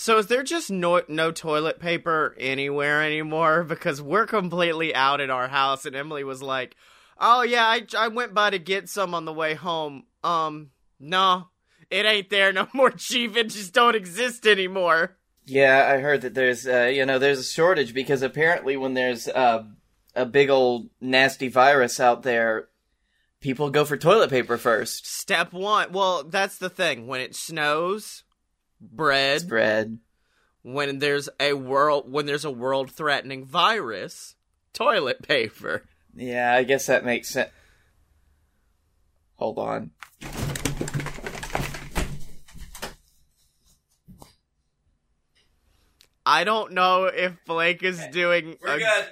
So 0.00 0.16
is 0.16 0.28
there 0.28 0.42
just 0.42 0.70
no 0.70 1.02
no 1.08 1.30
toilet 1.30 1.78
paper 1.78 2.34
anywhere 2.38 3.02
anymore? 3.02 3.64
Because 3.68 4.00
we're 4.00 4.24
completely 4.24 4.94
out 4.94 5.20
at 5.20 5.28
our 5.28 5.46
house, 5.46 5.84
and 5.84 5.94
Emily 5.94 6.24
was 6.24 6.42
like, 6.42 6.74
"Oh 7.18 7.42
yeah, 7.42 7.66
I 7.66 7.84
I 7.98 8.08
went 8.08 8.32
by 8.32 8.48
to 8.48 8.58
get 8.58 8.88
some 8.88 9.14
on 9.14 9.26
the 9.26 9.32
way 9.32 9.52
home. 9.52 10.04
Um, 10.24 10.70
no, 10.98 11.48
it 11.90 12.06
ain't 12.06 12.30
there 12.30 12.50
no 12.50 12.66
more, 12.74 12.92
Chief. 12.92 13.36
It 13.36 13.50
just 13.50 13.74
don't 13.74 13.94
exist 13.94 14.46
anymore." 14.46 15.18
Yeah, 15.44 15.86
I 15.94 15.98
heard 15.98 16.22
that 16.22 16.32
there's 16.32 16.66
uh, 16.66 16.90
you 16.90 17.04
know 17.04 17.18
there's 17.18 17.40
a 17.40 17.44
shortage 17.44 17.92
because 17.92 18.22
apparently 18.22 18.78
when 18.78 18.94
there's 18.94 19.28
uh, 19.28 19.64
a 20.14 20.24
big 20.24 20.48
old 20.48 20.88
nasty 21.02 21.48
virus 21.48 22.00
out 22.00 22.22
there, 22.22 22.68
people 23.42 23.68
go 23.68 23.84
for 23.84 23.98
toilet 23.98 24.30
paper 24.30 24.56
first. 24.56 25.06
Step 25.06 25.52
one. 25.52 25.92
Well, 25.92 26.24
that's 26.24 26.56
the 26.56 26.70
thing. 26.70 27.06
When 27.06 27.20
it 27.20 27.36
snows, 27.36 28.24
bread. 28.80 29.48
Bread. 29.48 29.98
When 30.62 30.98
there's 30.98 31.28
a 31.38 31.54
world 31.54 32.10
when 32.12 32.26
there's 32.26 32.44
a 32.44 32.50
world 32.50 32.90
threatening 32.90 33.44
virus, 33.46 34.34
toilet 34.72 35.22
paper. 35.22 35.84
Yeah, 36.14 36.52
I 36.54 36.64
guess 36.64 36.86
that 36.86 37.04
makes 37.04 37.28
sense. 37.30 37.50
Hold 39.36 39.58
on. 39.58 39.90
I 46.26 46.44
don't 46.44 46.72
know 46.72 47.04
if 47.06 47.32
Blake 47.46 47.82
is 47.82 48.00
Okay. 48.00 48.10
doing. 48.10 48.56
We're 48.60 48.74
a- 48.74 48.78
good. 48.78 49.06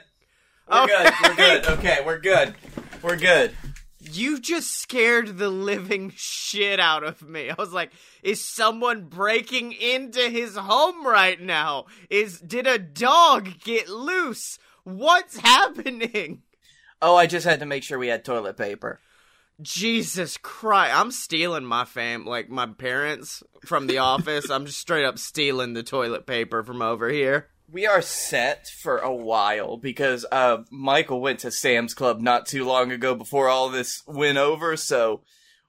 We're 0.70 0.86
good. 0.86 1.12
We're 1.22 1.34
good. 1.36 1.66
Okay, 1.66 1.98
we're 2.04 2.18
good. 2.18 2.54
We're 3.02 3.16
good. 3.16 3.56
You 4.12 4.40
just 4.40 4.78
scared 4.80 5.38
the 5.38 5.48
living 5.48 6.12
shit 6.16 6.80
out 6.80 7.04
of 7.04 7.22
me. 7.22 7.50
I 7.50 7.54
was 7.58 7.72
like, 7.72 7.90
is 8.22 8.44
someone 8.44 9.04
breaking 9.04 9.72
into 9.72 10.20
his 10.28 10.56
home 10.56 11.06
right 11.06 11.40
now? 11.40 11.86
Is 12.10 12.40
did 12.40 12.66
a 12.66 12.78
dog 12.78 13.60
get 13.64 13.88
loose? 13.88 14.58
What's 14.84 15.38
happening? 15.38 16.42
Oh, 17.00 17.16
I 17.16 17.26
just 17.26 17.46
had 17.46 17.60
to 17.60 17.66
make 17.66 17.82
sure 17.82 17.98
we 17.98 18.08
had 18.08 18.24
toilet 18.24 18.56
paper. 18.56 19.00
Jesus 19.60 20.36
Christ. 20.36 20.96
I'm 20.96 21.10
stealing 21.10 21.64
my 21.64 21.84
fam 21.84 22.24
like 22.24 22.48
my 22.48 22.66
parents 22.66 23.42
from 23.64 23.86
the 23.86 23.98
office. 23.98 24.50
I'm 24.50 24.66
just 24.66 24.78
straight 24.78 25.04
up 25.04 25.18
stealing 25.18 25.74
the 25.74 25.82
toilet 25.82 26.26
paper 26.26 26.62
from 26.62 26.80
over 26.80 27.08
here. 27.08 27.48
We 27.70 27.86
are 27.86 28.00
set 28.00 28.66
for 28.66 28.98
a 28.98 29.14
while 29.14 29.76
because 29.76 30.24
uh 30.32 30.58
Michael 30.70 31.20
went 31.20 31.40
to 31.40 31.50
Sam's 31.50 31.94
Club 31.94 32.20
not 32.20 32.46
too 32.46 32.64
long 32.64 32.90
ago 32.92 33.14
before 33.14 33.48
all 33.48 33.68
this 33.68 34.02
went 34.06 34.38
over, 34.38 34.76
so 34.76 35.22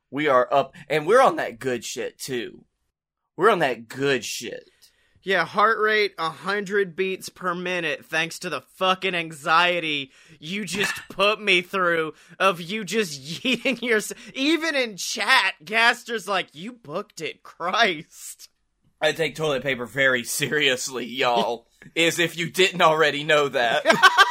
we 0.09 0.27
are 0.27 0.47
up 0.51 0.73
and 0.87 1.05
we're 1.05 1.21
on 1.21 1.35
that 1.35 1.59
good 1.59 1.83
shit 1.83 2.17
too. 2.17 2.63
We're 3.35 3.51
on 3.51 3.59
that 3.59 3.87
good 3.87 4.23
shit. 4.23 4.69
Yeah, 5.21 5.45
heart 5.45 5.79
rate 5.79 6.13
100 6.17 6.95
beats 6.95 7.29
per 7.29 7.53
minute 7.53 8.05
thanks 8.05 8.39
to 8.39 8.49
the 8.49 8.61
fucking 8.61 9.13
anxiety 9.15 10.11
you 10.39 10.63
just 10.65 10.93
put 11.09 11.41
me 11.41 11.61
through 11.61 12.13
of 12.39 12.61
you 12.61 12.85
just 12.85 13.21
yeeting 13.21 13.81
your 13.81 13.99
even 14.33 14.75
in 14.75 14.97
chat 14.97 15.55
Gaster's 15.63 16.27
like 16.27 16.47
you 16.53 16.71
booked 16.71 17.21
it 17.21 17.43
Christ. 17.43 18.48
I 19.01 19.13
take 19.13 19.35
toilet 19.35 19.63
paper 19.63 19.85
very 19.85 20.23
seriously, 20.25 21.05
y'all. 21.05 21.67
is 21.95 22.19
if 22.19 22.37
you 22.37 22.49
didn't 22.49 22.81
already 22.81 23.23
know 23.23 23.47
that. 23.49 23.85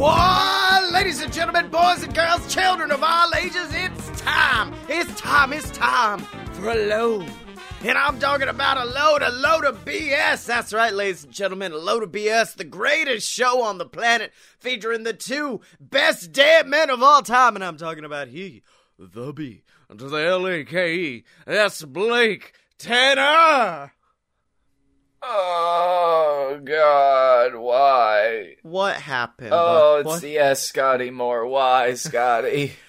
What? 0.00 0.92
Ladies 0.94 1.20
and 1.20 1.30
gentlemen, 1.30 1.68
boys 1.68 2.02
and 2.02 2.14
girls, 2.14 2.50
children 2.50 2.90
of 2.90 3.02
all 3.02 3.34
ages, 3.34 3.68
it's 3.74 4.22
time. 4.22 4.72
It's 4.88 5.20
time. 5.20 5.52
It's 5.52 5.70
time 5.72 6.20
for 6.54 6.70
a 6.70 6.86
load. 6.86 7.30
And 7.82 7.96
I'm 7.96 8.18
talking 8.20 8.48
about 8.48 8.76
a 8.76 8.84
load, 8.84 9.22
a 9.22 9.30
load 9.30 9.64
of 9.64 9.86
BS. 9.86 10.44
That's 10.44 10.74
right, 10.74 10.92
ladies 10.92 11.24
and 11.24 11.32
gentlemen, 11.32 11.72
a 11.72 11.78
load 11.78 12.02
of 12.02 12.10
BS, 12.12 12.54
the 12.56 12.64
greatest 12.64 13.26
show 13.30 13.62
on 13.62 13.78
the 13.78 13.86
planet, 13.86 14.32
featuring 14.58 15.02
the 15.04 15.14
two 15.14 15.62
best 15.80 16.30
dead 16.30 16.66
men 16.66 16.90
of 16.90 17.02
all 17.02 17.22
time. 17.22 17.54
And 17.54 17.64
I'm 17.64 17.78
talking 17.78 18.04
about 18.04 18.28
he, 18.28 18.62
the 18.98 19.32
B, 19.32 19.62
to 19.88 20.08
the 20.10 20.18
L 20.18 20.46
A 20.46 20.62
K 20.64 20.94
E. 20.94 21.24
That's 21.46 21.82
Blake 21.82 22.52
Tanner. 22.76 23.92
oh 25.22 26.60
god, 26.62 27.54
why? 27.54 28.56
What 28.62 28.96
happened? 28.96 29.50
Oh, 29.54 30.02
What- 30.04 30.16
it's 30.16 30.24
yes, 30.24 30.70
Scottye 30.70 31.10
Moore. 31.12 31.46
Why, 31.46 31.92
Scottye? 31.92 32.72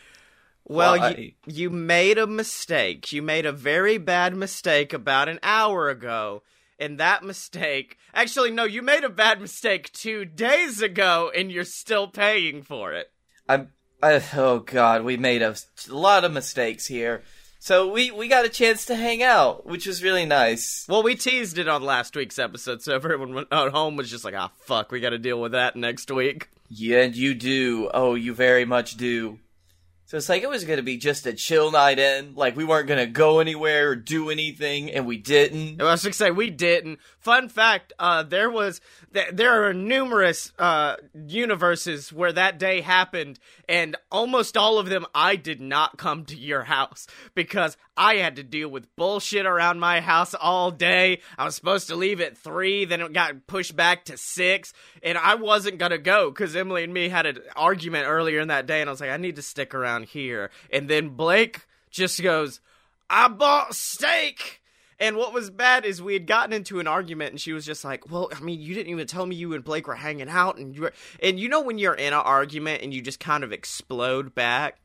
Well, 0.65 0.97
Why? 0.97 1.33
you, 1.45 1.53
you 1.53 1.69
made 1.69 2.17
a 2.17 2.27
mistake. 2.27 3.11
You 3.11 3.21
made 3.21 3.45
a 3.45 3.51
very 3.51 3.97
bad 3.97 4.35
mistake 4.35 4.93
about 4.93 5.29
an 5.29 5.39
hour 5.43 5.89
ago. 5.89 6.43
And 6.79 6.97
that 6.97 7.23
mistake, 7.23 7.97
actually, 8.13 8.49
no, 8.49 8.63
you 8.63 8.81
made 8.81 9.03
a 9.03 9.09
bad 9.09 9.39
mistake 9.39 9.91
two 9.93 10.25
days 10.25 10.81
ago, 10.81 11.31
and 11.35 11.51
you're 11.51 11.63
still 11.63 12.07
paying 12.07 12.63
for 12.63 12.93
it. 12.93 13.11
I'm. 13.47 13.69
I, 14.03 14.19
oh 14.35 14.59
God, 14.59 15.03
we 15.03 15.15
made 15.15 15.43
a 15.43 15.55
lot 15.89 16.23
of 16.25 16.31
mistakes 16.31 16.87
here. 16.87 17.21
So 17.59 17.91
we 17.91 18.09
we 18.09 18.27
got 18.27 18.45
a 18.45 18.49
chance 18.49 18.85
to 18.85 18.95
hang 18.95 19.21
out, 19.21 19.67
which 19.67 19.85
was 19.85 20.01
really 20.01 20.25
nice. 20.25 20.87
Well, 20.89 21.03
we 21.03 21.13
teased 21.13 21.59
it 21.59 21.67
on 21.67 21.83
last 21.83 22.15
week's 22.15 22.39
episode, 22.39 22.81
so 22.81 22.95
everyone 22.95 23.45
at 23.51 23.69
home 23.69 23.95
was 23.95 24.09
just 24.09 24.25
like, 24.25 24.33
ah, 24.35 24.49
fuck, 24.61 24.91
we 24.91 24.99
gotta 24.99 25.19
deal 25.19 25.39
with 25.39 25.51
that 25.51 25.75
next 25.75 26.09
week. 26.09 26.49
Yeah, 26.69 27.03
and 27.03 27.15
you 27.15 27.35
do. 27.35 27.91
Oh, 27.93 28.15
you 28.15 28.33
very 28.33 28.65
much 28.65 28.97
do. 28.97 29.37
So 30.11 30.17
it's 30.17 30.27
like 30.27 30.43
it 30.43 30.49
was 30.49 30.65
gonna 30.65 30.81
be 30.81 30.97
just 30.97 31.25
a 31.25 31.31
chill 31.31 31.71
night 31.71 31.97
in, 31.97 32.35
like 32.35 32.57
we 32.57 32.65
weren't 32.65 32.89
gonna 32.89 33.07
go 33.07 33.39
anywhere 33.39 33.91
or 33.91 33.95
do 33.95 34.29
anything, 34.29 34.91
and 34.91 35.07
we 35.07 35.15
didn't. 35.15 35.81
I 35.81 35.85
was 35.85 36.03
gonna 36.03 36.11
say 36.11 36.31
we 36.31 36.49
didn't. 36.49 36.99
Fun 37.19 37.47
fact: 37.47 37.93
uh, 37.97 38.23
there 38.23 38.49
was 38.49 38.81
th- 39.13 39.29
there 39.31 39.65
are 39.65 39.73
numerous 39.73 40.51
uh, 40.59 40.97
universes 41.13 42.11
where 42.11 42.33
that 42.33 42.59
day 42.59 42.81
happened, 42.81 43.39
and 43.69 43.95
almost 44.11 44.57
all 44.57 44.79
of 44.79 44.89
them 44.89 45.05
I 45.15 45.37
did 45.37 45.61
not 45.61 45.97
come 45.97 46.25
to 46.25 46.35
your 46.35 46.63
house 46.63 47.07
because 47.33 47.77
I 47.95 48.15
had 48.15 48.35
to 48.35 48.43
deal 48.43 48.67
with 48.67 48.93
bullshit 48.97 49.45
around 49.45 49.79
my 49.79 50.01
house 50.01 50.33
all 50.33 50.71
day. 50.71 51.21
I 51.37 51.45
was 51.45 51.55
supposed 51.55 51.87
to 51.87 51.95
leave 51.95 52.19
at 52.19 52.37
three, 52.37 52.83
then 52.83 52.99
it 52.99 53.13
got 53.13 53.47
pushed 53.47 53.77
back 53.77 54.03
to 54.05 54.17
six, 54.17 54.73
and 55.01 55.17
I 55.17 55.35
wasn't 55.35 55.77
gonna 55.77 55.97
go 55.97 56.31
because 56.31 56.53
Emily 56.53 56.83
and 56.83 56.93
me 56.93 57.07
had 57.07 57.25
an 57.25 57.39
argument 57.55 58.07
earlier 58.09 58.41
in 58.41 58.49
that 58.49 58.65
day, 58.65 58.81
and 58.81 58.89
I 58.89 58.91
was 58.91 58.99
like, 58.99 59.09
I 59.09 59.15
need 59.15 59.37
to 59.37 59.41
stick 59.41 59.73
around 59.73 60.00
here. 60.03 60.51
And 60.71 60.89
then 60.89 61.09
Blake 61.09 61.65
just 61.89 62.21
goes, 62.21 62.59
I 63.09 63.27
bought 63.27 63.75
steak. 63.75 64.61
And 65.01 65.17
what 65.17 65.33
was 65.33 65.49
bad 65.49 65.83
is 65.83 65.99
we 65.99 66.13
had 66.13 66.27
gotten 66.27 66.53
into 66.53 66.79
an 66.79 66.85
argument, 66.85 67.31
and 67.31 67.41
she 67.41 67.53
was 67.53 67.65
just 67.65 67.83
like, 67.83 68.11
"Well, 68.11 68.29
I 68.35 68.39
mean, 68.39 68.61
you 68.61 68.75
didn't 68.75 68.91
even 68.91 69.07
tell 69.07 69.25
me 69.25 69.35
you 69.35 69.55
and 69.55 69.63
Blake 69.63 69.87
were 69.87 69.95
hanging 69.95 70.29
out, 70.29 70.59
and 70.59 70.75
you 70.75 70.83
were, 70.83 70.93
and 71.23 71.39
you 71.39 71.49
know 71.49 71.59
when 71.59 71.79
you're 71.79 71.95
in 71.95 72.13
an 72.13 72.19
argument 72.19 72.83
and 72.83 72.93
you 72.93 73.01
just 73.01 73.19
kind 73.19 73.43
of 73.43 73.51
explode 73.51 74.35
back." 74.35 74.77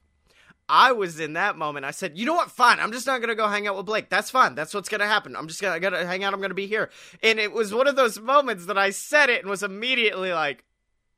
I 0.70 0.92
was 0.92 1.20
in 1.20 1.34
that 1.34 1.58
moment. 1.58 1.84
I 1.84 1.90
said, 1.90 2.16
"You 2.16 2.24
know 2.24 2.32
what? 2.32 2.50
Fine. 2.50 2.80
I'm 2.80 2.92
just 2.92 3.06
not 3.06 3.20
gonna 3.20 3.34
go 3.34 3.46
hang 3.46 3.68
out 3.68 3.76
with 3.76 3.84
Blake. 3.84 4.08
That's 4.08 4.30
fine. 4.30 4.54
That's 4.54 4.72
what's 4.72 4.88
gonna 4.88 5.06
happen. 5.06 5.36
I'm 5.36 5.48
just 5.48 5.60
gonna, 5.60 5.78
gonna 5.80 6.06
hang 6.06 6.24
out. 6.24 6.32
I'm 6.32 6.40
gonna 6.40 6.54
be 6.54 6.66
here." 6.66 6.90
And 7.22 7.38
it 7.38 7.52
was 7.52 7.74
one 7.74 7.86
of 7.86 7.96
those 7.96 8.18
moments 8.18 8.64
that 8.66 8.78
I 8.78 8.90
said 8.90 9.28
it 9.28 9.42
and 9.42 9.50
was 9.50 9.62
immediately 9.62 10.32
like, 10.32 10.64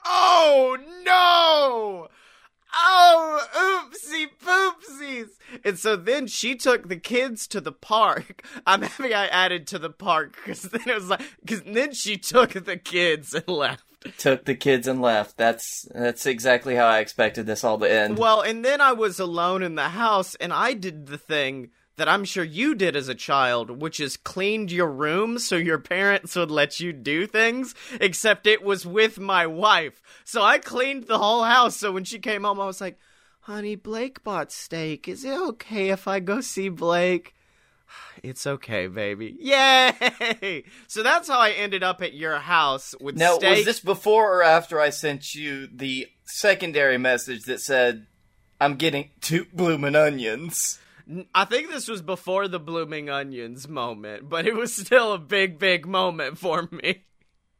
"Oh 0.04 0.76
no!" 1.04 2.08
Oh, 2.74 3.86
oopsie 3.90 4.28
poopsies. 4.44 5.28
And 5.64 5.78
so 5.78 5.96
then 5.96 6.26
she 6.26 6.54
took 6.54 6.88
the 6.88 6.96
kids 6.96 7.46
to 7.48 7.60
the 7.60 7.72
park. 7.72 8.42
I'm 8.66 8.82
happy 8.82 9.14
I 9.14 9.26
added 9.26 9.66
to 9.68 9.78
the 9.78 9.90
park 9.90 10.36
because 10.36 10.62
then 10.62 10.82
it 10.86 10.94
was 10.94 11.08
like, 11.08 11.22
because 11.40 11.62
then 11.62 11.92
she 11.92 12.16
took 12.16 12.52
the 12.52 12.76
kids 12.76 13.34
and 13.34 13.48
left. 13.48 13.84
Took 14.18 14.44
the 14.44 14.54
kids 14.54 14.86
and 14.86 15.02
left. 15.02 15.36
That's 15.36 15.88
that's 15.92 16.24
exactly 16.24 16.76
how 16.76 16.86
I 16.86 17.00
expected 17.00 17.46
this 17.46 17.64
all 17.64 17.78
to 17.78 17.90
end. 17.90 18.16
Well, 18.16 18.42
and 18.42 18.64
then 18.64 18.80
I 18.80 18.92
was 18.92 19.18
alone 19.18 19.62
in 19.62 19.74
the 19.74 19.88
house 19.88 20.36
and 20.36 20.52
I 20.52 20.74
did 20.74 21.06
the 21.06 21.18
thing 21.18 21.70
that 21.98 22.08
I'm 22.08 22.24
sure 22.24 22.44
you 22.44 22.74
did 22.76 22.94
as 22.96 23.08
a 23.08 23.14
child, 23.14 23.82
which 23.82 23.98
is 23.98 24.16
cleaned 24.16 24.70
your 24.70 24.90
room 24.90 25.38
so 25.38 25.56
your 25.56 25.78
parents 25.80 26.36
would 26.36 26.50
let 26.50 26.78
you 26.78 26.92
do 26.92 27.26
things, 27.26 27.74
except 28.00 28.46
it 28.46 28.62
was 28.62 28.86
with 28.86 29.18
my 29.18 29.46
wife. 29.46 30.00
So 30.24 30.40
I 30.42 30.58
cleaned 30.58 31.08
the 31.08 31.18
whole 31.18 31.42
house. 31.42 31.76
So 31.76 31.90
when 31.90 32.04
she 32.04 32.20
came 32.20 32.44
home, 32.44 32.60
I 32.60 32.66
was 32.66 32.80
like, 32.80 32.98
honey, 33.40 33.74
Blake 33.74 34.22
bought 34.22 34.52
steak. 34.52 35.08
Is 35.08 35.24
it 35.24 35.36
okay 35.40 35.90
if 35.90 36.06
I 36.06 36.20
go 36.20 36.40
see 36.40 36.68
Blake? 36.70 37.34
It's 38.22 38.46
okay, 38.46 38.88
baby. 38.88 39.36
Yay! 39.40 40.64
So 40.88 41.02
that's 41.04 41.28
how 41.28 41.38
I 41.38 41.50
ended 41.50 41.82
up 41.84 42.02
at 42.02 42.14
your 42.14 42.38
house 42.38 42.94
with 43.00 43.16
Now, 43.16 43.36
steak. 43.36 43.58
was 43.58 43.64
this 43.64 43.80
before 43.80 44.34
or 44.36 44.42
after 44.42 44.80
I 44.80 44.90
sent 44.90 45.34
you 45.36 45.68
the 45.72 46.08
secondary 46.24 46.98
message 46.98 47.44
that 47.44 47.60
said, 47.60 48.06
"I'm 48.60 48.74
getting 48.74 49.10
two 49.20 49.46
bloomin' 49.52 49.94
onions"? 49.94 50.80
I 51.34 51.44
think 51.46 51.70
this 51.70 51.88
was 51.88 52.02
before 52.02 52.48
the 52.48 52.60
blooming 52.60 53.08
onions 53.08 53.66
moment, 53.66 54.28
but 54.28 54.46
it 54.46 54.54
was 54.54 54.74
still 54.74 55.12
a 55.12 55.18
big, 55.18 55.58
big 55.58 55.86
moment 55.86 56.38
for 56.38 56.68
me. 56.70 57.04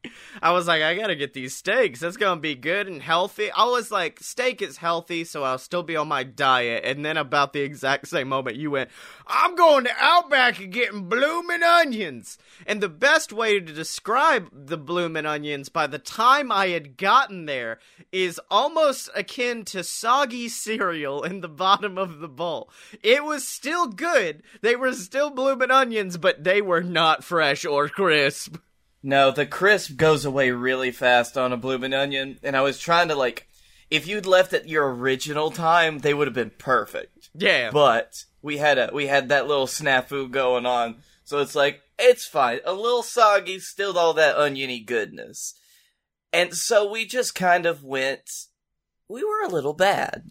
I 0.41 0.51
was 0.51 0.67
like, 0.67 0.81
I 0.81 0.95
gotta 0.95 1.15
get 1.15 1.33
these 1.33 1.55
steaks. 1.55 1.99
That's 1.99 2.17
gonna 2.17 2.39
be 2.39 2.55
good 2.55 2.87
and 2.87 3.01
healthy. 3.01 3.51
I 3.51 3.65
was 3.65 3.91
like, 3.91 4.19
steak 4.21 4.61
is 4.61 4.77
healthy, 4.77 5.23
so 5.23 5.43
I'll 5.43 5.57
still 5.57 5.83
be 5.83 5.95
on 5.95 6.07
my 6.07 6.23
diet. 6.23 6.83
And 6.85 7.03
then 7.03 7.17
about 7.17 7.53
the 7.53 7.61
exact 7.61 8.07
same 8.07 8.29
moment, 8.29 8.57
you 8.57 8.71
went, 8.71 8.89
I'm 9.27 9.55
going 9.55 9.85
to 9.85 9.91
Outback 9.99 10.59
and 10.59 10.71
getting 10.71 11.09
bloomin' 11.09 11.63
onions. 11.63 12.37
And 12.65 12.81
the 12.81 12.89
best 12.89 13.33
way 13.33 13.59
to 13.59 13.73
describe 13.73 14.49
the 14.53 14.77
bloomin' 14.77 15.25
onions 15.25 15.69
by 15.69 15.87
the 15.87 15.99
time 15.99 16.51
I 16.51 16.67
had 16.67 16.97
gotten 16.97 17.45
there 17.45 17.79
is 18.11 18.39
almost 18.49 19.09
akin 19.15 19.65
to 19.65 19.83
soggy 19.83 20.47
cereal 20.49 21.23
in 21.23 21.41
the 21.41 21.49
bottom 21.49 21.97
of 21.97 22.19
the 22.19 22.27
bowl. 22.27 22.69
It 23.03 23.23
was 23.23 23.47
still 23.47 23.87
good. 23.87 24.43
They 24.61 24.75
were 24.75 24.93
still 24.93 25.29
bloomin' 25.29 25.71
onions, 25.71 26.17
but 26.17 26.43
they 26.43 26.61
were 26.61 26.83
not 26.83 27.23
fresh 27.23 27.65
or 27.65 27.89
crisp. 27.89 28.55
No, 29.01 29.31
the 29.31 29.45
crisp 29.45 29.95
goes 29.95 30.25
away 30.25 30.51
really 30.51 30.91
fast 30.91 31.37
on 31.37 31.53
a 31.53 31.57
bloomin' 31.57 31.93
onion, 31.93 32.37
and 32.43 32.55
I 32.55 32.61
was 32.61 32.79
trying 32.79 33.07
to 33.07 33.15
like, 33.15 33.47
if 33.89 34.07
you'd 34.07 34.25
left 34.25 34.53
at 34.53 34.67
your 34.67 34.93
original 34.93 35.51
time, 35.51 35.99
they 35.99 36.13
would 36.13 36.27
have 36.27 36.35
been 36.35 36.51
perfect. 36.57 37.29
Yeah. 37.33 37.71
But 37.71 38.25
we 38.41 38.57
had 38.57 38.77
a 38.77 38.89
we 38.93 39.07
had 39.07 39.29
that 39.29 39.47
little 39.47 39.67
snafu 39.67 40.29
going 40.29 40.65
on, 40.65 40.97
so 41.23 41.39
it's 41.39 41.55
like 41.55 41.81
it's 41.97 42.25
fine. 42.25 42.59
A 42.65 42.73
little 42.73 43.03
soggy, 43.03 43.59
still 43.59 43.97
all 43.97 44.13
that 44.13 44.37
oniony 44.37 44.79
goodness, 44.79 45.55
and 46.33 46.53
so 46.53 46.89
we 46.89 47.05
just 47.05 47.35
kind 47.35 47.65
of 47.65 47.83
went. 47.83 48.29
We 49.07 49.23
were 49.23 49.43
a 49.43 49.49
little 49.49 49.73
bad. 49.73 50.29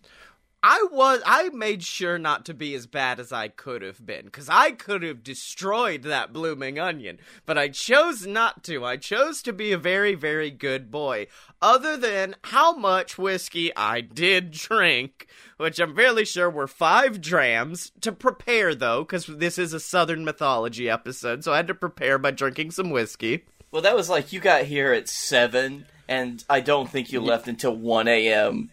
I 0.62 0.86
was 0.90 1.22
I 1.24 1.50
made 1.50 1.84
sure 1.84 2.18
not 2.18 2.44
to 2.46 2.54
be 2.54 2.74
as 2.74 2.86
bad 2.86 3.20
as 3.20 3.32
I 3.32 3.48
could 3.48 3.82
have 3.82 4.04
been 4.04 4.28
cuz 4.30 4.48
I 4.48 4.72
could 4.72 5.04
have 5.04 5.22
destroyed 5.22 6.02
that 6.02 6.32
blooming 6.32 6.78
onion, 6.80 7.18
but 7.46 7.56
I 7.56 7.68
chose 7.68 8.26
not 8.26 8.64
to. 8.64 8.84
I 8.84 8.96
chose 8.96 9.40
to 9.42 9.52
be 9.52 9.70
a 9.70 9.78
very 9.78 10.16
very 10.16 10.50
good 10.50 10.90
boy. 10.90 11.28
Other 11.62 11.96
than 11.96 12.34
how 12.44 12.72
much 12.72 13.16
whiskey 13.16 13.74
I 13.76 14.00
did 14.00 14.50
drink, 14.50 15.28
which 15.58 15.78
I'm 15.78 15.94
fairly 15.94 16.24
sure 16.24 16.50
were 16.50 16.66
5 16.66 17.20
drams 17.20 17.92
to 18.00 18.10
prepare 18.10 18.74
though 18.74 19.04
cuz 19.04 19.26
this 19.26 19.58
is 19.58 19.72
a 19.72 19.80
southern 19.80 20.24
mythology 20.24 20.90
episode, 20.90 21.44
so 21.44 21.52
I 21.52 21.56
had 21.56 21.68
to 21.68 21.74
prepare 21.74 22.18
by 22.18 22.32
drinking 22.32 22.72
some 22.72 22.90
whiskey. 22.90 23.44
Well, 23.70 23.82
that 23.82 23.94
was 23.94 24.08
like 24.08 24.32
you 24.32 24.40
got 24.40 24.64
here 24.64 24.92
at 24.92 25.08
seven, 25.08 25.86
and 26.08 26.42
I 26.48 26.60
don't 26.60 26.90
think 26.90 27.12
you 27.12 27.20
left 27.20 27.46
until 27.46 27.76
one 27.76 28.08
a.m. 28.08 28.70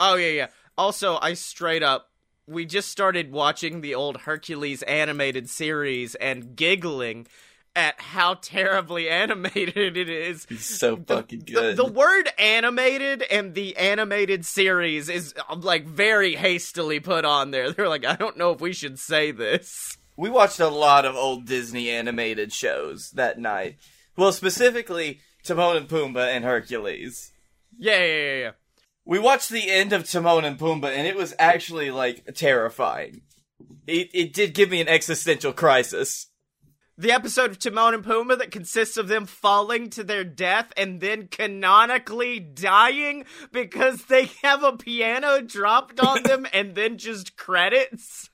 Oh 0.00 0.16
yeah, 0.16 0.30
yeah. 0.30 0.46
Also, 0.78 1.18
I 1.20 1.34
straight 1.34 1.82
up 1.82 2.08
we 2.46 2.66
just 2.66 2.90
started 2.90 3.30
watching 3.30 3.80
the 3.82 3.94
old 3.94 4.16
Hercules 4.22 4.82
animated 4.82 5.48
series 5.48 6.16
and 6.16 6.56
giggling 6.56 7.28
at 7.76 7.98
how 8.00 8.34
terribly 8.34 9.08
animated 9.22 9.96
it 9.96 10.08
is. 10.10 10.44
He's 10.48 10.64
so 10.64 10.96
fucking 10.96 11.44
The, 11.46 11.52
good. 11.52 11.76
the 11.76 11.84
word 11.86 12.28
animated 12.38 13.22
and 13.30 13.54
the 13.54 13.76
animated 13.76 14.44
series 14.44 15.08
is 15.08 15.34
uh, 15.48 15.54
like 15.56 15.86
very 15.86 16.34
hastily 16.34 16.98
put 17.00 17.24
on 17.24 17.52
there. 17.52 17.70
They're 17.72 17.88
like, 17.88 18.04
I 18.04 18.16
don't 18.16 18.36
know 18.36 18.50
if 18.50 18.60
we 18.60 18.72
should 18.72 18.98
say 18.98 19.30
this. 19.30 19.96
we 20.16 20.28
watched 20.28 20.58
a 20.60 20.68
lot 20.68 21.04
of 21.04 21.14
old 21.14 21.46
Disney 21.46 21.90
animated 21.90 22.52
shows 22.52 23.10
that 23.12 23.38
night. 23.38 23.76
Well, 24.16 24.32
specifically 24.32 25.20
Timon 25.44 25.76
and 25.76 25.88
Pumbaa 25.88 26.34
and 26.34 26.44
Hercules. 26.44 27.30
Yeah, 27.78 27.98
yeah, 28.04 28.04
yeah, 28.16 28.34
yeah. 28.38 28.50
We 29.04 29.18
watched 29.18 29.50
the 29.50 29.70
end 29.70 29.92
of 29.92 30.08
Timon 30.08 30.44
and 30.44 30.58
Pumbaa, 30.58 30.94
and 30.96 31.06
it 31.06 31.16
was 31.16 31.34
actually 31.38 31.90
like 31.90 32.34
terrifying. 32.34 33.22
It 33.86 34.10
it 34.14 34.32
did 34.32 34.54
give 34.54 34.70
me 34.70 34.80
an 34.80 34.88
existential 34.88 35.52
crisis. 35.52 36.28
The 36.98 37.10
episode 37.10 37.50
of 37.50 37.58
Timon 37.58 37.94
and 37.94 38.04
Pumbaa 38.04 38.38
that 38.38 38.50
consists 38.50 38.96
of 38.96 39.08
them 39.08 39.26
falling 39.26 39.88
to 39.90 40.04
their 40.04 40.24
death 40.24 40.72
and 40.76 41.00
then 41.00 41.26
canonically 41.26 42.38
dying 42.38 43.24
because 43.50 44.04
they 44.04 44.26
have 44.42 44.62
a 44.62 44.76
piano 44.76 45.40
dropped 45.40 45.98
on 45.98 46.22
them 46.24 46.46
and 46.52 46.74
then 46.74 46.98
just 46.98 47.36
credits. 47.36 48.30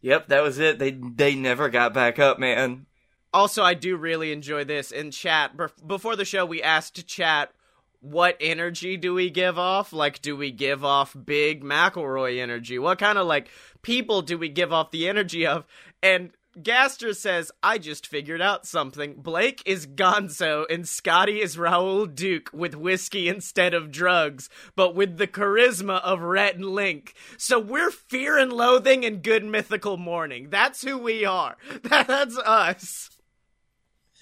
Yep, 0.00 0.28
that 0.28 0.42
was 0.42 0.58
it. 0.58 0.78
They 0.78 0.92
they 0.92 1.34
never 1.34 1.68
got 1.70 1.92
back 1.92 2.18
up, 2.18 2.38
man. 2.38 2.86
Also, 3.32 3.62
I 3.62 3.74
do 3.74 3.96
really 3.96 4.32
enjoy 4.32 4.64
this 4.64 4.90
in 4.90 5.10
chat. 5.10 5.52
Before 5.86 6.16
the 6.16 6.24
show, 6.24 6.46
we 6.46 6.62
asked 6.62 6.96
to 6.96 7.04
chat, 7.04 7.52
what 8.00 8.36
energy 8.40 8.96
do 8.96 9.14
we 9.14 9.30
give 9.30 9.58
off? 9.58 9.92
Like, 9.92 10.22
do 10.22 10.36
we 10.36 10.50
give 10.50 10.84
off 10.84 11.16
big 11.24 11.64
McElroy 11.64 12.40
energy? 12.40 12.78
What 12.78 12.98
kind 12.98 13.18
of 13.18 13.26
like 13.26 13.50
people 13.82 14.22
do 14.22 14.38
we 14.38 14.48
give 14.48 14.72
off 14.72 14.90
the 14.90 15.08
energy 15.08 15.46
of? 15.46 15.66
And 16.02 16.30
Gaster 16.62 17.14
says, 17.14 17.52
I 17.62 17.78
just 17.78 18.06
figured 18.06 18.40
out 18.40 18.66
something. 18.66 19.14
Blake 19.14 19.62
is 19.64 19.86
Gonzo 19.86 20.64
and 20.70 20.88
Scotty 20.88 21.40
is 21.40 21.58
Raoul 21.58 22.06
Duke 22.06 22.50
with 22.52 22.74
whiskey 22.74 23.28
instead 23.28 23.74
of 23.74 23.90
drugs, 23.90 24.48
but 24.74 24.94
with 24.94 25.18
the 25.18 25.26
charisma 25.26 26.00
of 26.02 26.20
Rhett 26.20 26.56
and 26.56 26.64
Link. 26.64 27.14
So 27.36 27.58
we're 27.58 27.90
fear 27.90 28.38
and 28.38 28.52
loathing 28.52 29.04
and 29.04 29.22
good 29.22 29.44
mythical 29.44 29.96
morning. 29.96 30.48
That's 30.50 30.82
who 30.82 30.98
we 30.98 31.24
are. 31.24 31.56
That's 31.82 32.36
us. 32.38 33.10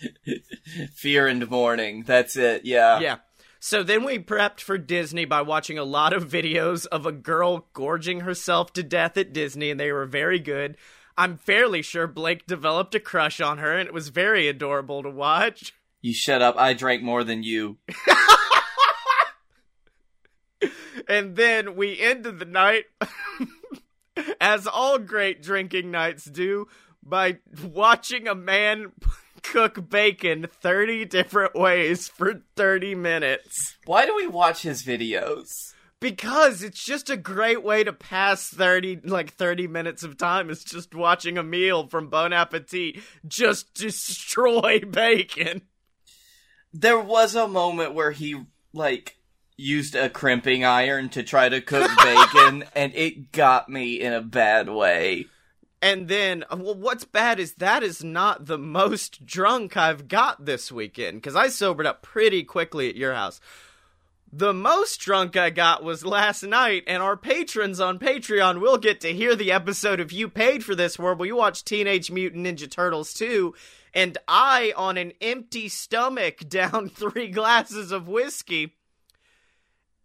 Fear 0.95 1.29
and 1.29 1.49
mourning. 1.51 2.03
That's 2.03 2.37
it. 2.37 2.65
Yeah. 2.65 3.01
Yeah. 3.01 3.17
So 3.67 3.83
then 3.83 4.05
we 4.05 4.21
prepped 4.21 4.61
for 4.61 4.79
Disney 4.79 5.25
by 5.25 5.43
watching 5.43 5.77
a 5.77 5.83
lot 5.83 6.13
of 6.13 6.31
videos 6.31 6.87
of 6.87 7.05
a 7.05 7.11
girl 7.11 7.67
gorging 7.73 8.21
herself 8.21 8.73
to 8.75 8.85
death 8.85 9.17
at 9.17 9.33
Disney, 9.33 9.73
and 9.73 9.81
they 9.81 9.91
were 9.91 10.07
very 10.07 10.39
good. 10.39 10.77
I'm 11.19 11.37
fairly 11.37 11.83
sure 11.83 12.07
Blake 12.07 12.47
developed 12.47 12.95
a 12.95 13.01
crush 13.01 13.41
on 13.41 13.59
her, 13.59 13.77
and 13.77 13.89
it 13.89 13.93
was 13.93 14.11
very 14.11 14.47
adorable 14.47 15.03
to 15.03 15.11
watch. 15.11 15.75
You 16.01 16.15
shut 16.15 16.43
up. 16.43 16.57
I 16.57 16.75
drank 16.75 17.03
more 17.03 17.25
than 17.25 17.43
you. 17.43 17.79
And 21.09 21.37
then 21.37 21.77
we 21.77 22.01
ended 22.01 22.41
the 22.41 22.45
night, 22.45 22.85
as 24.41 24.67
all 24.67 24.99
great 24.99 25.41
drinking 25.41 25.91
nights 25.91 26.25
do, 26.25 26.67
by 27.01 27.39
watching 27.65 28.27
a 28.27 28.35
man 28.35 28.93
cook 29.53 29.89
bacon 29.89 30.47
30 30.61 31.05
different 31.07 31.55
ways 31.55 32.09
for 32.09 32.43
30 32.57 32.95
minutes. 32.95 33.77
Why 33.85 34.07
do 34.07 34.15
we 34.15 34.27
watch 34.27 34.63
his 34.63 34.83
videos? 34.83 35.49
Because 36.01 36.63
it's 36.63 36.85
just 36.85 37.09
a 37.09 37.17
great 37.17 37.63
way 37.63 37.83
to 37.83 37.93
pass 37.93 38.49
30 38.49 39.01
like 39.05 39.33
30 39.35 39.67
minutes 39.67 40.03
of 40.03 40.19
time 40.19 40.51
is 40.51 40.63
just 40.63 40.95
watching 40.95 41.39
a 41.39 41.43
meal 41.43 41.89
from 41.89 42.09
Bon 42.09 42.33
Appetit 42.33 43.01
just 43.27 43.75
destroy 43.75 44.81
bacon. 44.91 45.63
There 46.73 47.01
was 47.01 47.35
a 47.35 47.49
moment 47.49 47.95
where 47.95 48.11
he 48.11 48.45
like 48.75 49.17
used 49.57 49.95
a 49.95 50.11
crimping 50.11 50.65
iron 50.65 51.09
to 51.11 51.23
try 51.23 51.49
to 51.49 51.63
cook 51.63 51.91
bacon 52.03 52.65
and 52.75 52.95
it 52.95 53.33
got 53.33 53.69
me 53.69 54.01
in 54.01 54.13
a 54.13 54.21
bad 54.21 54.69
way. 54.69 55.27
And 55.83 56.09
then 56.09 56.45
uh, 56.51 56.57
well 56.59 56.75
what's 56.75 57.05
bad 57.05 57.39
is 57.39 57.55
that 57.55 57.83
is 57.83 58.03
not 58.03 58.47
the 58.47 58.59
most 58.79 59.25
drunk 59.27 59.77
I've 59.77 60.09
got 60.09 60.45
this 60.45 60.73
weekend 60.73 61.23
cuz 61.23 61.37
I 61.37 61.49
sobered 61.49 61.87
up 61.87 62.03
pretty 62.03 62.43
quickly 62.43 62.89
at 62.89 62.97
your 62.97 63.15
house. 63.15 63.41
The 64.33 64.53
most 64.53 65.01
drunk 65.01 65.37
I 65.37 65.51
got 65.51 65.85
was 65.85 66.05
last 66.05 66.43
night, 66.43 66.83
and 66.89 67.03
our 67.03 67.17
patrons 67.17 67.81
on 67.81 67.99
Patreon 67.99 68.61
will 68.61 68.77
get 68.77 69.01
to 69.03 69.15
hear 69.15 69.37
the 69.37 69.53
episode 69.53 70.01
of 70.01 70.11
you 70.11 70.29
paid 70.29 70.65
for 70.65 70.75
this 70.75 70.99
where 70.99 71.15
we 71.15 71.31
watched 71.31 71.65
Teenage 71.65 72.11
Mutant 72.11 72.45
Ninja 72.45 72.69
Turtles 72.69 73.15
2, 73.15 73.55
and 73.95 74.19
I, 74.29 74.75
on 74.77 74.99
an 74.99 75.13
empty 75.23 75.69
stomach, 75.69 76.49
down 76.49 76.91
three 76.91 77.29
glasses 77.29 77.93
of 77.93 78.09
whiskey. 78.09 78.75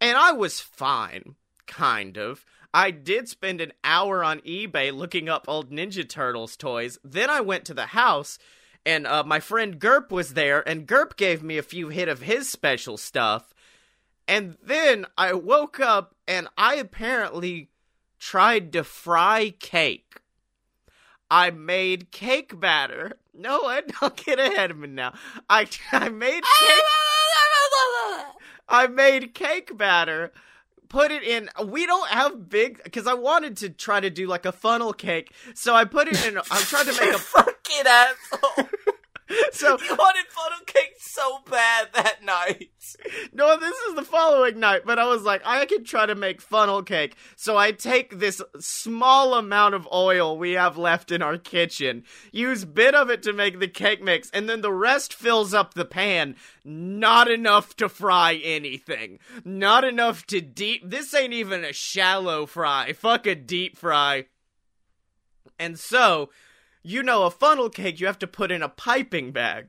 And 0.00 0.16
I 0.16 0.32
was 0.32 0.60
fine, 0.60 1.34
kind 1.66 2.16
of. 2.16 2.44
I 2.74 2.90
did 2.90 3.28
spend 3.28 3.60
an 3.60 3.72
hour 3.84 4.24
on 4.24 4.40
eBay 4.40 4.94
looking 4.96 5.28
up 5.28 5.44
old 5.46 5.70
Ninja 5.70 6.08
Turtles 6.08 6.56
toys. 6.56 6.98
Then 7.04 7.28
I 7.28 7.40
went 7.40 7.64
to 7.66 7.74
the 7.74 7.86
house, 7.86 8.38
and 8.86 9.06
uh, 9.06 9.22
my 9.24 9.40
friend 9.40 9.78
Gerp 9.78 10.10
was 10.10 10.34
there, 10.34 10.66
and 10.66 10.86
Gerp 10.86 11.16
gave 11.16 11.42
me 11.42 11.58
a 11.58 11.62
few 11.62 11.88
hit 11.88 12.08
of 12.08 12.22
his 12.22 12.48
special 12.48 12.96
stuff. 12.96 13.52
And 14.26 14.56
then 14.62 15.06
I 15.18 15.34
woke 15.34 15.80
up 15.80 16.14
and 16.26 16.48
I 16.56 16.76
apparently 16.76 17.70
tried 18.18 18.72
to 18.72 18.84
fry 18.84 19.50
cake. 19.58 20.20
I 21.30 21.50
made 21.50 22.10
cake 22.10 22.58
batter. 22.58 23.12
No, 23.34 23.64
I 23.64 23.80
don't 23.80 24.14
get 24.14 24.38
ahead 24.38 24.70
of 24.70 24.76
me 24.76 24.88
now. 24.88 25.14
I 25.48 25.66
I 25.92 26.10
made 26.10 26.42
cake. 26.60 26.84
I 28.68 28.86
made 28.88 29.32
cake 29.32 29.74
batter. 29.74 30.32
Put 30.92 31.10
it 31.10 31.22
in. 31.22 31.48
We 31.64 31.86
don't 31.86 32.06
have 32.10 32.50
big 32.50 32.84
because 32.84 33.06
I 33.06 33.14
wanted 33.14 33.56
to 33.58 33.70
try 33.70 33.98
to 33.98 34.10
do 34.10 34.26
like 34.26 34.44
a 34.44 34.52
funnel 34.52 34.92
cake. 34.92 35.32
So 35.54 35.74
I 35.74 35.86
put 35.86 36.06
it 36.06 36.22
in. 36.26 36.36
I'm 36.36 36.62
trying 36.64 36.84
to 36.84 37.00
make 37.00 37.14
a 37.14 37.18
Fucking 37.18 37.86
asshole. 37.86 38.68
So 39.52 39.78
You 39.78 39.96
wanted 39.96 40.26
funnel 40.28 40.64
cake 40.66 40.94
so 40.98 41.40
bad 41.50 41.88
that 41.94 42.24
night. 42.24 42.70
No, 43.32 43.58
this 43.58 43.76
is 43.88 43.94
the 43.94 44.02
following 44.02 44.58
night, 44.58 44.82
but 44.84 44.98
I 44.98 45.06
was 45.06 45.22
like, 45.22 45.42
I 45.44 45.66
could 45.66 45.84
try 45.84 46.06
to 46.06 46.14
make 46.14 46.40
funnel 46.40 46.82
cake. 46.82 47.16
So 47.36 47.56
I 47.56 47.72
take 47.72 48.18
this 48.18 48.42
small 48.58 49.34
amount 49.34 49.74
of 49.74 49.88
oil 49.92 50.36
we 50.36 50.52
have 50.52 50.76
left 50.76 51.12
in 51.12 51.22
our 51.22 51.38
kitchen, 51.38 52.04
use 52.32 52.64
bit 52.64 52.94
of 52.94 53.10
it 53.10 53.22
to 53.24 53.32
make 53.32 53.60
the 53.60 53.68
cake 53.68 54.02
mix, 54.02 54.30
and 54.30 54.48
then 54.48 54.60
the 54.60 54.72
rest 54.72 55.14
fills 55.14 55.54
up 55.54 55.74
the 55.74 55.84
pan. 55.84 56.36
Not 56.64 57.30
enough 57.30 57.76
to 57.76 57.88
fry 57.88 58.34
anything. 58.34 59.18
Not 59.44 59.84
enough 59.84 60.26
to 60.26 60.40
deep. 60.40 60.82
This 60.88 61.14
ain't 61.14 61.32
even 61.32 61.64
a 61.64 61.72
shallow 61.72 62.46
fry. 62.46 62.92
Fuck 62.92 63.26
a 63.26 63.34
deep 63.34 63.76
fry. 63.76 64.26
And 65.58 65.78
so, 65.78 66.30
you 66.82 67.02
know, 67.02 67.24
a 67.24 67.30
funnel 67.30 67.70
cake 67.70 68.00
you 68.00 68.06
have 68.06 68.18
to 68.20 68.26
put 68.26 68.50
in 68.50 68.62
a 68.62 68.68
piping 68.68 69.32
bag. 69.32 69.68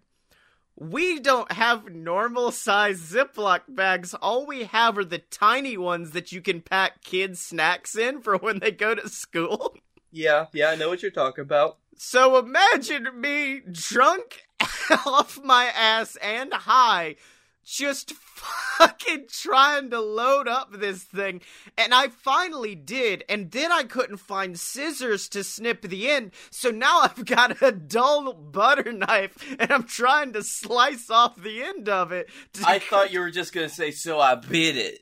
We 0.75 1.20
don't 1.20 1.51
have 1.51 1.91
normal 1.91 2.51
size 2.51 3.00
Ziploc 3.00 3.62
bags. 3.70 4.15
All 4.15 4.48
we 4.48 4.63
have 4.63 4.98
are 4.98 5.05
the 5.05 5.20
tiny 5.20 5.77
ones 5.77 6.12
that 6.12 6.32
you 6.32 6.41
can 6.41 6.62
pack 6.62 7.03
kids' 7.03 7.39
snacks 7.39 7.96
in 7.96 8.22
for 8.22 8.38
when 8.38 8.60
they 8.60 8.72
go 8.72 8.96
to 8.96 9.08
school. 9.08 9.77
Yeah, 10.12 10.48
yeah, 10.53 10.70
I 10.70 10.75
know 10.75 10.89
what 10.89 11.01
you're 11.01 11.12
talking 11.12 11.43
about. 11.43 11.77
So 11.96 12.38
imagine 12.38 13.10
me 13.20 13.62
drunk 13.72 14.43
off 15.05 15.39
my 15.43 15.65
ass 15.65 16.15
and 16.17 16.53
high, 16.53 17.15
just 17.63 18.13
fucking 18.77 19.25
trying 19.29 19.89
to 19.91 20.00
load 20.00 20.48
up 20.48 20.72
this 20.74 21.03
thing. 21.03 21.41
And 21.77 21.93
I 21.93 22.08
finally 22.10 22.75
did, 22.75 23.24
and 23.29 23.51
then 23.51 23.72
I 23.72 23.84
couldn't 23.84 24.17
find 24.17 24.60
scissors 24.60 25.29
to 25.29 25.43
snip 25.43 25.82
the 25.82 26.10
end. 26.10 26.32
So 26.50 26.70
now 26.72 27.00
I've 27.03 27.25
got 27.25 27.62
a 27.62 27.72
dull 27.72 28.34
butter 28.34 28.91
knife, 28.91 29.38
and 29.60 29.72
I'm 29.72 29.84
trying 29.84 30.34
to 30.34 30.43
slice 30.43 31.10
off 31.10 31.36
the 31.41 31.63
end 31.63 31.89
of 31.89 32.12
it. 32.12 32.29
to- 32.53 32.67
I 32.67 32.79
thought 32.89 33.12
you 33.13 33.20
were 33.20 33.32
just 33.32 33.53
gonna 33.53 33.70
say, 33.70 33.91
so 33.91 34.20
I 34.20 34.36
bit 34.36 34.77
it. 34.77 35.00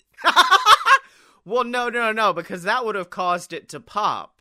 well, 1.45 1.63
no, 1.63 1.89
no, 1.89 2.11
no, 2.11 2.33
because 2.33 2.63
that 2.63 2.85
would 2.85 2.95
have 2.95 3.09
caused 3.09 3.53
it 3.53 3.69
to 3.69 3.79
pop. 3.79 4.40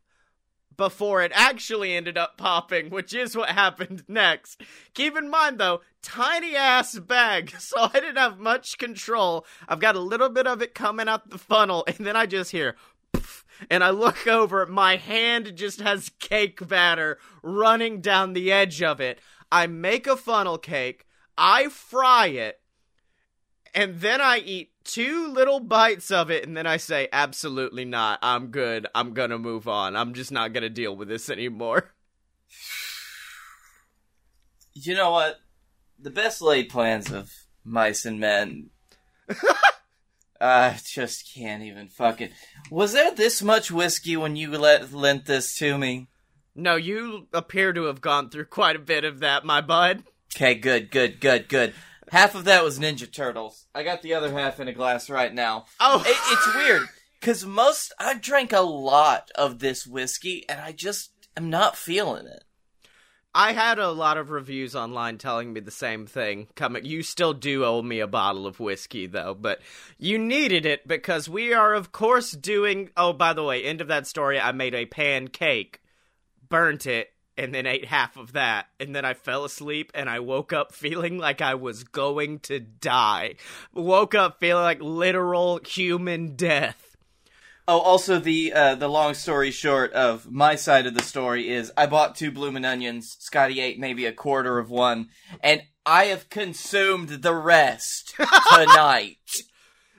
Before 0.81 1.21
it 1.21 1.31
actually 1.35 1.93
ended 1.93 2.17
up 2.17 2.39
popping, 2.39 2.89
which 2.89 3.13
is 3.13 3.37
what 3.37 3.51
happened 3.51 4.03
next. 4.09 4.63
Keep 4.95 5.15
in 5.15 5.29
mind 5.29 5.61
though, 5.61 5.83
tiny 6.01 6.57
ass 6.57 6.99
bag, 6.99 7.51
so 7.59 7.91
I 7.93 8.01
didn't 8.01 8.17
have 8.17 8.39
much 8.39 8.79
control. 8.79 9.45
I've 9.69 9.79
got 9.79 9.95
a 9.95 10.01
little 10.01 10.31
bit 10.31 10.47
of 10.47 10.63
it 10.63 10.75
coming 10.75 11.07
out 11.07 11.29
the 11.29 11.37
funnel, 11.37 11.85
and 11.87 11.99
then 11.99 12.17
I 12.17 12.25
just 12.25 12.53
hear, 12.53 12.77
and 13.69 13.85
I 13.85 13.91
look 13.91 14.27
over, 14.27 14.65
my 14.65 14.97
hand 14.97 15.55
just 15.55 15.83
has 15.83 16.13
cake 16.19 16.67
batter 16.67 17.19
running 17.43 18.01
down 18.01 18.33
the 18.33 18.51
edge 18.51 18.83
of 18.83 19.03
it. 19.03 19.19
I 19.53 19.67
make 19.67 20.07
a 20.07 20.17
funnel 20.17 20.57
cake, 20.57 21.07
I 21.37 21.69
fry 21.69 22.29
it, 22.29 22.59
and 23.75 24.01
then 24.01 24.23
I 24.23 24.39
eat 24.39 24.70
two 24.85 25.29
little 25.33 25.61
bites 25.61 26.11
of 26.11 26.31
it, 26.31 26.47
and 26.47 26.57
then 26.57 26.67
I 26.67 26.77
say, 26.77 27.09
absolutely 27.13 27.85
not. 27.85 28.19
I'm 28.23 28.49
good. 28.49 28.87
I'm 28.95 29.15
gonna 29.15 29.39
move 29.39 29.69
on. 29.69 29.97
I'm 29.97 30.15
just 30.15 30.33
not 30.33 30.53
gonna 30.53 30.69
deal 30.69 30.97
with 30.97 31.09
this 31.09 31.31
anymore. 31.31 31.93
You 34.73 34.95
know 34.95 35.11
what? 35.11 35.41
The 35.99 36.11
best 36.11 36.41
laid 36.41 36.69
plans 36.69 37.11
of 37.11 37.31
mice 37.65 38.05
and 38.05 38.21
men. 38.21 38.71
I 40.41 40.79
just 40.87 41.35
can't 41.35 41.63
even 41.63 41.89
fucking. 41.89 42.31
Was 42.71 42.93
there 42.93 43.11
this 43.11 43.43
much 43.43 43.71
whiskey 43.71 44.17
when 44.17 44.37
you 44.37 44.57
let 44.57 44.93
lent 44.93 45.27
this 45.27 45.55
to 45.57 45.77
me? 45.77 46.09
No, 46.55 46.77
you 46.77 47.27
appear 47.33 47.73
to 47.73 47.85
have 47.85 48.01
gone 48.01 48.31
through 48.31 48.47
quite 48.47 48.77
a 48.77 48.81
bit 48.81 49.05
of 49.05 49.21
that, 49.21 49.45
my 49.45 49.61
bud. 49.61 50.05
Okay, 50.35 50.55
good, 50.55 50.91
good, 50.91 51.21
good, 51.21 51.49
good. 51.49 51.75
Half 52.11 52.35
of 52.35 52.45
that 52.45 52.65
was 52.65 52.81
Ninja 52.81 53.11
Turtles. 53.11 53.67
I 53.73 53.85
got 53.85 54.03
the 54.03 54.15
other 54.15 54.33
half 54.33 54.59
in 54.59 54.67
a 54.67 54.73
glass 54.73 55.09
right 55.09 55.33
now. 55.33 55.67
Oh, 55.79 56.03
It, 56.05 56.17
it's 56.33 56.55
weird 56.57 56.89
because 57.21 57.47
most 57.47 57.93
I 58.01 58.15
drank 58.15 58.53
a 58.53 58.61
lot 58.61 59.31
of 59.37 59.61
this 59.61 59.87
whiskey 59.87 60.45
and 60.49 60.61
I 60.61 60.73
just 60.73 61.13
am 61.37 61.51
not 61.51 61.77
feeling 61.77 62.27
it. 62.27 62.43
I 63.33 63.53
had 63.53 63.79
a 63.79 63.93
lot 63.93 64.17
of 64.17 64.31
reviews 64.31 64.75
online 64.75 65.19
telling 65.19 65.53
me 65.53 65.61
the 65.61 65.71
same 65.71 66.05
thing. 66.05 66.49
Coming, 66.57 66.85
you 66.85 67.05
still 67.05 67.33
do 67.33 67.65
owe 67.65 67.81
me 67.81 68.01
a 68.01 68.09
bottle 68.09 68.45
of 68.45 68.59
whiskey 68.59 69.07
though, 69.07 69.35
but 69.35 69.61
you 69.97 70.19
needed 70.19 70.67
it 70.67 70.89
because 70.89 71.29
we 71.29 71.55
are, 71.55 71.75
of 71.75 71.93
course, 71.93 72.33
doing. 72.33 72.91
Oh, 72.97 73.13
by 73.13 73.35
the 73.35 73.45
way, 73.45 73.63
end 73.63 73.81
of 73.81 73.87
that 73.87 74.09
story. 74.09 74.41
I 74.41 74.51
made 74.51 74.75
a 74.75 74.87
pancake, 74.87 75.81
burnt 76.49 76.87
it, 76.87 77.11
and 77.41 77.55
then 77.55 77.67
ate 77.67 77.87
half 77.87 78.19
of 78.19 78.35
that, 78.35 78.67
and 78.79 78.95
then 78.95 79.07
I 79.07 79.15
fell 79.15 79.47
asleep, 79.47 79.91
and 79.95 80.11
I 80.11 80.21
woke 80.21 80.53
up 80.53 80.73
feeling 80.75 81.17
like 81.27 81.41
I 81.41 81.55
was 81.55 81.85
going 81.85 82.41
to 82.41 82.61
die. 82.61 83.37
Woke 83.73 84.15
up 84.15 84.41
feeling 84.41 84.63
like 84.63 84.83
literal 84.83 85.59
human 85.67 86.37
death. 86.37 86.97
Oh, 87.67 87.79
also 87.79 88.19
the 88.19 88.53
uh, 88.53 88.75
the 88.75 88.89
long 88.89 89.15
story 89.15 89.51
short 89.51 89.93
of 89.93 90.31
my 90.31 90.55
side 90.57 90.87
of 90.87 90.95
the 90.95 91.03
story 91.03 91.49
is 91.49 91.73
I 91.77 91.87
bought 91.87 92.15
two 92.15 92.31
bloomin' 92.31 92.65
onions. 92.65 93.17
Scottye 93.21 93.63
ate 93.63 93.79
maybe 93.79 94.05
a 94.05 94.13
quarter 94.13 94.59
of 94.59 94.71
one, 94.71 95.09
and 95.43 95.63
I 95.87 96.07
have 96.07 96.29
consumed 96.29 97.09
the 97.09 97.35
rest 97.35 98.15
tonight. 98.53 99.17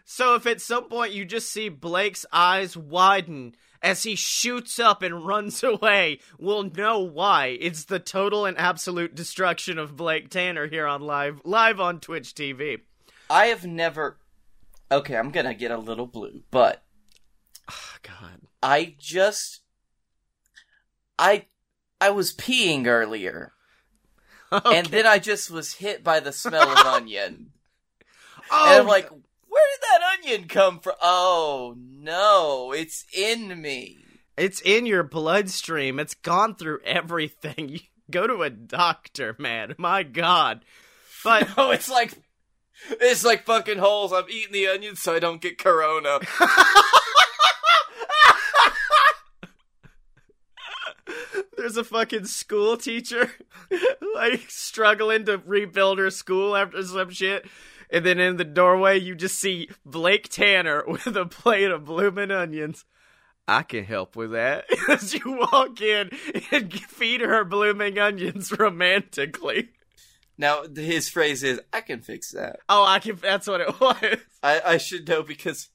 So 0.05 0.35
if 0.35 0.45
at 0.45 0.61
some 0.61 0.89
point 0.89 1.13
you 1.13 1.25
just 1.25 1.51
see 1.51 1.69
Blake's 1.69 2.25
eyes 2.31 2.77
widen 2.77 3.55
as 3.83 4.03
he 4.03 4.15
shoots 4.15 4.79
up 4.79 5.01
and 5.01 5.25
runs 5.25 5.63
away, 5.63 6.19
we'll 6.39 6.63
know 6.63 6.99
why. 6.99 7.57
It's 7.59 7.85
the 7.85 7.99
total 7.99 8.45
and 8.45 8.57
absolute 8.57 9.15
destruction 9.15 9.77
of 9.79 9.95
Blake 9.95 10.29
Tanner 10.29 10.67
here 10.67 10.87
on 10.87 11.01
live 11.01 11.41
live 11.43 11.79
on 11.79 11.99
Twitch 11.99 12.33
TV. 12.33 12.81
I 13.29 13.47
have 13.47 13.65
never. 13.65 14.17
Okay, 14.91 15.15
I'm 15.15 15.31
gonna 15.31 15.53
get 15.53 15.71
a 15.71 15.77
little 15.77 16.07
blue, 16.07 16.41
but 16.51 16.83
Oh, 17.69 17.95
God. 18.03 18.41
I 18.61 18.95
just 18.99 19.61
I 21.17 21.45
I 22.01 22.09
was 22.09 22.33
peeing 22.33 22.87
earlier, 22.87 23.53
and 24.51 24.87
then 24.87 25.05
I 25.07 25.19
just 25.19 25.49
was 25.49 25.75
hit 25.75 26.03
by 26.03 26.19
the 26.19 26.31
smell 26.33 26.69
of 26.69 26.77
onion. 26.85 27.51
oh, 28.51 28.65
And 28.69 28.81
I'm 28.81 28.87
like, 28.87 29.09
where 29.51 29.63
did 29.73 29.81
that 29.81 30.01
onion 30.33 30.47
come 30.47 30.79
from? 30.79 30.93
Oh 31.01 31.75
no, 31.77 32.71
it's 32.71 33.05
in 33.13 33.61
me. 33.61 33.97
it's 34.37 34.61
in 34.61 34.85
your 34.85 35.03
bloodstream. 35.03 35.99
It's 35.99 36.13
gone 36.15 36.55
through 36.55 36.79
everything. 36.85 37.79
You 38.11 38.19
go 38.19 38.27
to 38.27 38.41
a 38.43 38.49
doctor, 38.49 39.35
man. 39.39 39.75
My 39.77 40.03
God. 40.03 40.65
But 41.23 41.47
Oh, 41.57 41.71
it's 41.71 41.89
like 41.89 42.11
it's 42.89 43.23
like 43.23 43.45
fucking 43.45 43.77
holes. 43.77 44.11
I'm 44.11 44.25
eating 44.29 44.51
the 44.51 44.67
onion 44.67 44.95
so 44.97 45.13
I 45.15 45.19
don't 45.19 45.41
get 45.41 45.57
corona. 45.57 46.19
There's 51.57 51.77
a 51.77 51.83
fucking 51.83 52.25
school 52.25 52.75
teacher 52.77 53.31
like 54.15 54.45
struggling 54.49 55.25
to 55.25 55.37
rebuild 55.45 55.99
her 55.99 56.09
school 56.09 56.55
after 56.55 56.81
some 56.83 57.11
shit. 57.11 57.45
And 57.91 58.05
then 58.05 58.19
in 58.19 58.37
the 58.37 58.45
doorway, 58.45 58.99
you 58.99 59.15
just 59.15 59.37
see 59.37 59.69
Blake 59.85 60.29
Tanner 60.29 60.83
with 60.87 61.15
a 61.17 61.25
plate 61.25 61.69
of 61.69 61.85
bloomin' 61.85 62.31
onions. 62.31 62.85
I 63.47 63.63
can 63.63 63.83
help 63.83 64.15
with 64.15 64.31
that. 64.31 64.65
As 64.89 65.13
you 65.13 65.37
walk 65.51 65.81
in 65.81 66.09
and 66.51 66.73
feed 66.89 67.21
her 67.21 67.43
blooming 67.43 67.99
onions 67.99 68.57
romantically. 68.57 69.69
Now 70.37 70.63
his 70.73 71.09
phrase 71.09 71.43
is, 71.43 71.59
"I 71.73 71.81
can 71.81 72.01
fix 72.01 72.31
that." 72.31 72.59
Oh, 72.69 72.85
I 72.85 72.99
can. 72.99 73.17
That's 73.17 73.47
what 73.47 73.61
it 73.61 73.79
was. 73.79 74.17
I 74.41 74.61
I 74.65 74.77
should 74.77 75.07
know 75.07 75.21
because. 75.21 75.69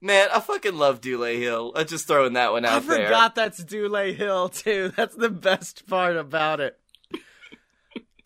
Man, 0.00 0.28
I 0.32 0.40
fucking 0.40 0.76
love 0.76 1.00
Dule 1.00 1.24
Hill. 1.24 1.72
I'm 1.74 1.86
just 1.86 2.06
throwing 2.06 2.34
that 2.34 2.52
one 2.52 2.64
I 2.64 2.76
out 2.76 2.86
there. 2.86 3.00
I 3.00 3.04
forgot 3.04 3.34
that's 3.34 3.64
Dule 3.64 4.12
Hill 4.12 4.50
too. 4.50 4.92
That's 4.96 5.16
the 5.16 5.30
best 5.30 5.86
part 5.88 6.16
about 6.16 6.60
it. 6.60 6.78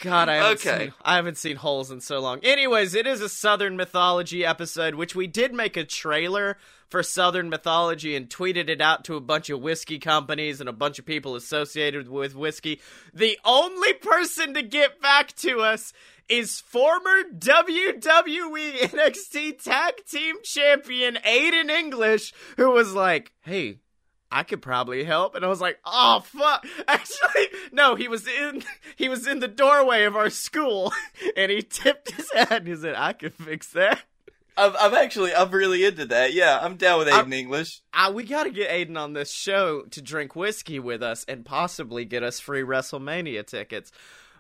God, 0.01 0.29
I 0.29 0.37
haven't, 0.37 0.67
Okay. 0.67 0.79
seen, 0.87 0.95
I 1.03 1.17
haven't 1.17 1.37
seen 1.39 1.57
holes 1.57 1.91
in 1.91 2.01
so 2.01 2.21
long. 2.21 2.41
Anyways, 2.43 2.95
it 2.95 3.07
is 3.07 3.21
a 3.21 3.29
Southern 3.29 3.77
mythology 3.77 4.45
episode, 4.45 4.95
which 4.95 5.15
we 5.15 5.27
did 5.27 5.53
make 5.53 5.77
a 5.77 5.85
trailer 5.85 6.57
for 6.89 7.03
Southern 7.03 7.49
mythology 7.51 8.17
and 8.17 8.29
tweeted 8.29 8.69
it 8.69 8.81
out 8.81 9.05
to 9.05 9.15
a 9.17 9.21
bunch 9.21 9.49
of 9.51 9.61
whiskey 9.61 9.99
companies 9.99 10.59
and 10.59 10.69
a 10.69 10.73
bunch 10.73 10.99
of 10.99 11.07
people 11.07 11.37
associated 11.37 12.09
with 12.09 12.35
whiskey. 12.35 12.81
The 13.15 13.39
only 13.45 13.93
person 13.93 14.55
to 14.55 14.63
get 14.63 15.01
back 15.01 15.37
to 15.37 15.61
us 15.61 15.93
is 16.29 16.61
former 16.61 17.23
WWE 17.37 18.79
NXT 18.79 19.63
Tag 19.63 19.95
Team 20.11 20.37
Champion 20.43 21.17
Aiden 21.27 21.71
English, 21.71 22.33
who 22.57 22.71
was 22.71 22.95
like, 22.95 23.33
hey, 23.43 23.79
I 24.33 24.43
could 24.45 24.63
probably 24.63 25.03
help. 25.05 25.35
And 25.35 25.45
I 25.45 25.49
was 25.49 25.61
like, 25.61 25.79
oh 25.85 26.21
fuck. 26.25 26.65
Actually, 26.89 27.49
no, 27.73 27.95
he 27.97 28.09
was 28.09 28.27
in 28.29 28.63
he 28.97 29.09
was 29.09 29.27
in 29.27 29.41
the 29.41 29.49
doorway 29.49 30.05
of 30.05 30.17
our 30.17 30.31
school 30.31 30.93
and 31.37 31.51
he 31.51 31.63
tipped 31.63 32.13
his 32.13 32.31
head 32.33 32.51
and 32.53 32.69
he 32.69 32.77
said, 32.77 32.95
I 32.97 33.13
can 33.13 33.31
fix 33.31 33.69
that. 33.73 34.01
I'm, 34.57 34.75
I'm 34.79 34.95
actually 34.95 35.35
I'm 35.35 35.51
really 35.51 35.85
into 35.85 36.07
that. 36.07 36.33
Yeah, 36.33 36.59
I'm 36.61 36.77
down 36.77 36.99
with 36.99 37.09
Aiden 37.09 37.13
I'm- 37.15 37.33
English. 37.33 37.81
Uh, 37.95 38.13
we 38.15 38.25
gotta 38.25 38.51
get 38.51 38.71
Aiden 38.71 38.97
on 38.99 39.13
this 39.15 39.33
show 39.33 39.83
to 39.91 40.03
drink 40.03 40.37
whiskey 40.37 40.79
with 40.79 41.03
us 41.03 41.25
and 41.27 41.45
possibly 41.45 42.05
get 42.05 42.23
us 42.23 42.39
free 42.41 42.63
WrestleMania 42.63 43.47
tickets. 43.47 43.91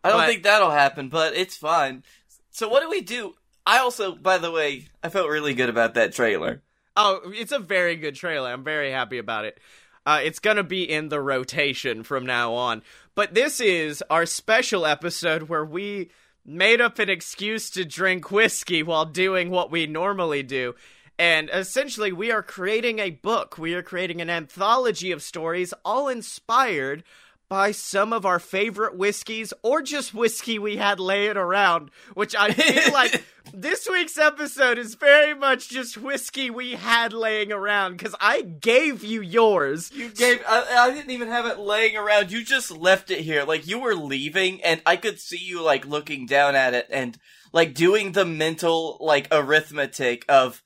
I 0.04 0.10
don't 0.10 0.18
But- 0.18 0.26
think 0.28 0.42
that'll 0.44 0.70
happen, 0.70 1.08
but 1.08 1.34
it's 1.34 1.56
fine. 1.56 2.04
So 2.52 2.68
what 2.68 2.82
do 2.82 2.90
we 2.90 3.00
do? 3.00 3.34
I 3.66 3.78
also, 3.78 4.14
by 4.14 4.38
the 4.38 4.50
way, 4.50 4.88
I 5.02 5.08
felt 5.10 5.28
really 5.28 5.54
good 5.54 5.68
about 5.68 5.94
that 5.94 6.12
trailer. 6.12 6.62
Oh, 6.96 7.20
it's 7.26 7.52
a 7.52 7.58
very 7.60 7.94
good 7.96 8.16
trailer. 8.16 8.50
I'm 8.50 8.64
very 8.64 8.90
happy 8.90 9.18
about 9.18 9.44
it. 9.44 9.58
Uh, 10.06 10.20
it's 10.22 10.38
gonna 10.38 10.62
be 10.64 10.90
in 10.90 11.08
the 11.08 11.20
rotation 11.20 12.02
from 12.02 12.24
now 12.24 12.54
on. 12.54 12.82
But 13.14 13.34
this 13.34 13.60
is 13.60 14.02
our 14.10 14.26
special 14.26 14.86
episode 14.86 15.44
where 15.44 15.64
we 15.64 16.10
made 16.44 16.80
up 16.80 16.98
an 16.98 17.10
excuse 17.10 17.70
to 17.70 17.84
drink 17.84 18.30
whiskey 18.30 18.82
while 18.82 19.04
doing 19.04 19.50
what 19.50 19.70
we 19.70 19.86
normally 19.86 20.42
do. 20.42 20.74
And 21.18 21.50
essentially, 21.52 22.12
we 22.12 22.32
are 22.32 22.42
creating 22.42 22.98
a 22.98 23.10
book. 23.10 23.58
We 23.58 23.74
are 23.74 23.82
creating 23.82 24.22
an 24.22 24.30
anthology 24.30 25.12
of 25.12 25.22
stories, 25.22 25.74
all 25.84 26.08
inspired 26.08 27.04
by 27.50 27.72
some 27.72 28.12
of 28.12 28.24
our 28.24 28.38
favorite 28.38 28.96
whiskeys 28.96 29.52
or 29.64 29.82
just 29.82 30.14
whiskey 30.14 30.56
we 30.56 30.76
had 30.76 31.00
laying 31.00 31.36
around, 31.36 31.90
which 32.14 32.34
I 32.36 32.52
feel 32.52 32.92
like 32.92 33.24
this 33.52 33.88
week's 33.90 34.16
episode 34.16 34.78
is 34.78 34.94
very 34.94 35.34
much 35.34 35.68
just 35.68 35.96
whiskey 35.98 36.48
we 36.48 36.76
had 36.76 37.12
laying 37.12 37.50
around 37.50 37.96
because 37.96 38.14
I 38.20 38.42
gave 38.42 39.02
you 39.02 39.20
yours. 39.20 39.90
You 39.92 40.10
gave. 40.10 40.40
I, 40.46 40.86
I 40.86 40.94
didn't 40.94 41.10
even 41.10 41.26
have 41.26 41.44
it 41.44 41.58
laying 41.58 41.96
around. 41.96 42.30
You 42.30 42.44
just 42.44 42.70
left 42.70 43.10
it 43.10 43.18
here. 43.18 43.42
Like 43.42 43.66
you 43.66 43.80
were 43.80 43.96
leaving, 43.96 44.62
and 44.62 44.80
I 44.86 44.94
could 44.94 45.18
see 45.18 45.38
you 45.38 45.60
like 45.60 45.84
looking 45.84 46.26
down 46.26 46.54
at 46.54 46.74
it 46.74 46.86
and 46.88 47.18
like 47.52 47.74
doing 47.74 48.12
the 48.12 48.24
mental 48.24 48.96
like 49.00 49.26
arithmetic 49.32 50.24
of. 50.28 50.62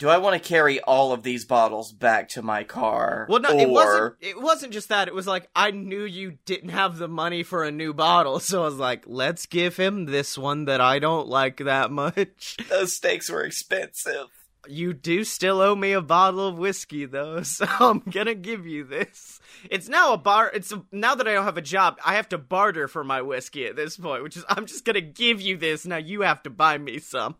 Do 0.00 0.08
I 0.08 0.16
want 0.16 0.42
to 0.42 0.48
carry 0.48 0.80
all 0.80 1.12
of 1.12 1.22
these 1.22 1.44
bottles 1.44 1.92
back 1.92 2.30
to 2.30 2.40
my 2.40 2.64
car? 2.64 3.26
Well, 3.28 3.38
no, 3.38 3.50
or... 3.50 3.60
it 3.60 3.68
wasn't. 3.68 4.14
It 4.22 4.40
wasn't 4.40 4.72
just 4.72 4.88
that. 4.88 5.08
It 5.08 5.14
was 5.14 5.26
like 5.26 5.50
I 5.54 5.72
knew 5.72 6.04
you 6.04 6.38
didn't 6.46 6.70
have 6.70 6.96
the 6.96 7.06
money 7.06 7.42
for 7.42 7.64
a 7.64 7.70
new 7.70 7.92
bottle, 7.92 8.40
so 8.40 8.62
I 8.62 8.64
was 8.64 8.76
like, 8.76 9.04
"Let's 9.06 9.44
give 9.44 9.76
him 9.76 10.06
this 10.06 10.38
one 10.38 10.64
that 10.64 10.80
I 10.80 11.00
don't 11.00 11.28
like 11.28 11.58
that 11.58 11.90
much." 11.90 12.56
Those 12.70 12.96
steaks 12.96 13.28
were 13.28 13.44
expensive. 13.44 14.28
You 14.66 14.94
do 14.94 15.22
still 15.22 15.60
owe 15.60 15.76
me 15.76 15.92
a 15.92 16.00
bottle 16.00 16.48
of 16.48 16.56
whiskey 16.58 17.04
though, 17.04 17.42
so 17.42 17.66
I'm 17.68 17.98
gonna 17.98 18.34
give 18.34 18.66
you 18.66 18.84
this. 18.84 19.38
It's 19.70 19.90
now 19.90 20.14
a 20.14 20.18
bar. 20.18 20.50
It's 20.54 20.72
a, 20.72 20.82
now 20.90 21.14
that 21.14 21.28
I 21.28 21.34
don't 21.34 21.44
have 21.44 21.58
a 21.58 21.62
job, 21.62 21.98
I 22.02 22.14
have 22.14 22.30
to 22.30 22.38
barter 22.38 22.88
for 22.88 23.04
my 23.04 23.20
whiskey 23.20 23.66
at 23.66 23.76
this 23.76 23.98
point, 23.98 24.22
which 24.22 24.38
is 24.38 24.46
I'm 24.48 24.64
just 24.64 24.86
gonna 24.86 25.02
give 25.02 25.42
you 25.42 25.58
this. 25.58 25.84
Now 25.84 25.98
you 25.98 26.22
have 26.22 26.42
to 26.44 26.50
buy 26.50 26.78
me 26.78 27.00
some. 27.00 27.36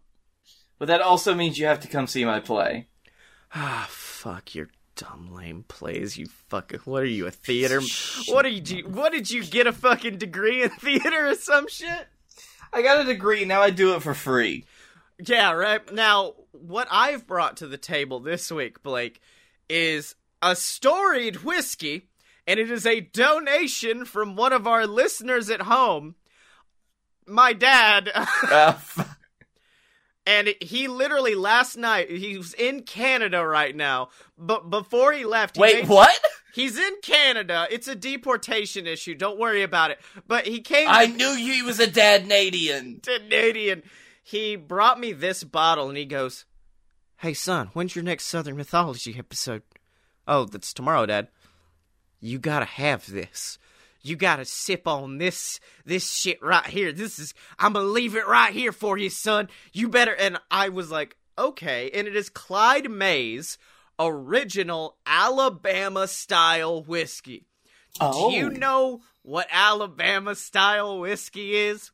But 0.80 0.88
that 0.88 1.02
also 1.02 1.34
means 1.34 1.58
you 1.58 1.66
have 1.66 1.80
to 1.80 1.88
come 1.88 2.08
see 2.08 2.24
my 2.24 2.40
play. 2.40 2.88
Ah, 3.54 3.86
fuck 3.90 4.54
your 4.54 4.68
dumb 4.96 5.30
lame 5.32 5.64
plays. 5.68 6.16
You 6.16 6.26
fucking. 6.48 6.80
What 6.84 7.02
are 7.02 7.06
you 7.06 7.26
a 7.26 7.30
theater? 7.30 7.80
What 8.28 8.42
did 8.42 8.68
you? 8.70 8.88
What 8.88 9.12
did 9.12 9.30
you 9.30 9.44
get 9.44 9.66
a 9.66 9.72
fucking 9.72 10.16
degree 10.16 10.62
in 10.62 10.70
theater 10.80 11.28
or 11.28 11.34
some 11.34 11.68
shit? 11.68 12.08
I 12.72 12.80
got 12.82 13.00
a 13.00 13.04
degree, 13.04 13.44
now 13.44 13.60
I 13.60 13.70
do 13.70 13.94
it 13.94 14.02
for 14.02 14.14
free. 14.14 14.64
Yeah, 15.18 15.52
right. 15.52 15.92
Now, 15.92 16.34
what 16.52 16.88
I've 16.90 17.26
brought 17.26 17.58
to 17.58 17.66
the 17.66 17.76
table 17.76 18.20
this 18.20 18.50
week, 18.50 18.82
Blake, 18.82 19.20
is 19.68 20.14
a 20.40 20.56
storied 20.56 21.42
whiskey, 21.44 22.08
and 22.46 22.58
it 22.58 22.70
is 22.70 22.86
a 22.86 23.00
donation 23.00 24.06
from 24.06 24.34
one 24.34 24.54
of 24.54 24.66
our 24.66 24.86
listeners 24.86 25.50
at 25.50 25.62
home, 25.62 26.14
my 27.26 27.52
dad. 27.52 28.10
Uh, 28.50 28.74
f- 28.76 29.16
and 30.26 30.54
he 30.60 30.86
literally 30.88 31.34
last 31.34 31.76
night, 31.76 32.10
he 32.10 32.36
was 32.36 32.54
in 32.54 32.82
Canada 32.82 33.44
right 33.46 33.74
now, 33.74 34.08
but 34.38 34.70
before 34.70 35.12
he 35.12 35.24
left, 35.24 35.56
he 35.56 35.62
Wait, 35.62 35.74
made- 35.80 35.88
what? 35.88 36.18
He's 36.52 36.76
in 36.76 36.94
Canada. 37.02 37.68
It's 37.70 37.86
a 37.86 37.94
deportation 37.94 38.86
issue. 38.86 39.14
Don't 39.14 39.38
worry 39.38 39.62
about 39.62 39.92
it. 39.92 40.00
But 40.26 40.46
he 40.48 40.60
came 40.60 40.88
I 40.90 41.06
to 41.06 41.12
knew 41.12 41.36
he 41.36 41.62
was 41.62 41.78
a 41.78 41.86
Dadnadian. 41.86 43.04
Canadian. 43.04 43.84
He 44.24 44.56
brought 44.56 44.98
me 44.98 45.12
this 45.12 45.44
bottle 45.44 45.88
and 45.88 45.96
he 45.96 46.04
goes, 46.06 46.46
Hey, 47.18 47.34
son, 47.34 47.68
when's 47.72 47.94
your 47.94 48.02
next 48.02 48.26
Southern 48.26 48.56
Mythology 48.56 49.14
episode? 49.16 49.62
Oh, 50.26 50.44
that's 50.44 50.72
tomorrow, 50.74 51.06
Dad. 51.06 51.28
You 52.18 52.40
gotta 52.40 52.64
have 52.66 53.08
this. 53.08 53.58
You 54.02 54.16
gotta 54.16 54.44
sip 54.44 54.86
on 54.86 55.18
this 55.18 55.60
this 55.84 56.10
shit 56.10 56.42
right 56.42 56.66
here. 56.66 56.92
This 56.92 57.18
is 57.18 57.34
I'm 57.58 57.74
gonna 57.74 57.86
leave 57.86 58.16
it 58.16 58.26
right 58.26 58.52
here 58.52 58.72
for 58.72 58.96
you, 58.96 59.10
son. 59.10 59.48
You 59.72 59.88
better 59.88 60.14
and 60.14 60.38
I 60.50 60.70
was 60.70 60.90
like, 60.90 61.16
okay, 61.38 61.90
and 61.92 62.08
it 62.08 62.16
is 62.16 62.28
Clyde 62.28 62.90
May's 62.90 63.58
original 63.98 64.96
Alabama 65.06 66.08
style 66.08 66.82
whiskey. 66.82 67.46
Oh. 68.00 68.30
Do 68.30 68.36
you 68.36 68.46
oh. 68.46 68.48
know 68.50 69.00
what 69.22 69.46
Alabama 69.50 70.34
style 70.34 70.98
whiskey 71.00 71.54
is? 71.56 71.90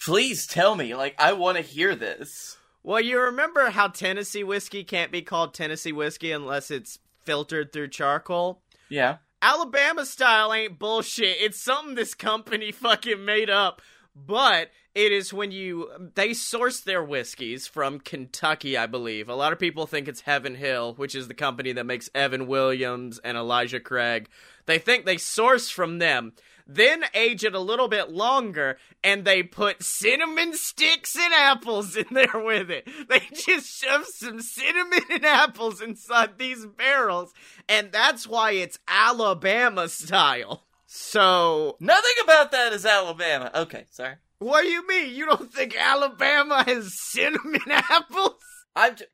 Please 0.00 0.46
tell 0.46 0.74
me. 0.76 0.94
Like, 0.94 1.16
I 1.18 1.32
want 1.32 1.56
to 1.56 1.62
hear 1.62 1.96
this. 1.96 2.56
Well, 2.82 3.00
you 3.00 3.20
remember 3.20 3.70
how 3.70 3.88
Tennessee 3.88 4.44
whiskey 4.44 4.84
can't 4.84 5.10
be 5.10 5.22
called 5.22 5.54
Tennessee 5.54 5.92
whiskey 5.92 6.32
unless 6.32 6.70
it's 6.70 7.00
filtered 7.24 7.72
through 7.72 7.88
charcoal? 7.88 8.62
Yeah. 8.88 9.16
Alabama 9.40 10.04
style 10.04 10.52
ain't 10.52 10.78
bullshit. 10.78 11.36
It's 11.40 11.62
something 11.62 11.94
this 11.94 12.14
company 12.14 12.72
fucking 12.72 13.24
made 13.24 13.50
up. 13.50 13.80
But 14.14 14.70
it 14.94 15.12
is 15.12 15.32
when 15.32 15.52
you 15.52 15.90
they 16.16 16.34
source 16.34 16.80
their 16.80 17.04
whiskeys 17.04 17.68
from 17.68 18.00
Kentucky, 18.00 18.76
I 18.76 18.86
believe. 18.86 19.28
A 19.28 19.34
lot 19.34 19.52
of 19.52 19.58
people 19.60 19.86
think 19.86 20.08
it's 20.08 20.22
Heaven 20.22 20.56
Hill, 20.56 20.94
which 20.94 21.14
is 21.14 21.28
the 21.28 21.34
company 21.34 21.72
that 21.72 21.86
makes 21.86 22.10
Evan 22.14 22.48
Williams 22.48 23.20
and 23.20 23.36
Elijah 23.36 23.78
Craig. 23.78 24.28
They 24.66 24.78
think 24.78 25.06
they 25.06 25.18
source 25.18 25.70
from 25.70 25.98
them. 25.98 26.32
Then 26.70 27.04
age 27.14 27.44
it 27.44 27.54
a 27.54 27.60
little 27.60 27.88
bit 27.88 28.10
longer, 28.10 28.76
and 29.02 29.24
they 29.24 29.42
put 29.42 29.82
cinnamon 29.82 30.52
sticks 30.52 31.16
and 31.16 31.32
apples 31.32 31.96
in 31.96 32.04
there 32.10 32.30
with 32.34 32.70
it. 32.70 32.86
They 33.08 33.22
just 33.32 33.80
shove 33.82 34.04
some 34.06 34.40
cinnamon 34.42 35.00
and 35.10 35.24
apples 35.24 35.80
inside 35.80 36.36
these 36.38 36.66
barrels, 36.66 37.32
and 37.68 37.90
that's 37.90 38.26
why 38.28 38.50
it's 38.52 38.78
Alabama 38.86 39.88
style. 39.88 40.64
So, 40.86 41.76
Nothing 41.80 42.12
about 42.22 42.52
that 42.52 42.72
is 42.74 42.84
Alabama. 42.84 43.50
Okay, 43.54 43.86
sorry. 43.90 44.16
what 44.38 44.62
do 44.62 44.68
you 44.68 44.86
mean? 44.86 45.14
You 45.14 45.24
don't 45.26 45.52
think 45.52 45.74
Alabama 45.76 46.64
has 46.64 46.92
cinnamon 47.00 47.60
apples? 47.70 48.34
I'm 48.76 48.96
j- 48.96 49.04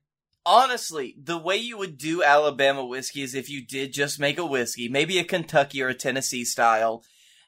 honestly 0.46 1.14
the 1.22 1.38
way 1.38 1.56
you 1.56 1.78
would 1.78 1.96
do 1.98 2.22
Alabama 2.22 2.84
whiskey 2.84 3.22
is 3.22 3.34
if 3.34 3.48
you 3.48 3.64
did 3.64 3.92
just 3.92 4.20
make 4.20 4.38
a 4.38 4.46
whiskey, 4.46 4.88
maybe 4.88 5.18
a 5.18 5.24
Kentucky 5.24 5.82
or 5.82 5.88
a 5.88 5.94
Tennessee 5.94 6.44
style, 6.44 7.02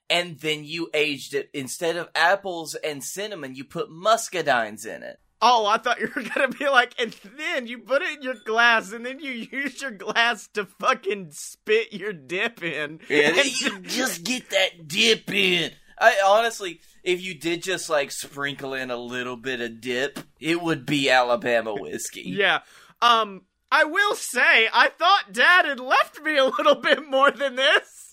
and 0.08 0.38
then 0.40 0.64
you 0.64 0.88
aged 0.94 1.34
it 1.34 1.50
instead 1.52 1.96
of 1.96 2.08
apples 2.14 2.74
and 2.76 3.02
cinnamon, 3.02 3.54
you 3.54 3.64
put 3.64 3.90
muscadines 3.90 4.86
in 4.86 5.02
it. 5.02 5.18
Oh, 5.42 5.66
I 5.66 5.76
thought 5.78 6.00
you 6.00 6.10
were 6.16 6.22
gonna 6.34 6.48
be 6.48 6.68
like, 6.68 6.94
and 6.98 7.14
then 7.36 7.66
you 7.66 7.78
put 7.78 8.02
it 8.02 8.16
in 8.16 8.22
your 8.22 8.36
glass, 8.46 8.92
and 8.92 9.04
then 9.04 9.20
you 9.20 9.32
use 9.32 9.82
your 9.82 9.90
glass 9.90 10.48
to 10.54 10.64
fucking 10.80 11.28
spit 11.32 11.92
your 11.92 12.12
dip 12.12 12.62
in. 12.62 13.00
And 13.10 13.36
And- 13.36 13.60
you 13.60 13.80
just 13.80 14.24
get 14.24 14.48
that 14.50 14.88
dip 14.88 15.30
in. 15.32 15.72
I 15.98 16.16
honestly, 16.26 16.80
if 17.02 17.22
you 17.22 17.34
did 17.38 17.62
just 17.62 17.88
like 17.88 18.10
sprinkle 18.10 18.74
in 18.74 18.90
a 18.90 18.96
little 18.96 19.36
bit 19.36 19.60
of 19.62 19.80
dip, 19.80 20.18
it 20.40 20.60
would 20.62 20.84
be 20.84 21.08
Alabama 21.10 21.74
whiskey. 21.74 22.22
yeah. 22.26 22.60
Um, 23.02 23.42
I 23.72 23.84
will 23.84 24.14
say, 24.14 24.68
I 24.72 24.90
thought 24.90 25.32
Dad 25.32 25.64
had 25.64 25.80
left 25.80 26.20
me 26.22 26.36
a 26.36 26.44
little 26.44 26.76
bit 26.76 27.08
more 27.08 27.30
than 27.30 27.56
this. 27.56 28.05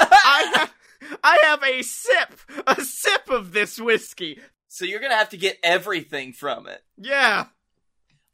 I 0.00 0.52
have, 0.54 0.74
I 1.22 1.38
have 1.44 1.62
a 1.62 1.82
sip, 1.82 2.40
a 2.66 2.82
sip 2.84 3.28
of 3.28 3.52
this 3.52 3.78
whiskey. 3.78 4.38
So 4.68 4.84
you're 4.84 5.00
gonna 5.00 5.16
have 5.16 5.30
to 5.30 5.36
get 5.36 5.58
everything 5.62 6.32
from 6.32 6.66
it. 6.66 6.82
Yeah. 6.96 7.46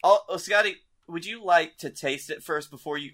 Oh, 0.04 0.20
oh, 0.28 0.36
Scottye, 0.36 0.76
would 1.08 1.24
you 1.24 1.42
like 1.44 1.78
to 1.78 1.90
taste 1.90 2.30
it 2.30 2.42
first 2.42 2.70
before 2.70 2.98
you? 2.98 3.10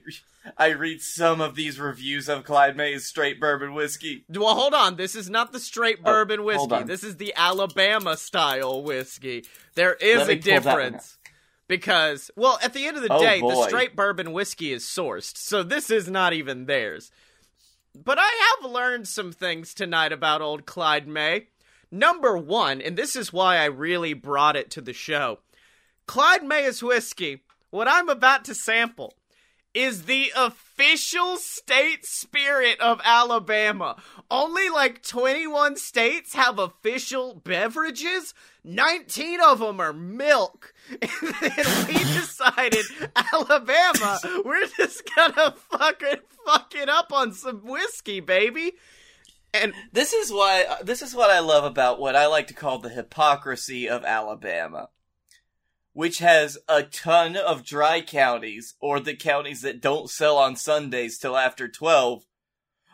I 0.59 0.69
read 0.73 1.01
some 1.01 1.41
of 1.41 1.55
these 1.55 1.81
reviews 1.81 2.29
of 2.29 2.45
Clyde 2.45 2.77
May's 2.77 3.07
straight 3.07 3.41
bourbon 3.41 3.73
whiskey. 3.73 4.25
Well, 4.29 4.55
hold 4.55 4.75
on. 4.75 4.97
This 4.97 5.15
is 5.15 5.31
not 5.31 5.53
the 5.53 5.61
straight 5.61 5.99
Oh, 6.01 6.05
bourbon 6.05 6.41
hold 6.41 6.71
whiskey. 6.71 6.85
This 6.85 7.03
is 7.05 7.17
the 7.17 7.33
Alabama 7.35 8.17
style 8.17 8.83
whiskey. 8.83 9.45
There 9.75 9.95
is 9.95 10.23
a 10.23 10.27
me 10.27 10.37
pull 10.37 10.61
that 10.61 10.65
one 10.65 10.83
difference. 10.83 11.19
Because, 11.67 12.31
well, 12.37 12.59
at 12.63 12.75
the 12.75 12.87
end 12.87 12.99
of 12.99 13.03
the 13.03 13.13
Oh, 13.13 13.23
day, 13.23 13.41
the 13.41 13.67
straight 13.69 13.97
bourbon 13.97 14.33
whiskey 14.35 14.71
is 14.73 14.85
sourced, 14.85 15.39
so 15.39 15.63
this 15.63 15.89
is 15.91 16.11
not 16.11 16.35
even 16.35 16.67
theirs. 16.67 17.11
But 17.95 18.19
I 18.21 18.57
have 18.63 18.71
learned 18.71 19.07
some 19.07 19.33
things 19.33 19.73
tonight 19.73 20.13
about 20.13 20.43
old 20.43 20.67
Clyde 20.67 21.07
May. 21.07 21.49
Number 21.91 22.37
one, 22.37 22.81
and 22.81 22.97
this 22.97 23.15
is 23.15 23.33
why 23.33 23.59
I 23.59 23.67
really 23.67 24.15
brought 24.15 24.57
it 24.57 24.71
to 24.73 24.81
the 24.81 24.93
show 24.93 25.39
Clyde 26.07 26.43
May's 26.43 26.83
whiskey, 26.83 27.45
what 27.71 27.89
I'm 27.89 28.09
about 28.09 28.45
to 28.47 28.55
sample, 28.55 29.15
is 29.75 30.05
the 30.05 30.33
official 30.37 31.37
state 31.37 32.07
spirit 32.07 32.81
of 32.81 33.01
Alabama. 33.05 33.97
Only 34.31 34.69
like 34.69 35.03
21 35.03 35.77
states 35.77 36.35
have 36.35 36.59
official 36.59 37.35
beverages. 37.35 38.35
19 38.63 39.41
of 39.41 39.59
them 39.59 39.81
are 39.81 39.93
milk. 39.93 40.73
And 41.01 41.11
then 41.41 41.87
we 41.89 41.95
decided, 41.95 42.85
Alabama, 43.17 44.19
we're 44.45 44.67
just 44.77 45.03
gonna 45.17 45.55
fucking 45.71 46.21
fuck 46.47 46.75
it 46.75 46.89
up 46.89 47.13
on 47.13 47.33
some 47.33 47.61
whiskey, 47.67 48.21
baby. 48.21 48.73
And 49.53 49.73
This 49.93 50.13
is 50.13 50.33
why 50.33 50.67
this 50.83 51.01
is 51.01 51.15
what 51.15 51.31
I 51.31 51.39
love 51.41 51.65
about 51.65 52.01
what 52.01 52.17
I 52.17 52.27
like 52.27 52.49
to 52.49 52.55
call 52.55 52.79
the 52.79 52.89
hypocrisy 52.89 53.89
of 53.89 54.05
Alabama, 54.05 54.89
which 55.95 56.19
has 56.19 56.59
a 56.69 56.83
ton 56.83 57.37
of 57.37 57.65
dry 57.65 58.01
counties 58.03 58.75
or 58.81 59.01
the 59.01 59.17
counties 59.17 59.63
that 59.63 59.81
don't 59.81 60.11
sell 60.11 60.37
on 60.37 60.57
Sundays 60.57 61.17
till 61.19 61.37
after 61.37 61.69
12, 61.69 62.25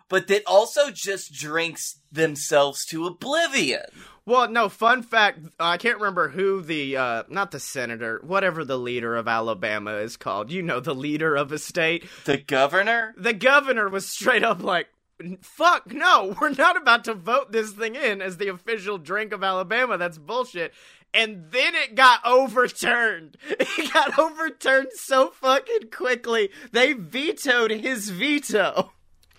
but 0.08 0.28
that 0.28 0.42
also 0.46 0.90
just 0.90 1.32
drinks 1.32 2.00
themselves 2.12 2.84
to 2.84 3.06
oblivion. 3.06 3.86
well, 4.26 4.48
no, 4.50 4.68
fun 4.68 5.02
fact, 5.02 5.40
I 5.58 5.78
can't 5.78 5.98
remember 5.98 6.28
who 6.28 6.60
the 6.60 6.96
uh 6.96 7.22
not 7.28 7.50
the 7.50 7.60
senator, 7.60 8.20
whatever 8.22 8.64
the 8.64 8.78
leader 8.78 9.16
of 9.16 9.26
Alabama 9.26 9.96
is 9.96 10.16
called. 10.16 10.52
You 10.52 10.62
know, 10.62 10.78
the 10.78 10.94
leader 10.94 11.34
of 11.34 11.50
a 11.50 11.58
state. 11.58 12.04
The 12.26 12.36
governor? 12.36 13.14
The 13.16 13.32
governor 13.32 13.88
was 13.88 14.06
straight 14.06 14.44
up 14.44 14.62
like 14.62 14.88
Fuck 15.42 15.92
no, 15.92 16.34
we're 16.40 16.50
not 16.50 16.76
about 16.76 17.04
to 17.04 17.14
vote 17.14 17.52
this 17.52 17.72
thing 17.72 17.94
in 17.94 18.22
as 18.22 18.36
the 18.36 18.48
official 18.48 18.98
drink 18.98 19.32
of 19.32 19.44
Alabama. 19.44 19.98
That's 19.98 20.18
bullshit. 20.18 20.72
And 21.12 21.46
then 21.50 21.74
it 21.74 21.94
got 21.94 22.20
overturned. 22.24 23.36
It 23.50 23.92
got 23.92 24.18
overturned 24.18 24.92
so 24.94 25.30
fucking 25.30 25.90
quickly. 25.90 26.50
They 26.72 26.92
vetoed 26.92 27.70
his 27.70 28.10
veto. 28.10 28.92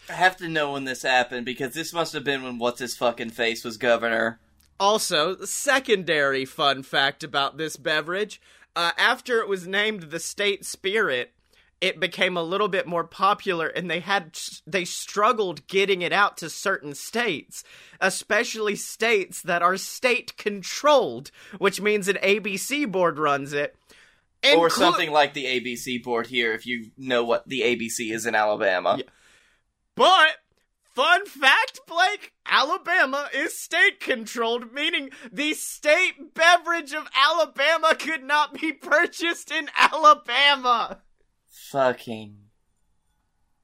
I 0.10 0.14
have 0.14 0.36
to 0.38 0.50
know 0.50 0.74
when 0.74 0.84
this 0.84 1.04
happened 1.04 1.46
because 1.46 1.74
this 1.74 1.94
must 1.94 2.14
have 2.14 2.24
been 2.24 2.44
when 2.44 2.58
what's 2.58 2.80
his 2.80 2.98
fucking 2.98 3.30
face 3.30 3.64
was 3.64 3.78
governor. 3.78 4.40
Also, 4.80 5.38
secondary 5.46 6.44
fun 6.44 6.84
fact 6.84 7.24
about 7.24 7.58
this 7.58 7.78
beverage 7.78 8.42
uh, 8.76 8.92
after 8.98 9.40
it 9.40 9.48
was 9.48 9.68
named 9.68 10.04
the 10.04 10.20
state 10.20 10.66
spirit, 10.66 11.34
it 11.82 12.00
became 12.00 12.38
a 12.38 12.44
little 12.44 12.68
bit 12.68 12.88
more 12.88 13.04
popular 13.04 13.68
and 13.68 13.90
they 13.90 14.00
had 14.00 14.38
they 14.66 14.86
struggled 14.86 15.68
getting 15.68 16.02
it 16.02 16.14
out 16.14 16.38
to 16.38 16.50
certain 16.50 16.94
states 16.94 17.64
especially 18.00 18.76
states 18.76 19.42
that 19.42 19.62
are 19.62 19.78
state 19.78 20.38
controlled 20.38 21.32
which 21.58 21.82
means 21.82 22.08
an 22.08 22.18
ABC 22.24 22.90
board 22.90 23.18
runs 23.18 23.52
it 23.52 23.76
or 24.56 24.70
something 24.70 25.12
like 25.12 25.34
the 25.34 25.46
ABC 25.46 26.04
board 26.04 26.28
here 26.28 26.54
if 26.54 26.66
you 26.66 26.92
know 26.98 27.24
what 27.24 27.48
the 27.48 27.62
ABC 27.62 28.12
is 28.12 28.26
in 28.26 28.36
Alabama. 28.36 28.96
Yeah. 28.98 29.06
But 29.96 30.38
fun 30.84 31.26
fact, 31.26 31.82
Blake, 31.88 32.34
Alabama 32.46 33.30
is 33.34 33.58
state 33.58 34.00
controlled, 34.00 34.74
meaning 34.74 35.12
the 35.32 35.54
state 35.54 36.34
beverage 36.34 36.94
of 36.94 37.08
Alabama 37.16 37.96
could 37.96 38.24
not 38.24 38.60
be 38.60 38.72
purchased 38.72 39.52
in 39.52 39.70
Alabama. 39.78 41.02
Fucking 41.52 42.38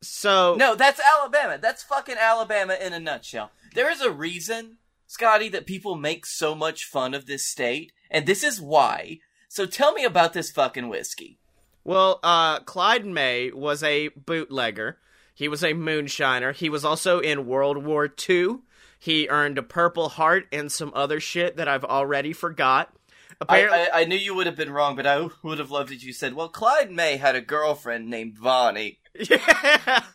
So 0.02 0.56
No, 0.56 0.76
that's 0.76 1.00
Alabama. 1.00 1.58
That's 1.60 1.84
fucking 1.84 2.18
Alabama 2.20 2.78
in 2.80 2.94
a 2.94 3.00
nutshell. 3.00 3.52
There 3.74 3.90
is 3.90 4.02
a 4.02 4.12
reason, 4.12 4.78
Scottye, 5.10 5.52
that 5.52 5.66
people 5.66 5.96
make 5.96 6.26
so 6.26 6.54
much 6.54 6.86
fun 6.86 7.14
of 7.14 7.26
this 7.26 7.48
state, 7.48 7.92
and 8.12 8.26
this 8.26 8.44
is 8.44 8.62
why. 8.62 9.20
So 9.48 9.66
tell 9.66 9.94
me 9.94 10.04
about 10.04 10.34
this 10.34 10.52
fucking 10.52 10.90
whiskey. 10.90 11.40
Well, 11.84 12.20
uh, 12.22 12.60
Clyde 12.60 13.06
May 13.06 13.52
was 13.52 13.82
a 13.82 14.10
bootlegger. 14.10 14.98
He 15.34 15.48
was 15.48 15.64
a 15.64 15.74
moonshiner. 15.74 16.54
He 16.54 16.70
was 16.70 16.84
also 16.84 17.20
in 17.20 17.48
World 17.48 17.86
War 17.86 18.14
II. 18.30 18.58
He 19.00 19.30
earned 19.30 19.58
a 19.58 19.64
Purple 19.64 20.10
Heart 20.10 20.48
and 20.52 20.72
some 20.72 20.92
other 20.94 21.20
shit 21.20 21.56
that 21.56 21.68
I've 21.68 21.86
already 21.86 22.34
forgot. 22.34 22.94
I, 23.42 23.44
Apparently, 23.60 23.80
I, 23.94 24.02
I 24.02 24.06
knew 24.06 24.16
you 24.16 24.36
would 24.36 24.48
have 24.48 24.56
been 24.56 24.72
wrong, 24.72 24.96
but 24.96 25.06
I 25.06 25.28
would 25.44 25.60
have 25.60 25.72
loved 25.72 25.92
it. 25.92 25.96
If 25.96 26.04
you 26.04 26.14
said, 26.14 26.34
"Well, 26.34 26.50
Clyde 26.50 26.92
May 26.92 27.18
had 27.18 27.36
a 27.36 27.42
girlfriend 27.42 28.10
named 28.10 28.38
Vonnie." 28.38 29.00
Yeah. 29.14 30.04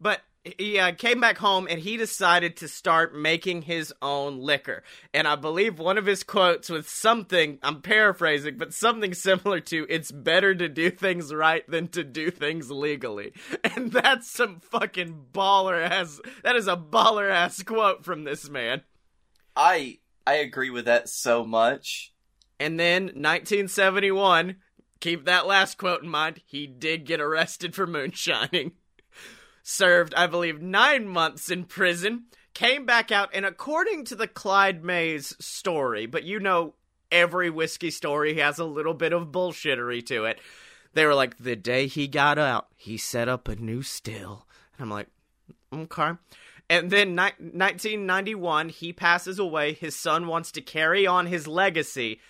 But 0.00 0.20
he 0.56 0.78
uh, 0.78 0.92
came 0.92 1.20
back 1.20 1.38
home 1.38 1.66
and 1.68 1.80
he 1.80 1.96
decided 1.96 2.56
to 2.58 2.68
start 2.68 3.14
making 3.14 3.62
his 3.62 3.92
own 4.00 4.38
liquor. 4.38 4.82
And 5.12 5.26
I 5.26 5.36
believe 5.36 5.78
one 5.78 5.98
of 5.98 6.06
his 6.06 6.22
quotes 6.22 6.68
was 6.68 6.86
something, 6.86 7.58
I'm 7.62 7.82
paraphrasing, 7.82 8.56
but 8.56 8.72
something 8.72 9.14
similar 9.14 9.60
to, 9.60 9.86
it's 9.88 10.10
better 10.10 10.54
to 10.54 10.68
do 10.68 10.90
things 10.90 11.34
right 11.34 11.68
than 11.68 11.88
to 11.88 12.04
do 12.04 12.30
things 12.30 12.70
legally. 12.70 13.32
And 13.76 13.92
that's 13.92 14.30
some 14.30 14.60
fucking 14.60 15.26
baller 15.32 15.80
ass, 15.82 16.20
that 16.42 16.56
is 16.56 16.68
a 16.68 16.76
baller 16.76 17.30
ass 17.30 17.62
quote 17.62 18.04
from 18.04 18.24
this 18.24 18.48
man. 18.48 18.82
I 19.54 19.98
I 20.26 20.34
agree 20.34 20.70
with 20.70 20.86
that 20.86 21.08
so 21.08 21.44
much. 21.44 22.12
And 22.60 22.78
then 22.78 23.04
1971, 23.04 24.56
keep 25.00 25.24
that 25.24 25.46
last 25.46 25.78
quote 25.78 26.02
in 26.02 26.08
mind, 26.08 26.42
he 26.44 26.66
did 26.66 27.06
get 27.06 27.20
arrested 27.20 27.74
for 27.74 27.86
moonshining. 27.86 28.72
Served, 29.62 30.14
I 30.14 30.26
believe, 30.26 30.62
nine 30.62 31.06
months 31.06 31.50
in 31.50 31.64
prison, 31.64 32.24
came 32.54 32.86
back 32.86 33.12
out, 33.12 33.30
and 33.32 33.44
according 33.44 34.04
to 34.06 34.16
the 34.16 34.26
Clyde 34.26 34.82
May's 34.82 35.36
story, 35.38 36.06
but 36.06 36.24
you 36.24 36.40
know 36.40 36.74
every 37.10 37.50
whiskey 37.50 37.90
story 37.90 38.38
has 38.38 38.58
a 38.58 38.64
little 38.64 38.94
bit 38.94 39.12
of 39.12 39.28
bullshittery 39.28 40.04
to 40.06 40.24
it. 40.24 40.40
They 40.94 41.04
were 41.04 41.14
like, 41.14 41.36
the 41.36 41.56
day 41.56 41.86
he 41.86 42.08
got 42.08 42.38
out, 42.38 42.68
he 42.76 42.96
set 42.96 43.28
up 43.28 43.48
a 43.48 43.56
new 43.56 43.82
still. 43.82 44.46
And 44.76 44.84
I'm 44.84 44.90
like, 44.90 45.08
okay. 45.72 46.12
And 46.70 46.90
then 46.90 47.10
ni- 47.10 47.38
1991, 47.38 48.70
he 48.70 48.92
passes 48.92 49.38
away. 49.38 49.72
His 49.72 49.96
son 49.96 50.26
wants 50.26 50.52
to 50.52 50.60
carry 50.60 51.06
on 51.06 51.26
his 51.26 51.46
legacy. 51.46 52.20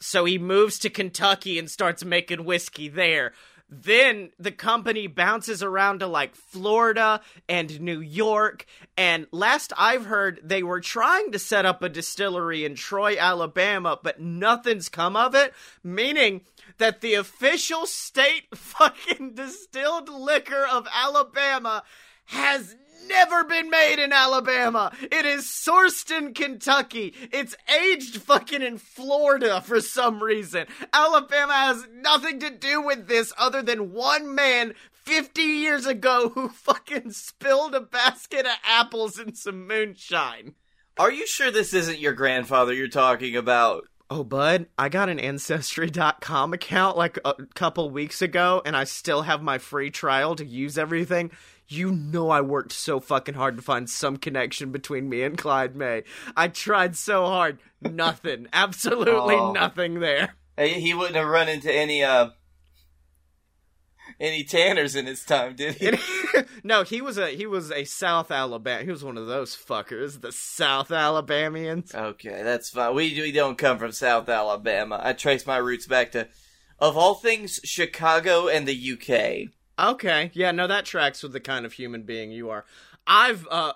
So 0.00 0.24
he 0.24 0.38
moves 0.38 0.78
to 0.80 0.90
Kentucky 0.90 1.58
and 1.58 1.70
starts 1.70 2.04
making 2.04 2.44
whiskey 2.44 2.88
there. 2.88 3.32
Then 3.72 4.30
the 4.36 4.50
company 4.50 5.06
bounces 5.06 5.62
around 5.62 6.00
to 6.00 6.08
like 6.08 6.34
Florida 6.34 7.20
and 7.48 7.80
New 7.80 8.00
York. 8.00 8.66
And 8.96 9.28
last 9.30 9.72
I've 9.78 10.06
heard, 10.06 10.40
they 10.42 10.64
were 10.64 10.80
trying 10.80 11.30
to 11.30 11.38
set 11.38 11.64
up 11.64 11.80
a 11.80 11.88
distillery 11.88 12.64
in 12.64 12.74
Troy, 12.74 13.16
Alabama, 13.16 13.96
but 14.02 14.20
nothing's 14.20 14.88
come 14.88 15.14
of 15.14 15.36
it. 15.36 15.54
Meaning 15.84 16.40
that 16.78 17.00
the 17.00 17.14
official 17.14 17.86
state 17.86 18.48
fucking 18.56 19.34
distilled 19.34 20.08
liquor 20.08 20.66
of 20.68 20.88
Alabama 20.92 21.84
has 22.26 22.74
never 23.06 23.44
been 23.44 23.70
made 23.70 23.98
in 23.98 24.12
Alabama. 24.12 24.92
It 25.02 25.26
is 25.26 25.44
sourced 25.44 26.16
in 26.16 26.34
Kentucky. 26.34 27.14
It's 27.32 27.56
aged 27.68 28.22
fucking 28.22 28.62
in 28.62 28.78
Florida 28.78 29.60
for 29.60 29.80
some 29.80 30.22
reason. 30.22 30.66
Alabama 30.92 31.52
has 31.52 31.86
nothing 31.92 32.40
to 32.40 32.50
do 32.50 32.82
with 32.82 33.08
this 33.08 33.32
other 33.38 33.62
than 33.62 33.92
one 33.92 34.34
man 34.34 34.74
50 35.04 35.42
years 35.42 35.86
ago 35.86 36.30
who 36.34 36.48
fucking 36.54 37.12
spilled 37.12 37.74
a 37.74 37.80
basket 37.80 38.46
of 38.46 38.52
apples 38.64 39.18
in 39.18 39.34
some 39.34 39.66
moonshine. 39.66 40.54
Are 40.98 41.10
you 41.10 41.26
sure 41.26 41.50
this 41.50 41.72
isn't 41.72 41.98
your 41.98 42.12
grandfather 42.12 42.72
you're 42.72 42.88
talking 42.88 43.34
about? 43.36 43.84
Oh, 44.12 44.24
bud, 44.24 44.66
I 44.76 44.88
got 44.88 45.08
an 45.08 45.20
Ancestry.com 45.20 46.52
account 46.52 46.96
like 46.96 47.18
a 47.24 47.34
couple 47.54 47.90
weeks 47.90 48.20
ago, 48.20 48.60
and 48.66 48.76
I 48.76 48.82
still 48.82 49.22
have 49.22 49.40
my 49.40 49.58
free 49.58 49.90
trial 49.90 50.34
to 50.34 50.44
use 50.44 50.76
everything. 50.76 51.30
You 51.72 51.92
know, 51.92 52.30
I 52.30 52.40
worked 52.40 52.72
so 52.72 52.98
fucking 52.98 53.34
hard 53.36 53.56
to 53.56 53.62
find 53.62 53.88
some 53.88 54.16
connection 54.16 54.72
between 54.72 55.08
me 55.08 55.22
and 55.22 55.38
Clyde 55.38 55.76
May. 55.76 56.02
I 56.36 56.48
tried 56.48 56.96
so 56.96 57.26
hard. 57.26 57.60
Nothing. 57.80 58.48
Absolutely 58.52 59.36
Oh. 59.36 59.52
nothing 59.52 60.00
there. 60.00 60.34
Hey, 60.56 60.80
He 60.80 60.92
wouldn't 60.94 61.14
have 61.16 61.28
run 61.28 61.48
into 61.48 61.72
any 61.72 62.02
uh 62.02 62.30
any 64.18 64.42
tanners 64.44 64.96
in 64.96 65.06
his 65.06 65.24
time, 65.24 65.54
did 65.54 65.76
he? 65.76 65.92
no, 66.64 66.82
he 66.82 67.00
was 67.00 67.16
a 67.16 67.28
he 67.28 67.46
was 67.46 67.70
a 67.70 67.84
South 67.84 68.30
Alabama. 68.30 68.82
He 68.84 68.90
was 68.90 69.04
one 69.04 69.16
of 69.16 69.26
those 69.28 69.56
fuckers, 69.56 70.20
the 70.20 70.32
South 70.32 70.90
Alabamians. 70.90 71.94
Okay, 71.94 72.42
that's 72.42 72.68
fine. 72.70 72.94
We 72.94 73.14
we 73.20 73.32
don't 73.32 73.56
come 73.56 73.78
from 73.78 73.92
South 73.92 74.28
Alabama. 74.28 75.00
I 75.02 75.12
trace 75.12 75.46
my 75.46 75.56
roots 75.58 75.86
back 75.86 76.12
to, 76.12 76.28
of 76.80 76.96
all 76.96 77.14
things, 77.14 77.60
Chicago 77.64 78.48
and 78.48 78.66
the 78.66 78.92
UK. 78.92 79.52
Okay, 79.80 80.30
yeah, 80.34 80.50
no, 80.52 80.66
that 80.66 80.84
tracks 80.84 81.22
with 81.22 81.32
the 81.32 81.40
kind 81.40 81.64
of 81.64 81.72
human 81.72 82.02
being 82.02 82.30
you 82.30 82.50
are. 82.50 82.66
I've 83.06 83.48
uh, 83.50 83.72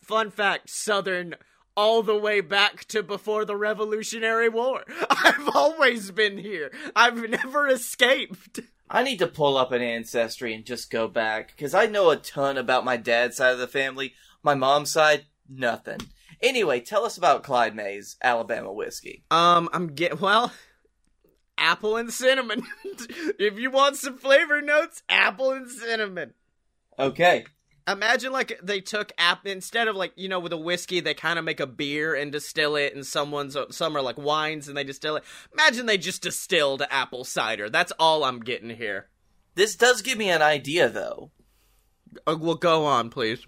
fun 0.00 0.30
fact, 0.30 0.70
Southern 0.70 1.34
all 1.76 2.02
the 2.02 2.16
way 2.16 2.40
back 2.40 2.84
to 2.86 3.02
before 3.02 3.44
the 3.44 3.56
Revolutionary 3.56 4.48
War. 4.48 4.84
I've 5.10 5.48
always 5.54 6.10
been 6.10 6.38
here. 6.38 6.70
I've 6.94 7.28
never 7.28 7.66
escaped. 7.68 8.60
I 8.88 9.02
need 9.02 9.18
to 9.20 9.26
pull 9.26 9.56
up 9.56 9.72
an 9.72 9.82
ancestry 9.82 10.54
and 10.54 10.64
just 10.64 10.90
go 10.90 11.08
back 11.08 11.52
because 11.56 11.74
I 11.74 11.86
know 11.86 12.10
a 12.10 12.16
ton 12.16 12.56
about 12.56 12.84
my 12.84 12.96
dad's 12.96 13.36
side 13.36 13.52
of 13.52 13.58
the 13.58 13.68
family. 13.68 14.14
My 14.42 14.54
mom's 14.54 14.92
side, 14.92 15.26
nothing. 15.48 16.00
Anyway, 16.42 16.80
tell 16.80 17.04
us 17.04 17.18
about 17.18 17.42
Clyde 17.42 17.74
May's 17.74 18.16
Alabama 18.22 18.72
whiskey. 18.72 19.24
Um, 19.30 19.68
I'm 19.72 19.88
get 19.88 20.20
well. 20.20 20.52
Apple 21.60 21.96
and 21.96 22.12
cinnamon. 22.12 22.64
if 23.38 23.58
you 23.58 23.70
want 23.70 23.96
some 23.96 24.18
flavor 24.18 24.60
notes, 24.60 25.04
apple 25.08 25.52
and 25.52 25.70
cinnamon. 25.70 26.34
Okay, 26.98 27.44
Imagine 27.88 28.32
like 28.32 28.58
they 28.62 28.80
took 28.80 29.12
app 29.18 29.46
instead 29.46 29.88
of 29.88 29.96
like 29.96 30.12
you 30.14 30.28
know 30.28 30.38
with 30.38 30.52
a 30.52 30.56
whiskey 30.56 31.00
they 31.00 31.14
kind 31.14 31.38
of 31.38 31.44
make 31.44 31.60
a 31.60 31.66
beer 31.66 32.14
and 32.14 32.30
distill 32.30 32.76
it 32.76 32.94
and 32.94 33.04
someone's 33.04 33.56
some 33.70 33.96
are 33.96 34.02
like 34.02 34.18
wines 34.18 34.68
and 34.68 34.76
they 34.76 34.84
distill 34.84 35.16
it. 35.16 35.24
Imagine 35.52 35.86
they 35.86 35.98
just 35.98 36.22
distilled 36.22 36.82
apple 36.90 37.24
cider. 37.24 37.68
That's 37.68 37.92
all 37.98 38.22
I'm 38.24 38.40
getting 38.40 38.70
here. 38.70 39.08
this 39.54 39.74
does 39.76 40.02
give 40.02 40.18
me 40.18 40.30
an 40.30 40.42
idea 40.42 40.88
though. 40.88 41.30
Uh, 42.26 42.36
well, 42.38 42.54
go 42.54 42.84
on, 42.84 43.08
please. 43.10 43.46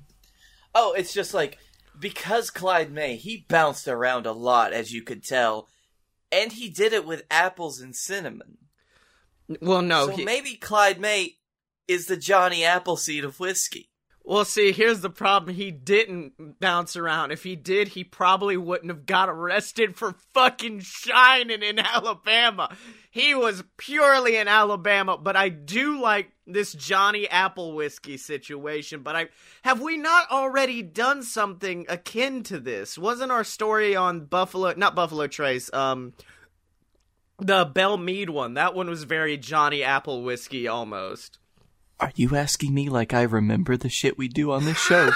Oh, 0.75 0.93
it's 0.93 1.13
just 1.13 1.35
like 1.35 1.59
because 1.99 2.51
Clyde 2.51 2.91
May, 2.91 3.17
he 3.17 3.45
bounced 3.49 3.87
around 3.87 4.27
a 4.27 4.33
lot, 4.33 4.73
as 4.73 4.93
you 4.93 5.03
could 5.03 5.23
tell, 5.23 5.69
and 6.33 6.51
he 6.51 6.69
did 6.71 6.93
it 6.93 7.07
with 7.07 7.25
apples 7.31 7.81
and 7.81 7.95
cinnamon. 7.95 8.59
Well, 9.61 9.83
no, 9.83 10.07
so 10.07 10.17
he, 10.17 10.25
maybe 10.25 10.57
Clyde 10.57 10.99
May 10.99 11.37
is 11.87 12.07
the 12.07 12.17
Johnny 12.17 12.65
Appleseed 12.65 13.25
of 13.25 13.39
whiskey. 13.39 13.91
Well, 14.25 14.45
see, 14.45 14.71
here's 14.71 15.01
the 15.01 15.11
problem. 15.11 15.57
He 15.57 15.73
didn't 15.73 16.61
bounce 16.61 16.95
around. 16.95 17.33
If 17.33 17.43
he 17.43 17.57
did, 17.57 17.89
he 17.89 18.05
probably 18.05 18.57
wouldn't 18.57 18.91
have 18.91 19.05
got 19.05 19.29
arrested 19.29 19.97
for 19.97 20.15
fucking 20.33 20.81
shining 20.81 21.63
in 21.63 21.81
Alabama. 21.81 22.75
He 23.11 23.35
was 23.35 23.65
purely 23.77 24.37
in 24.37 24.47
Alabama, 24.47 25.19
but 25.19 25.35
I 25.35 25.49
do 25.49 26.01
like 26.01 26.31
this 26.47 26.73
Johnny 26.73 27.29
Apple 27.29 27.75
whiskey 27.75 28.17
situation. 28.17 29.03
But 29.03 29.17
I 29.17 29.29
have 29.65 29.81
we 29.81 29.97
not 29.97 30.31
already 30.31 30.83
done 30.83 31.25
something 31.25 31.87
akin 31.89 32.45
to 32.45 32.61
this? 32.61 32.97
Wasn't 32.97 33.33
our 33.33 33.45
story 33.45 33.97
on 33.97 34.27
Buffalo 34.27 34.73
not 34.77 34.95
Buffalo 34.95 35.27
Trace, 35.27 35.73
um 35.73 36.13
the 37.39 37.65
Belle 37.65 37.97
Meade 37.97 38.31
one. 38.31 38.55
That 38.55 38.75
one 38.75 38.89
was 38.89 39.03
very 39.03 39.37
Johnny 39.37 39.83
Apple 39.83 40.23
whiskey 40.23 40.69
almost. 40.69 41.39
Are 42.03 42.13
you 42.17 42.35
asking 42.35 42.75
me 42.75 42.89
like 42.89 43.15
I 43.15 43.23
remember 43.23 43.77
the 43.77 43.89
shit 43.89 44.19
we 44.19 44.27
do 44.27 44.51
on 44.51 44.65
this 44.65 44.77
show? 44.77 45.13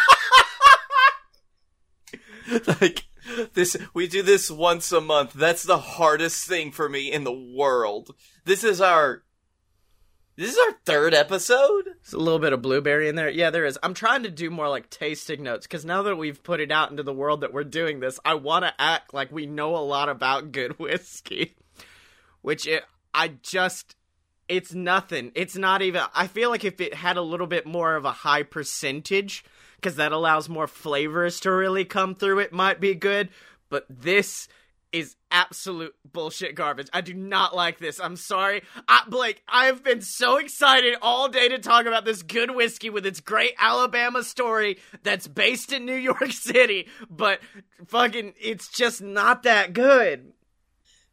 like 2.80 3.06
this 3.54 3.76
we 3.92 4.06
do 4.06 4.22
this 4.22 4.52
once 4.52 4.92
a 4.92 5.00
month. 5.00 5.32
That's 5.32 5.64
the 5.64 5.78
hardest 5.78 6.46
thing 6.46 6.70
for 6.70 6.88
me 6.88 7.10
in 7.10 7.24
the 7.24 7.32
world. 7.32 8.14
This 8.44 8.62
is 8.62 8.80
our 8.80 9.24
this 10.36 10.52
is 10.52 10.58
our 10.64 10.74
third 10.84 11.12
episode. 11.12 11.86
There's 11.86 12.12
a 12.12 12.18
little 12.18 12.38
bit 12.38 12.52
of 12.52 12.62
blueberry 12.62 13.08
in 13.08 13.16
there. 13.16 13.30
Yeah, 13.30 13.50
there 13.50 13.64
is. 13.64 13.76
I'm 13.82 13.94
trying 13.94 14.22
to 14.22 14.30
do 14.30 14.48
more 14.48 14.68
like 14.68 14.88
tasting 14.88 15.42
notes 15.42 15.66
because 15.66 15.84
now 15.84 16.04
that 16.04 16.14
we've 16.14 16.40
put 16.40 16.60
it 16.60 16.70
out 16.70 16.92
into 16.92 17.02
the 17.02 17.12
world 17.12 17.40
that 17.40 17.52
we're 17.52 17.64
doing 17.64 17.98
this, 17.98 18.20
I 18.24 18.34
want 18.34 18.64
to 18.64 18.72
act 18.80 19.12
like 19.12 19.32
we 19.32 19.46
know 19.46 19.74
a 19.74 19.78
lot 19.78 20.08
about 20.08 20.52
good 20.52 20.78
whiskey. 20.78 21.56
Which 22.42 22.64
it, 22.68 22.84
I 23.12 23.32
just 23.42 23.95
it's 24.48 24.74
nothing. 24.74 25.32
It's 25.34 25.56
not 25.56 25.82
even. 25.82 26.02
I 26.14 26.26
feel 26.26 26.50
like 26.50 26.64
if 26.64 26.80
it 26.80 26.94
had 26.94 27.16
a 27.16 27.22
little 27.22 27.46
bit 27.46 27.66
more 27.66 27.96
of 27.96 28.04
a 28.04 28.12
high 28.12 28.42
percentage, 28.42 29.44
because 29.76 29.96
that 29.96 30.12
allows 30.12 30.48
more 30.48 30.66
flavors 30.66 31.40
to 31.40 31.50
really 31.50 31.84
come 31.84 32.14
through, 32.14 32.40
it 32.40 32.52
might 32.52 32.80
be 32.80 32.94
good. 32.94 33.28
But 33.68 33.86
this 33.88 34.48
is 34.92 35.16
absolute 35.30 35.94
bullshit 36.10 36.54
garbage. 36.54 36.88
I 36.92 37.00
do 37.00 37.12
not 37.12 37.54
like 37.54 37.78
this. 37.78 38.00
I'm 38.00 38.16
sorry. 38.16 38.62
I, 38.88 39.02
Blake, 39.08 39.42
I 39.48 39.66
have 39.66 39.82
been 39.82 40.00
so 40.00 40.38
excited 40.38 40.96
all 41.02 41.28
day 41.28 41.48
to 41.48 41.58
talk 41.58 41.86
about 41.86 42.04
this 42.04 42.22
good 42.22 42.54
whiskey 42.54 42.88
with 42.88 43.04
its 43.04 43.20
great 43.20 43.54
Alabama 43.58 44.22
story 44.22 44.78
that's 45.02 45.28
based 45.28 45.72
in 45.72 45.84
New 45.84 45.94
York 45.96 46.32
City, 46.32 46.88
but 47.10 47.40
fucking, 47.88 48.34
it's 48.40 48.68
just 48.68 49.02
not 49.02 49.42
that 49.42 49.72
good. 49.72 50.32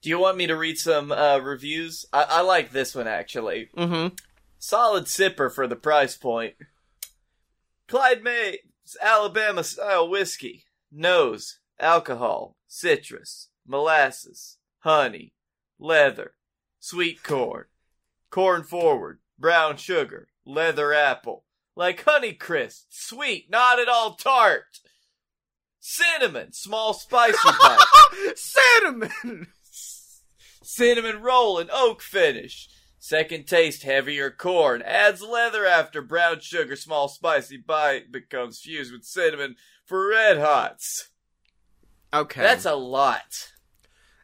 Do 0.04 0.10
you 0.10 0.20
want 0.20 0.36
me 0.36 0.48
to 0.48 0.58
read 0.58 0.78
some 0.78 1.13
uh, 1.13 1.39
reviews? 1.39 2.06
I-, 2.12 2.28
I 2.30 2.42
like 2.42 2.72
this 2.72 2.94
one 2.94 3.08
actually. 3.08 3.70
Mm-hmm. 3.76 4.16
Solid 4.60 5.06
sipper 5.06 5.52
for 5.52 5.66
the 5.66 5.78
price 5.78 6.18
point. 6.18 6.56
Clyde 7.88 8.22
May's 8.22 8.98
Alabama 9.02 9.63
style 9.63 10.10
whiskey. 10.10 10.66
Nose, 10.92 11.60
alcohol, 11.80 12.58
citrus, 12.68 13.50
molasses, 13.66 14.58
honey, 14.80 15.34
leather, 15.80 16.34
sweet 16.80 17.24
corn, 17.24 17.66
corn 18.30 18.63
forward, 18.63 19.20
brown 19.39 19.78
sugar, 19.78 20.28
leather 20.46 20.94
apple, 20.94 21.46
like 21.76 22.04
honey 22.04 22.34
crisp, 22.34 22.88
sweet, 22.89 23.50
not 23.50 23.80
at 23.80 23.88
all 23.88 24.16
tart. 24.16 24.82
Cinnamon, 25.80 26.52
small 26.52 26.94
spicy 26.94 27.38
bite. 27.62 27.80
Cinnamon! 28.36 29.48
Cinnamon 30.65 31.21
roll 31.21 31.60
and 31.60 31.69
oak 31.71 32.02
finish. 32.02 32.69
Second 32.99 33.47
taste, 33.47 33.84
heavier 33.84 34.32
corn. 34.32 34.82
Adds 34.82 35.21
leather 35.21 35.65
after 35.65 36.02
brown 36.02 36.39
sugar, 36.39 36.76
small 36.76 37.10
spicy 37.10 37.58
bite 37.58 38.12
becomes 38.12 38.60
fused 38.60 38.93
with 38.93 39.04
cinnamon 39.04 39.58
for 39.84 40.08
red 40.08 40.38
hots. 40.38 41.10
Okay. 42.13 42.41
That's 42.41 42.65
a 42.65 42.76
lot. 42.76 43.52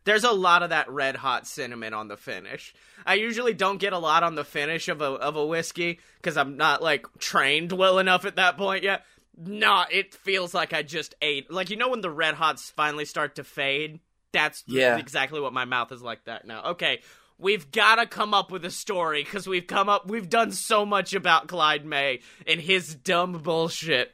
There's 0.06 0.23
a 0.23 0.32
lot 0.32 0.63
of 0.63 0.69
that 0.69 0.89
red 0.89 1.17
hot 1.17 1.45
cinnamon 1.45 1.93
on 1.93 2.08
the 2.08 2.17
finish. 2.17 2.73
I 3.06 3.15
usually 3.15 3.54
don't 3.54 3.80
get 3.80 3.93
a 3.93 3.97
lot 3.97 4.23
on 4.23 4.36
the 4.36 4.45
finish 4.45 4.88
of 4.88 5.02
a 5.02 5.06
of 5.06 5.36
a 5.36 5.45
whiskey 5.45 5.99
because 6.15 6.38
I'm 6.38 6.58
not 6.58 6.82
like 6.82 7.06
trained 7.19 7.71
well 7.71 7.99
enough 7.99 8.25
at 8.25 8.38
that 8.38 8.58
point 8.58 8.84
yet. 8.84 9.04
Nah, 9.38 9.86
it 9.91 10.13
feels 10.15 10.54
like 10.54 10.73
I 10.73 10.84
just 10.84 11.15
ate. 11.21 11.52
Like 11.52 11.69
you 11.69 11.75
know 11.75 11.89
when 11.89 12.02
the 12.02 12.10
red 12.10 12.36
hots 12.36 12.71
finally 12.71 13.06
start 13.06 13.36
to 13.36 13.43
fade 13.43 13.99
that's 14.34 14.63
Yeah. 14.68 14.98
exactly 14.98 15.39
what 15.39 15.54
my 15.54 15.65
mouth 15.65 15.92
is 15.92 16.02
like 16.02 16.26
that 16.26 16.46
now. 16.46 16.63
Okay, 16.72 17.02
we've 17.38 17.72
got 17.72 17.96
to 17.96 18.06
come 18.06 18.34
up 18.34 18.52
with 18.52 18.65
a 18.65 18.72
story 18.72 19.24
because 19.24 19.48
we've 19.48 19.68
come 19.68 19.89
up, 19.89 20.08
we've 20.10 20.30
done 20.30 20.52
so 20.52 20.86
much 20.86 21.13
about 21.13 21.48
Clyde 21.48 21.86
May 21.86 22.20
and 22.46 22.60
his 22.60 22.96
dumb 22.96 23.34
bullshit. 23.42 24.13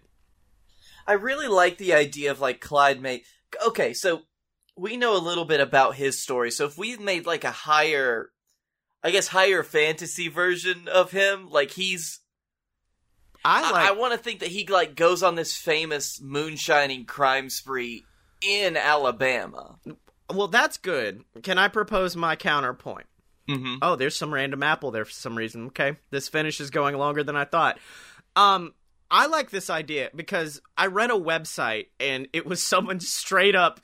I 1.07 1.13
really 1.13 1.47
like 1.47 1.77
the 1.77 1.93
idea 1.93 2.31
of 2.31 2.39
like 2.39 2.59
Clyde 2.61 3.01
May. 3.01 3.23
Okay, 3.65 3.93
so 3.93 4.21
we 4.75 4.97
know 4.97 5.15
a 5.15 5.19
little 5.19 5.45
bit 5.45 5.59
about 5.59 5.95
his 5.95 6.21
story. 6.21 6.51
So 6.51 6.65
if 6.65 6.77
we 6.77 6.97
made 6.97 7.25
like 7.25 7.43
a 7.43 7.51
higher, 7.51 8.29
I 9.03 9.11
guess 9.11 9.27
higher 9.27 9.63
fantasy 9.63 10.27
version 10.27 10.87
of 10.87 11.11
him, 11.11 11.49
like 11.49 11.71
he's 11.71 12.19
I 13.43 13.71
I. 13.71 13.87
I 13.89 13.91
want 13.91 14.13
to 14.13 14.17
think 14.17 14.39
that 14.39 14.49
he 14.49 14.65
like 14.65 14.95
goes 14.95 15.21
on 15.21 15.35
this 15.35 15.55
famous 15.55 16.19
moonshining 16.19 17.05
crime 17.05 17.49
spree 17.49 18.03
in 18.41 18.75
Alabama. 18.75 19.77
Well, 20.33 20.47
that's 20.47 20.77
good. 20.77 21.23
Can 21.43 21.57
I 21.57 21.67
propose 21.67 22.15
my 22.15 22.35
counterpoint? 22.35 23.07
Mm-hmm. 23.47 23.75
Oh, 23.81 23.95
there's 23.95 24.15
some 24.15 24.33
random 24.33 24.63
apple 24.63 24.91
there 24.91 25.05
for 25.05 25.11
some 25.11 25.37
reason. 25.37 25.67
Okay, 25.67 25.97
this 26.09 26.29
finish 26.29 26.59
is 26.59 26.69
going 26.69 26.97
longer 26.97 27.23
than 27.23 27.35
I 27.35 27.45
thought. 27.45 27.77
Um, 28.35 28.73
I 29.11 29.27
like 29.27 29.51
this 29.51 29.69
idea 29.69 30.09
because 30.15 30.61
I 30.77 30.87
read 30.87 31.11
a 31.11 31.15
website 31.15 31.87
and 31.99 32.27
it 32.33 32.45
was 32.45 32.61
someone 32.65 32.99
straight 32.99 33.55
up 33.55 33.79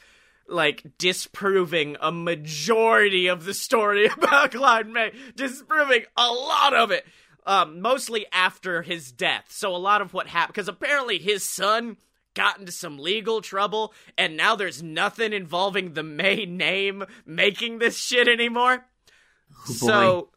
like 0.48 0.84
disproving 0.98 1.96
a 2.02 2.12
majority 2.12 3.28
of 3.28 3.46
the 3.46 3.54
story 3.54 4.06
about 4.18 4.52
Clyde 4.52 4.88
May, 4.88 5.12
disproving 5.36 6.04
a 6.18 6.28
lot 6.28 6.74
of 6.74 6.92
it. 6.92 7.06
Um, 7.44 7.82
mostly 7.82 8.28
after 8.32 8.84
his 8.84 9.12
death. 9.12 9.46
So 9.50 9.76
a 9.76 9.78
lot 9.78 10.04
of 10.04 10.14
what 10.14 10.28
happened 10.28 10.54
because 10.54 10.68
apparently 10.68 11.18
his 11.18 11.44
son 11.44 11.98
got 12.34 12.60
into 12.60 12.72
some 12.72 12.98
legal 12.98 13.42
trouble 13.42 13.94
and 14.18 14.38
now 14.38 14.56
there's 14.56 14.82
nothing 14.82 15.34
involving 15.34 15.94
the 15.94 16.04
May 16.04 16.46
name 16.46 17.04
making 17.26 17.80
this 17.80 17.98
shit 17.98 18.28
anymore. 18.28 18.86
Oh, 19.68 19.74
so 19.74 20.30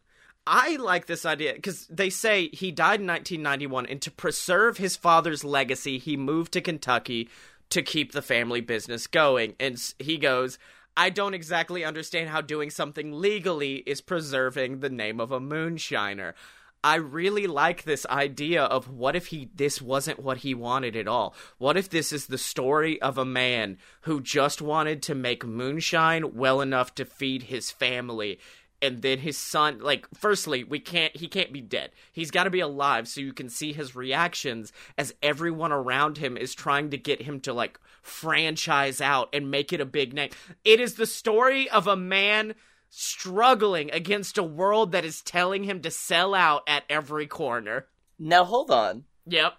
I 0.47 0.75
like 0.75 1.07
this 1.07 1.25
idea 1.25 1.53
because 1.53 1.87
they 1.87 2.09
say 2.09 2.49
he 2.49 2.71
died 2.71 3.01
in 3.01 3.07
1991, 3.07 3.87
and 3.87 4.01
to 4.01 4.11
preserve 4.11 4.77
his 4.77 4.95
father's 4.95 5.43
legacy, 5.43 5.97
he 5.97 6.17
moved 6.17 6.53
to 6.53 6.61
Kentucky 6.61 7.29
to 7.69 7.81
keep 7.81 8.11
the 8.11 8.21
family 8.21 8.61
business 8.61 9.07
going. 9.07 9.55
And 9.59 9.81
he 9.97 10.17
goes, 10.17 10.59
I 10.95 11.09
don't 11.09 11.33
exactly 11.33 11.83
understand 11.83 12.29
how 12.29 12.41
doing 12.41 12.69
something 12.69 13.11
legally 13.11 13.77
is 13.87 14.01
preserving 14.01 14.79
the 14.79 14.89
name 14.89 15.19
of 15.19 15.31
a 15.31 15.39
moonshiner. 15.39 16.33
I 16.83 16.95
really 16.95 17.47
like 17.47 17.83
this 17.83 18.05
idea 18.07 18.63
of 18.63 18.89
what 18.89 19.15
if 19.15 19.27
he 19.27 19.49
this 19.55 19.81
wasn't 19.81 20.19
what 20.19 20.37
he 20.37 20.53
wanted 20.53 20.95
at 20.95 21.07
all? 21.07 21.33
What 21.57 21.77
if 21.77 21.89
this 21.89 22.13
is 22.13 22.27
the 22.27 22.37
story 22.37 23.01
of 23.01 23.17
a 23.17 23.25
man 23.25 23.77
who 24.01 24.21
just 24.21 24.61
wanted 24.61 25.01
to 25.03 25.15
make 25.15 25.45
moonshine 25.45 26.35
well 26.35 26.61
enough 26.61 26.93
to 26.95 27.05
feed 27.05 27.43
his 27.43 27.71
family 27.71 28.39
and 28.81 29.01
then 29.01 29.19
his 29.19 29.37
son 29.37 29.79
like 29.79 30.07
firstly 30.13 30.63
we 30.63 30.79
can't 30.79 31.15
he 31.15 31.27
can't 31.27 31.53
be 31.53 31.61
dead 31.61 31.91
he's 32.11 32.31
got 32.31 32.43
to 32.43 32.49
be 32.49 32.59
alive 32.59 33.07
so 33.07 33.21
you 33.21 33.33
can 33.33 33.49
see 33.49 33.73
his 33.73 33.95
reactions 33.95 34.71
as 34.97 35.13
everyone 35.23 35.71
around 35.71 36.17
him 36.17 36.37
is 36.37 36.53
trying 36.53 36.89
to 36.89 36.97
get 36.97 37.21
him 37.21 37.39
to 37.39 37.53
like 37.53 37.79
franchise 38.01 39.01
out 39.01 39.29
and 39.33 39.49
make 39.49 39.71
it 39.73 39.81
a 39.81 39.85
big 39.85 40.13
name 40.13 40.29
it 40.63 40.79
is 40.79 40.95
the 40.95 41.05
story 41.05 41.69
of 41.69 41.87
a 41.87 41.95
man 41.95 42.53
struggling 42.97 43.91
against 43.91 44.37
a 44.37 44.43
world 44.43 44.93
that 44.93 45.03
is 45.03 45.21
telling 45.21 45.65
him 45.65 45.81
to 45.81 45.91
sell 45.91 46.33
out 46.33 46.63
at 46.65 46.83
every 46.89 47.27
corner 47.27 47.87
Now 48.17 48.45
hold 48.45 48.71
on. 48.71 49.03
yep 49.25 49.53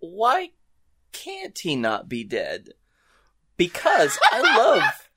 Why 0.00 0.50
can't 1.12 1.56
he 1.56 1.76
not 1.76 2.08
be 2.08 2.24
dead? 2.24 2.70
Because 3.56 4.18
I 4.32 4.40
love 4.58 5.08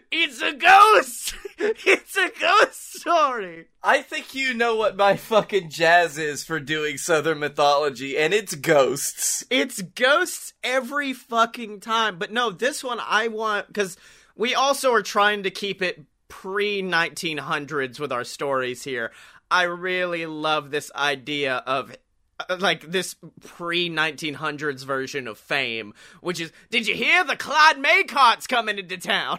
it's 0.12 0.40
a 0.40 0.52
ghost 0.52 1.34
it's 1.58 2.16
a 2.16 2.30
ghost 2.40 3.00
story 3.00 3.66
I 3.82 4.00
think 4.02 4.36
you 4.36 4.54
know 4.54 4.76
what 4.76 4.96
my 4.96 5.16
fucking 5.16 5.70
jazz 5.70 6.18
is 6.18 6.44
for 6.44 6.60
doing 6.60 6.98
Southern 6.98 7.40
mythology, 7.40 8.16
and 8.16 8.32
it's 8.32 8.54
ghosts. 8.54 9.44
It's 9.50 9.82
ghosts 9.82 10.52
every 10.62 11.12
fucking 11.12 11.80
time. 11.80 12.16
But 12.16 12.30
no, 12.30 12.50
this 12.50 12.84
one 12.84 13.00
I 13.04 13.26
want 13.26 13.66
because 13.66 13.96
we 14.42 14.56
also 14.56 14.92
are 14.92 15.02
trying 15.02 15.44
to 15.44 15.52
keep 15.52 15.80
it 15.82 16.04
pre 16.26 16.82
1900s 16.82 18.00
with 18.00 18.10
our 18.10 18.24
stories 18.24 18.82
here. 18.82 19.12
I 19.52 19.62
really 19.62 20.26
love 20.26 20.72
this 20.72 20.90
idea 20.96 21.58
of 21.58 21.96
uh, 22.40 22.56
like 22.58 22.90
this 22.90 23.14
pre 23.40 23.88
1900s 23.88 24.84
version 24.84 25.28
of 25.28 25.38
fame, 25.38 25.94
which 26.22 26.40
is, 26.40 26.50
did 26.70 26.88
you 26.88 26.94
hear 26.96 27.22
the 27.22 27.36
Clyde 27.36 27.78
May 27.78 28.02
cart's 28.02 28.48
coming 28.48 28.80
into 28.80 28.98
town? 28.98 29.38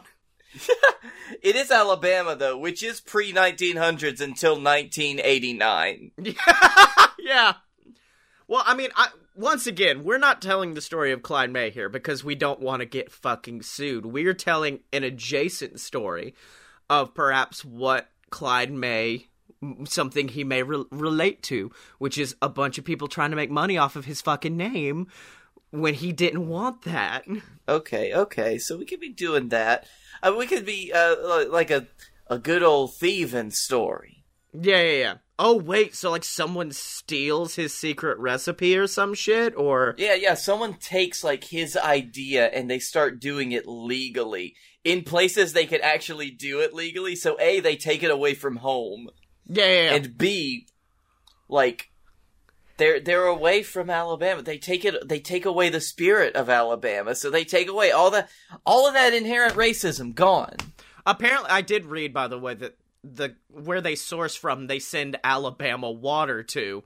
it 1.41 1.57
is 1.57 1.69
Alabama 1.69 2.37
though, 2.37 2.57
which 2.57 2.81
is 2.81 3.01
pre 3.01 3.33
1900s 3.33 4.21
until 4.21 4.53
1989. 4.53 6.11
yeah. 7.19 7.55
Well, 8.47 8.63
I 8.65 8.73
mean, 8.73 8.91
I, 8.95 9.09
once 9.35 9.67
again, 9.67 10.03
we're 10.03 10.17
not 10.17 10.41
telling 10.41 10.73
the 10.73 10.81
story 10.81 11.11
of 11.11 11.23
Clyde 11.23 11.51
May 11.51 11.69
here 11.69 11.89
because 11.89 12.23
we 12.23 12.35
don't 12.35 12.59
want 12.59 12.81
to 12.81 12.85
get 12.85 13.11
fucking 13.11 13.61
sued. 13.63 14.05
We're 14.05 14.33
telling 14.33 14.81
an 14.91 15.03
adjacent 15.03 15.79
story 15.79 16.35
of 16.89 17.13
perhaps 17.13 17.65
what 17.65 18.09
Clyde 18.29 18.71
May 18.71 19.27
something 19.85 20.27
he 20.27 20.43
may 20.43 20.63
re- 20.63 20.85
relate 20.91 21.41
to, 21.43 21.71
which 21.97 22.17
is 22.17 22.35
a 22.41 22.49
bunch 22.49 22.77
of 22.77 22.85
people 22.85 23.07
trying 23.07 23.29
to 23.29 23.35
make 23.35 23.49
money 23.49 23.77
off 23.77 23.95
of 23.95 24.05
his 24.05 24.21
fucking 24.21 24.57
name 24.57 25.07
when 25.71 25.93
he 25.93 26.11
didn't 26.11 26.47
want 26.47 26.83
that. 26.83 27.25
Okay, 27.67 28.13
okay, 28.13 28.57
so 28.57 28.77
we 28.77 28.85
could 28.85 28.99
be 28.99 29.09
doing 29.09 29.49
that. 29.49 29.87
Mean, 30.23 30.37
we 30.37 30.47
could 30.47 30.65
be 30.65 30.91
uh, 30.93 31.47
like 31.49 31.71
a 31.71 31.87
a 32.27 32.37
good 32.37 32.63
old 32.63 32.95
thieving 32.95 33.51
story. 33.51 34.23
Yeah, 34.53 34.81
yeah, 34.81 34.97
yeah. 34.97 35.13
Oh 35.45 35.57
wait, 35.57 35.93
so 35.93 36.09
like 36.09 36.23
someone 36.23 36.71
steals 36.71 37.55
his 37.55 37.73
secret 37.73 38.17
recipe 38.17 38.77
or 38.77 38.87
some 38.87 39.13
shit, 39.13 39.53
or 39.57 39.93
yeah, 39.97 40.13
yeah, 40.13 40.35
someone 40.35 40.75
takes 40.75 41.21
like 41.21 41.43
his 41.43 41.75
idea 41.75 42.45
and 42.45 42.71
they 42.71 42.79
start 42.79 43.19
doing 43.19 43.51
it 43.51 43.67
legally 43.67 44.55
in 44.85 45.03
places 45.03 45.51
they 45.51 45.65
could 45.65 45.81
actually 45.81 46.31
do 46.31 46.61
it 46.61 46.73
legally. 46.73 47.17
So 47.17 47.35
a, 47.41 47.59
they 47.59 47.75
take 47.75 48.03
it 48.03 48.09
away 48.09 48.35
from 48.35 48.55
home. 48.55 49.09
Yeah, 49.45 49.65
yeah, 49.65 49.83
yeah. 49.83 49.95
and 49.95 50.17
b, 50.17 50.65
like 51.49 51.91
they're 52.77 53.01
they're 53.01 53.25
away 53.25 53.63
from 53.63 53.89
Alabama. 53.89 54.43
They 54.43 54.57
take 54.57 54.85
it. 54.85 55.09
They 55.09 55.19
take 55.19 55.43
away 55.43 55.67
the 55.67 55.81
spirit 55.81 56.37
of 56.37 56.49
Alabama. 56.49 57.15
So 57.15 57.29
they 57.29 57.43
take 57.43 57.67
away 57.67 57.91
all 57.91 58.11
the 58.11 58.29
all 58.65 58.87
of 58.87 58.93
that 58.93 59.13
inherent 59.13 59.55
racism 59.55 60.15
gone. 60.15 60.55
Apparently, 61.05 61.49
I 61.49 61.59
did 61.59 61.85
read 61.85 62.13
by 62.13 62.29
the 62.29 62.39
way 62.39 62.53
that 62.53 62.77
the 63.03 63.35
where 63.49 63.81
they 63.81 63.95
source 63.95 64.35
from, 64.35 64.67
they 64.67 64.79
send 64.79 65.17
Alabama 65.23 65.91
water 65.91 66.43
to 66.43 66.83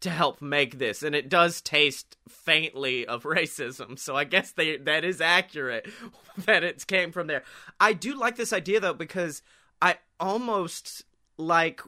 to 0.00 0.10
help 0.10 0.42
make 0.42 0.78
this, 0.78 1.02
and 1.02 1.14
it 1.14 1.30
does 1.30 1.62
taste 1.62 2.18
faintly 2.28 3.06
of 3.06 3.22
racism. 3.24 3.98
So 3.98 4.16
I 4.16 4.24
guess 4.24 4.52
they 4.52 4.76
that 4.76 5.04
is 5.04 5.20
accurate 5.20 5.88
that 6.38 6.62
it 6.62 6.86
came 6.86 7.12
from 7.12 7.26
there. 7.26 7.42
I 7.80 7.92
do 7.92 8.14
like 8.14 8.36
this 8.36 8.52
idea 8.52 8.80
though 8.80 8.94
because 8.94 9.42
I 9.80 9.96
almost 10.20 11.04
like 11.36 11.80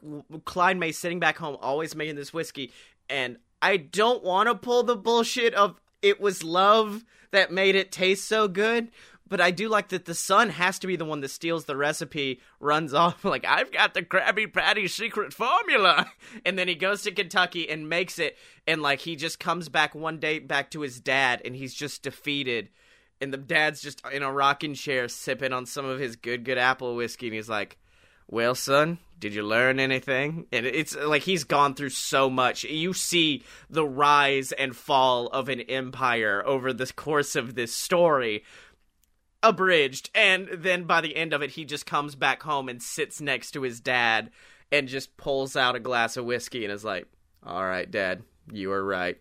Clyde 0.45 0.77
May 0.77 0.91
sitting 0.91 1.19
back 1.19 1.37
home, 1.37 1.57
always 1.61 1.95
making 1.95 2.15
this 2.15 2.33
whiskey, 2.33 2.71
and 3.09 3.37
I 3.61 3.77
don't 3.77 4.23
want 4.23 4.49
to 4.49 4.55
pull 4.55 4.83
the 4.83 4.95
bullshit 4.95 5.53
of 5.53 5.79
it 6.01 6.19
was 6.19 6.43
love 6.43 7.03
that 7.31 7.51
made 7.51 7.75
it 7.75 7.91
taste 7.91 8.27
so 8.27 8.47
good, 8.47 8.89
but 9.27 9.41
I 9.41 9.51
do 9.51 9.69
like 9.69 9.89
that 9.89 10.05
the 10.05 10.15
son 10.15 10.49
has 10.49 10.79
to 10.79 10.87
be 10.87 10.95
the 10.95 11.05
one 11.05 11.21
that 11.21 11.29
steals 11.29 11.65
the 11.65 11.75
recipe, 11.75 12.39
runs 12.59 12.93
off 12.93 13.23
like 13.25 13.45
I've 13.45 13.71
got 13.71 13.93
the 13.93 14.01
Krabby 14.01 14.51
Patty 14.51 14.87
secret 14.87 15.33
formula, 15.33 16.11
and 16.45 16.57
then 16.57 16.67
he 16.67 16.75
goes 16.75 17.03
to 17.03 17.11
Kentucky 17.11 17.69
and 17.69 17.89
makes 17.89 18.19
it, 18.19 18.37
and 18.65 18.81
like 18.81 18.99
he 18.99 19.15
just 19.15 19.39
comes 19.39 19.69
back 19.69 19.95
one 19.95 20.19
day 20.19 20.39
back 20.39 20.71
to 20.71 20.81
his 20.81 20.99
dad, 20.99 21.41
and 21.45 21.55
he's 21.55 21.73
just 21.73 22.03
defeated, 22.03 22.69
and 23.21 23.33
the 23.33 23.37
dad's 23.37 23.81
just 23.81 24.01
in 24.11 24.23
a 24.23 24.31
rocking 24.31 24.73
chair 24.73 25.07
sipping 25.07 25.53
on 25.53 25.65
some 25.65 25.85
of 25.85 25.99
his 25.99 26.15
good 26.15 26.43
good 26.43 26.57
apple 26.57 26.95
whiskey, 26.95 27.27
and 27.27 27.35
he's 27.35 27.49
like, 27.49 27.77
"Well, 28.27 28.55
son." 28.55 28.99
Did 29.19 29.33
you 29.33 29.41
learn 29.41 29.79
anything? 29.79 30.45
And 30.51 30.67
it's 30.67 30.95
like 30.95 31.23
he's 31.23 31.43
gone 31.43 31.73
through 31.73 31.89
so 31.89 32.29
much. 32.29 32.63
You 32.65 32.93
see 32.93 33.43
the 33.67 33.83
rise 33.83 34.51
and 34.51 34.75
fall 34.75 35.25
of 35.29 35.49
an 35.49 35.61
empire 35.61 36.43
over 36.45 36.71
the 36.71 36.85
course 36.95 37.35
of 37.35 37.55
this 37.55 37.73
story 37.73 38.43
abridged 39.43 40.09
and 40.15 40.49
then 40.51 40.83
by 40.83 40.99
the 40.99 41.15
end 41.15 41.31
of 41.31 41.41
it 41.41 41.51
he 41.51 41.63
just 41.63 41.85
comes 41.85 42.15
back 42.15 42.41
home 42.43 42.67
and 42.67 42.81
sits 42.81 43.21
next 43.21 43.51
to 43.51 43.61
his 43.61 43.79
dad 43.79 44.31
and 44.71 44.87
just 44.87 45.15
pulls 45.15 45.55
out 45.55 45.75
a 45.75 45.79
glass 45.79 46.17
of 46.17 46.25
whiskey 46.25 46.63
and 46.63 46.73
is 46.73 46.83
like 46.83 47.05
all 47.45 47.63
right 47.63 47.91
dad 47.91 48.23
you 48.51 48.71
are 48.71 48.83
right. 48.83 49.17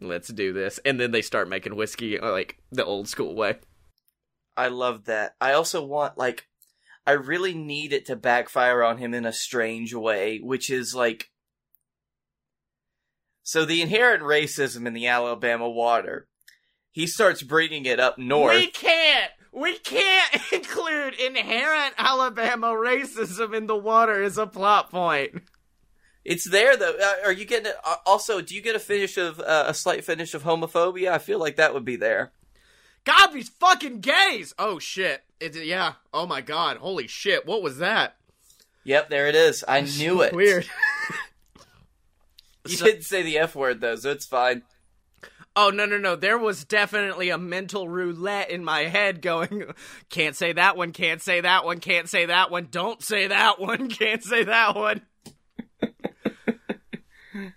Let's 0.00 0.28
do 0.28 0.52
this. 0.52 0.80
And 0.84 0.98
then 0.98 1.10
they 1.10 1.22
start 1.22 1.48
making 1.48 1.76
whiskey 1.76 2.18
like 2.18 2.58
the 2.72 2.84
old 2.84 3.08
school 3.08 3.34
way. 3.34 3.58
I 4.56 4.68
love 4.68 5.04
that. 5.04 5.34
I 5.40 5.52
also 5.52 5.84
want 5.84 6.18
like 6.18 6.46
i 7.06 7.12
really 7.12 7.54
need 7.54 7.94
it 7.94 8.04
to 8.04 8.14
backfire 8.14 8.82
on 8.82 8.98
him 8.98 9.14
in 9.14 9.24
a 9.24 9.32
strange 9.32 9.94
way 9.94 10.38
which 10.38 10.68
is 10.68 10.94
like 10.94 11.30
so 13.42 13.64
the 13.64 13.80
inherent 13.80 14.22
racism 14.22 14.86
in 14.86 14.92
the 14.92 15.06
alabama 15.06 15.68
water 15.68 16.28
he 16.92 17.06
starts 17.06 17.42
bringing 17.42 17.86
it 17.86 17.98
up 17.98 18.18
north. 18.18 18.54
We 18.54 18.66
can't 18.66 19.30
we 19.52 19.78
can't 19.78 20.40
include 20.52 21.14
inherent 21.14 21.94
Alabama 21.98 22.68
racism 22.68 23.54
in 23.54 23.66
the 23.66 23.76
water 23.76 24.22
as 24.22 24.38
a 24.38 24.46
plot 24.46 24.90
point. 24.90 25.42
It's 26.24 26.48
there 26.48 26.76
though. 26.76 26.94
Uh, 27.00 27.26
are 27.26 27.32
you 27.32 27.44
getting 27.44 27.66
it? 27.66 27.76
Uh, 27.84 27.96
also, 28.06 28.40
do 28.40 28.54
you 28.54 28.60
get 28.60 28.76
a 28.76 28.80
finish 28.80 29.16
of 29.16 29.40
uh, 29.40 29.64
a 29.68 29.74
slight 29.74 30.04
finish 30.04 30.34
of 30.34 30.44
homophobia? 30.44 31.10
I 31.10 31.18
feel 31.18 31.38
like 31.38 31.56
that 31.56 31.74
would 31.74 31.84
be 31.84 31.96
there. 31.96 32.32
God, 33.04 33.28
these 33.28 33.48
fucking 33.48 34.00
gays! 34.00 34.54
Oh 34.58 34.78
shit! 34.78 35.22
It's 35.40 35.56
yeah. 35.56 35.94
Oh 36.12 36.26
my 36.26 36.42
god! 36.42 36.76
Holy 36.76 37.06
shit! 37.06 37.46
What 37.46 37.62
was 37.62 37.78
that? 37.78 38.16
Yep, 38.84 39.08
there 39.08 39.28
it 39.28 39.34
is. 39.34 39.64
I 39.66 39.80
knew 39.80 40.20
it. 40.20 40.34
Weird. 40.34 40.68
you 42.68 42.76
so, 42.76 42.84
didn't 42.84 43.04
say 43.04 43.22
the 43.22 43.38
f 43.38 43.54
word 43.54 43.80
though, 43.80 43.96
so 43.96 44.10
it's 44.10 44.26
fine 44.26 44.62
oh 45.60 45.70
no 45.70 45.84
no 45.84 45.98
no. 45.98 46.16
There 46.16 46.38
was 46.38 46.64
definitely 46.64 47.28
a 47.28 47.38
mental 47.38 47.88
roulette 47.88 48.50
in 48.50 48.64
my 48.64 48.80
head 48.82 49.20
going 49.20 49.64
can't 50.08 50.34
say 50.34 50.52
that 50.52 50.76
one 50.76 50.92
can't 50.92 51.20
say 51.20 51.42
that 51.42 51.64
one 51.64 51.80
can't 51.80 52.08
say 52.08 52.26
that 52.26 52.50
one 52.50 52.68
don't 52.70 53.02
say 53.02 53.26
that 53.26 53.60
one 53.60 53.88
can't 53.90 54.22
say 54.22 54.44
that 54.44 54.74
one. 54.74 55.02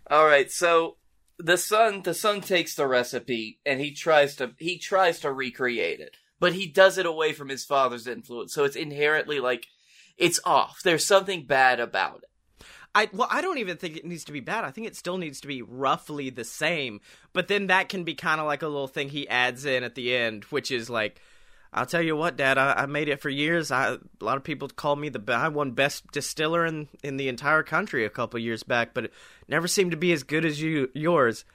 All 0.10 0.26
right 0.26 0.52
so 0.52 0.98
the 1.40 1.58
son 1.58 2.04
the 2.04 2.14
son 2.14 2.42
takes 2.42 2.76
the 2.76 2.88
recipe 2.88 3.60
and 3.66 3.80
he 3.80 3.92
tries 3.92 4.36
to 4.36 4.52
he 4.60 4.78
tries 4.78 5.20
to 5.22 5.32
recreate 5.32 6.00
it 6.00 6.16
but 6.40 6.54
he 6.54 6.68
does 6.68 6.98
it 6.98 7.06
away 7.06 7.32
from 7.32 7.48
his 7.48 7.64
father's 7.64 8.06
influence. 8.06 8.54
So 8.54 8.66
it's 8.66 8.76
inherently 8.76 9.40
like 9.40 9.68
it's 10.18 10.42
off. 10.46 10.82
There's 10.84 11.06
something 11.06 11.46
bad 11.46 11.80
about 11.80 12.18
it 12.18 12.30
I 12.96 13.10
well, 13.12 13.28
I 13.32 13.42
don't 13.42 13.58
even 13.58 13.78
think 13.78 13.98
it 13.98 14.06
needs 14.06 14.24
to 14.26 14.32
be 14.32 14.40
bad. 14.40 14.64
I 14.64 14.72
think 14.72 14.88
it 14.88 14.96
still 14.96 15.18
needs 15.18 15.42
to 15.42 15.48
be 15.48 15.62
roughly 15.62 16.30
the 16.30 16.44
same. 16.44 17.02
But 17.34 17.48
then 17.48 17.68
that 17.68 17.90
can 17.90 18.04
be 18.04 18.14
kind 18.14 18.40
of 18.40 18.48
like 18.48 18.62
a 18.62 18.68
little 18.68 18.88
thing 18.88 19.10
he 19.10 19.28
adds 19.28 19.66
in 19.66 19.84
at 19.84 19.96
the 19.96 20.16
end, 20.16 20.44
which 20.46 20.72
is 20.72 20.90
like, 20.90 21.20
I'll 21.74 21.88
tell 21.88 22.04
you 22.04 22.16
what, 22.16 22.38
Dad, 22.38 22.60
I, 22.60 22.74
I 22.74 22.86
made 22.86 23.10
it 23.10 23.20
for 23.20 23.30
years. 23.30 23.72
I, 23.72 23.94
a 23.94 24.00
lot 24.22 24.38
of 24.38 24.44
people 24.44 24.68
call 24.68 24.96
me 24.96 25.10
the 25.10 25.34
I 25.34 25.48
won 25.48 25.72
best 25.72 26.12
distiller 26.12 26.66
in 26.66 26.88
in 27.04 27.18
the 27.18 27.30
entire 27.30 27.64
country 27.64 28.06
a 28.06 28.12
couple 28.12 28.40
years 28.40 28.62
back, 28.62 28.94
but 28.94 29.06
it 29.06 29.14
never 29.48 29.68
seemed 29.68 29.92
to 29.92 29.98
be 29.98 30.14
as 30.14 30.24
good 30.24 30.46
as 30.46 30.62
you 30.62 30.90
yours. 30.94 31.46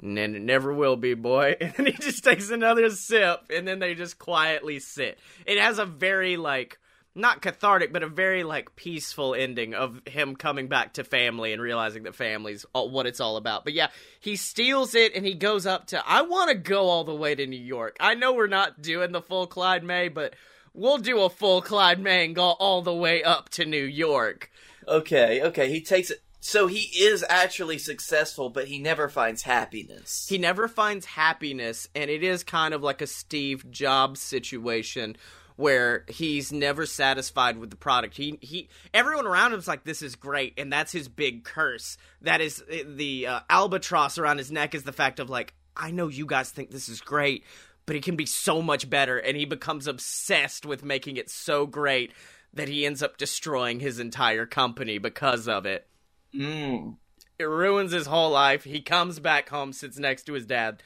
And 0.00 0.18
it 0.18 0.42
never 0.42 0.72
will 0.72 0.96
be, 0.96 1.14
boy. 1.14 1.56
And 1.60 1.72
then 1.76 1.86
he 1.86 1.92
just 1.92 2.22
takes 2.22 2.50
another 2.50 2.90
sip, 2.90 3.46
and 3.50 3.66
then 3.66 3.78
they 3.78 3.94
just 3.94 4.18
quietly 4.18 4.78
sit. 4.78 5.18
It 5.46 5.58
has 5.58 5.78
a 5.78 5.86
very 5.86 6.36
like 6.36 6.78
not 7.14 7.42
cathartic, 7.42 7.92
but 7.92 8.02
a 8.02 8.08
very 8.08 8.42
like 8.42 8.74
peaceful 8.76 9.34
ending 9.34 9.74
of 9.74 10.00
him 10.06 10.34
coming 10.34 10.66
back 10.68 10.94
to 10.94 11.04
family 11.04 11.52
and 11.52 11.62
realizing 11.62 12.02
that 12.04 12.14
family's 12.14 12.66
all, 12.72 12.90
what 12.90 13.06
it's 13.06 13.20
all 13.20 13.36
about. 13.36 13.64
But 13.64 13.74
yeah, 13.74 13.88
he 14.20 14.36
steals 14.36 14.94
it 14.94 15.14
and 15.14 15.24
he 15.24 15.34
goes 15.34 15.66
up 15.66 15.86
to. 15.88 16.02
I 16.06 16.22
want 16.22 16.50
to 16.50 16.56
go 16.56 16.88
all 16.88 17.04
the 17.04 17.14
way 17.14 17.34
to 17.34 17.46
New 17.46 17.56
York. 17.56 17.96
I 18.00 18.14
know 18.14 18.32
we're 18.32 18.46
not 18.46 18.82
doing 18.82 19.12
the 19.12 19.22
full 19.22 19.46
Clyde 19.46 19.84
May, 19.84 20.08
but 20.08 20.34
we'll 20.72 20.98
do 20.98 21.20
a 21.20 21.30
full 21.30 21.62
Clyde 21.62 22.00
May 22.00 22.26
and 22.26 22.34
go 22.34 22.50
all 22.50 22.82
the 22.82 22.94
way 22.94 23.22
up 23.22 23.48
to 23.50 23.64
New 23.64 23.84
York. 23.84 24.50
Okay, 24.88 25.42
okay. 25.42 25.70
He 25.70 25.80
takes 25.80 26.10
it. 26.10 26.20
So 26.40 26.66
he 26.66 26.90
is 27.02 27.24
actually 27.26 27.78
successful, 27.78 28.50
but 28.50 28.68
he 28.68 28.78
never 28.78 29.08
finds 29.08 29.40
happiness. 29.40 30.26
He 30.28 30.36
never 30.36 30.68
finds 30.68 31.06
happiness, 31.06 31.88
and 31.94 32.10
it 32.10 32.22
is 32.22 32.44
kind 32.44 32.74
of 32.74 32.82
like 32.82 33.00
a 33.00 33.06
Steve 33.06 33.70
Jobs 33.70 34.20
situation 34.20 35.16
where 35.56 36.04
he's 36.08 36.52
never 36.52 36.86
satisfied 36.86 37.58
with 37.58 37.70
the 37.70 37.76
product. 37.76 38.16
He 38.16 38.38
he 38.40 38.68
everyone 38.92 39.26
around 39.26 39.52
him's 39.52 39.68
like 39.68 39.84
this 39.84 40.02
is 40.02 40.16
great 40.16 40.54
and 40.58 40.72
that's 40.72 40.92
his 40.92 41.08
big 41.08 41.44
curse. 41.44 41.96
That 42.22 42.40
is 42.40 42.62
eh, 42.70 42.82
the 42.86 43.26
uh, 43.26 43.40
albatross 43.48 44.18
around 44.18 44.38
his 44.38 44.50
neck 44.50 44.74
is 44.74 44.82
the 44.82 44.92
fact 44.92 45.20
of 45.20 45.30
like 45.30 45.54
I 45.76 45.90
know 45.90 46.08
you 46.08 46.26
guys 46.26 46.50
think 46.50 46.70
this 46.70 46.88
is 46.88 47.00
great, 47.00 47.44
but 47.86 47.96
it 47.96 48.02
can 48.02 48.16
be 48.16 48.26
so 48.26 48.62
much 48.62 48.88
better 48.90 49.18
and 49.18 49.36
he 49.36 49.44
becomes 49.44 49.86
obsessed 49.86 50.66
with 50.66 50.84
making 50.84 51.16
it 51.16 51.30
so 51.30 51.66
great 51.66 52.12
that 52.52 52.68
he 52.68 52.86
ends 52.86 53.02
up 53.02 53.16
destroying 53.16 53.80
his 53.80 53.98
entire 53.98 54.46
company 54.46 54.98
because 54.98 55.48
of 55.48 55.66
it. 55.66 55.86
Mm. 56.34 56.96
It 57.38 57.44
ruins 57.44 57.92
his 57.92 58.06
whole 58.06 58.30
life. 58.30 58.62
He 58.64 58.80
comes 58.80 59.18
back 59.18 59.48
home, 59.48 59.72
sits 59.72 59.98
next 59.98 60.24
to 60.24 60.34
his 60.34 60.46
dad, 60.46 60.82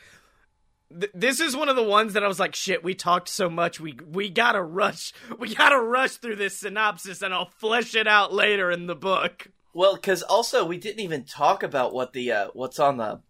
this 0.90 1.40
is 1.40 1.56
one 1.56 1.68
of 1.68 1.76
the 1.76 1.82
ones 1.82 2.14
that 2.14 2.24
I 2.24 2.28
was 2.28 2.40
like, 2.40 2.54
shit, 2.54 2.82
we 2.82 2.94
talked 2.94 3.28
so 3.28 3.50
much, 3.50 3.80
we 3.80 3.98
we 4.06 4.30
gotta 4.30 4.62
rush, 4.62 5.12
we 5.38 5.54
gotta 5.54 5.80
rush 5.80 6.12
through 6.12 6.36
this 6.36 6.58
synopsis, 6.58 7.22
and 7.22 7.34
I'll 7.34 7.50
flesh 7.50 7.94
it 7.94 8.06
out 8.06 8.32
later 8.32 8.70
in 8.70 8.86
the 8.86 8.96
book. 8.96 9.48
Well, 9.74 9.94
because 9.94 10.22
also 10.22 10.64
we 10.64 10.78
didn't 10.78 11.00
even 11.00 11.24
talk 11.24 11.62
about 11.62 11.92
what 11.92 12.12
the 12.12 12.32
uh, 12.32 12.48
what's 12.54 12.78
on 12.78 12.96
the 12.96 13.20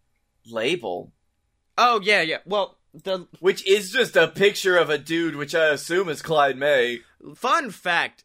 label, 0.47 1.13
Oh 1.79 2.01
yeah, 2.03 2.23
yeah. 2.23 2.39
Well, 2.45 2.77
the 2.93 3.29
which 3.39 3.65
is 3.67 3.93
just 3.93 4.17
a 4.17 4.27
picture 4.27 4.77
of 4.77 4.91
a 4.91 4.99
dude, 4.99 5.37
which 5.37 5.55
I 5.55 5.69
assume 5.69 6.09
is 6.09 6.21
Clyde 6.21 6.59
May. 6.59 7.01
fun 7.37 7.71
fact 7.71 8.25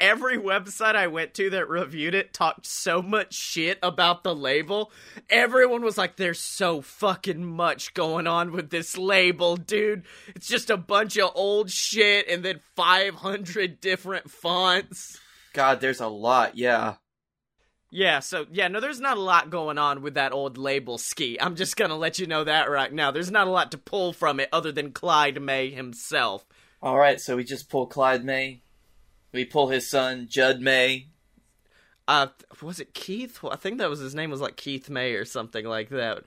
every 0.00 0.38
website 0.38 0.96
I 0.96 1.06
went 1.06 1.34
to 1.34 1.50
that 1.50 1.68
reviewed 1.68 2.14
it 2.14 2.32
talked 2.32 2.66
so 2.66 3.02
much 3.02 3.34
shit 3.34 3.78
about 3.82 4.24
the 4.24 4.34
label. 4.34 4.90
Everyone 5.30 5.82
was 5.82 5.98
like, 5.98 6.16
there's 6.16 6.40
so 6.40 6.80
fucking 6.80 7.44
much 7.44 7.94
going 7.94 8.26
on 8.26 8.52
with 8.52 8.70
this 8.70 8.96
label, 8.96 9.56
dude. 9.56 10.04
It's 10.34 10.48
just 10.48 10.70
a 10.70 10.76
bunch 10.76 11.18
of 11.18 11.32
old 11.34 11.70
shit 11.70 12.28
and 12.28 12.44
then 12.44 12.60
500 12.76 13.80
different 13.80 14.30
fonts. 14.30 15.18
God, 15.52 15.80
there's 15.80 16.00
a 16.00 16.08
lot. 16.08 16.56
Yeah. 16.56 16.96
Yeah, 17.90 18.18
so 18.18 18.46
yeah, 18.50 18.66
no, 18.66 18.80
there's 18.80 18.98
not 18.98 19.18
a 19.18 19.20
lot 19.20 19.50
going 19.50 19.78
on 19.78 20.02
with 20.02 20.14
that 20.14 20.32
old 20.32 20.58
label 20.58 20.98
ski. 20.98 21.38
I'm 21.40 21.54
just 21.54 21.76
gonna 21.76 21.94
let 21.94 22.18
you 22.18 22.26
know 22.26 22.42
that 22.42 22.68
right 22.68 22.92
now. 22.92 23.12
There's 23.12 23.30
not 23.30 23.46
a 23.46 23.50
lot 23.50 23.70
to 23.70 23.78
pull 23.78 24.12
from 24.12 24.40
it 24.40 24.48
other 24.52 24.72
than 24.72 24.90
Clyde 24.90 25.40
May 25.40 25.70
himself. 25.70 26.44
All 26.82 26.98
right, 26.98 27.20
so 27.20 27.36
we 27.36 27.44
just 27.44 27.70
pull 27.70 27.86
Clyde 27.86 28.24
May. 28.24 28.63
We 29.34 29.44
pull 29.44 29.68
his 29.68 29.90
son 29.90 30.28
Judd 30.30 30.60
May. 30.60 31.08
uh 32.06 32.28
was 32.62 32.78
it 32.78 32.94
Keith? 32.94 33.40
I 33.44 33.56
think 33.56 33.78
that 33.78 33.90
was 33.90 33.98
his 33.98 34.14
name 34.14 34.30
was 34.30 34.40
like 34.40 34.56
Keith 34.56 34.88
May 34.88 35.14
or 35.14 35.24
something 35.24 35.66
like 35.66 35.88
that. 35.90 36.22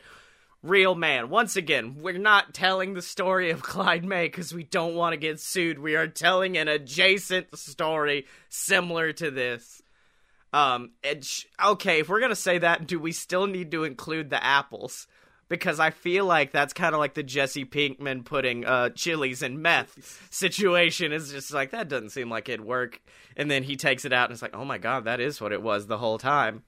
Real 0.62 0.94
man. 0.94 1.30
Once 1.30 1.56
again, 1.56 1.96
we're 2.02 2.18
not 2.18 2.54
telling 2.54 2.94
the 2.94 3.02
story 3.02 3.50
of 3.50 3.62
Clyde 3.64 4.04
May 4.04 4.28
because 4.28 4.54
we 4.54 4.64
don't 4.64 4.96
want 4.96 5.14
to 5.14 5.18
get 5.18 5.40
sued. 5.40 5.80
We 5.80 5.96
are 5.96 6.08
telling 6.08 6.58
an 6.58 6.68
adjacent 6.68 7.58
story 7.58 8.26
similar 8.50 9.14
to 9.14 9.32
this. 9.32 9.82
Um, 10.52 10.92
sh- 11.22 11.46
okay, 11.64 12.00
if 12.00 12.10
we're 12.10 12.20
gonna 12.20 12.36
say 12.36 12.58
that, 12.58 12.88
do 12.88 13.00
we 13.00 13.14
still 13.14 13.48
need 13.48 13.72
to 13.72 13.86
include 13.86 14.30
the 14.30 14.44
apples? 14.44 15.08
Because 15.50 15.80
I 15.80 15.92
feel 15.92 16.26
like 16.26 16.52
that's 16.52 16.74
kind 16.74 16.94
of 16.94 17.00
like 17.00 17.14
the 17.14 17.24
Jesse 17.24 17.66
Pinkman 17.66 18.26
putting 18.26 18.66
uh 18.66 18.90
chilies 18.90 19.42
and 19.42 19.60
meth 19.60 20.28
situation. 20.30 21.12
Is 21.12 21.32
just 21.32 21.54
like 21.54 21.72
that 21.72 21.88
doesn't 21.88 22.10
seem 22.10 22.30
like 22.30 22.50
it'd 22.50 22.66
work. 22.66 23.02
And 23.36 23.50
then 23.50 23.64
he 23.64 23.76
takes 23.76 24.04
it 24.06 24.14
out 24.14 24.26
and 24.26 24.34
it's 24.34 24.42
like, 24.42 24.56
oh 24.56 24.66
my 24.66 24.78
god, 24.78 25.06
that 25.06 25.20
is 25.20 25.40
what 25.40 25.54
it 25.54 25.62
was 25.62 25.88
the 25.88 25.98
whole 25.98 26.18
time. 26.18 26.64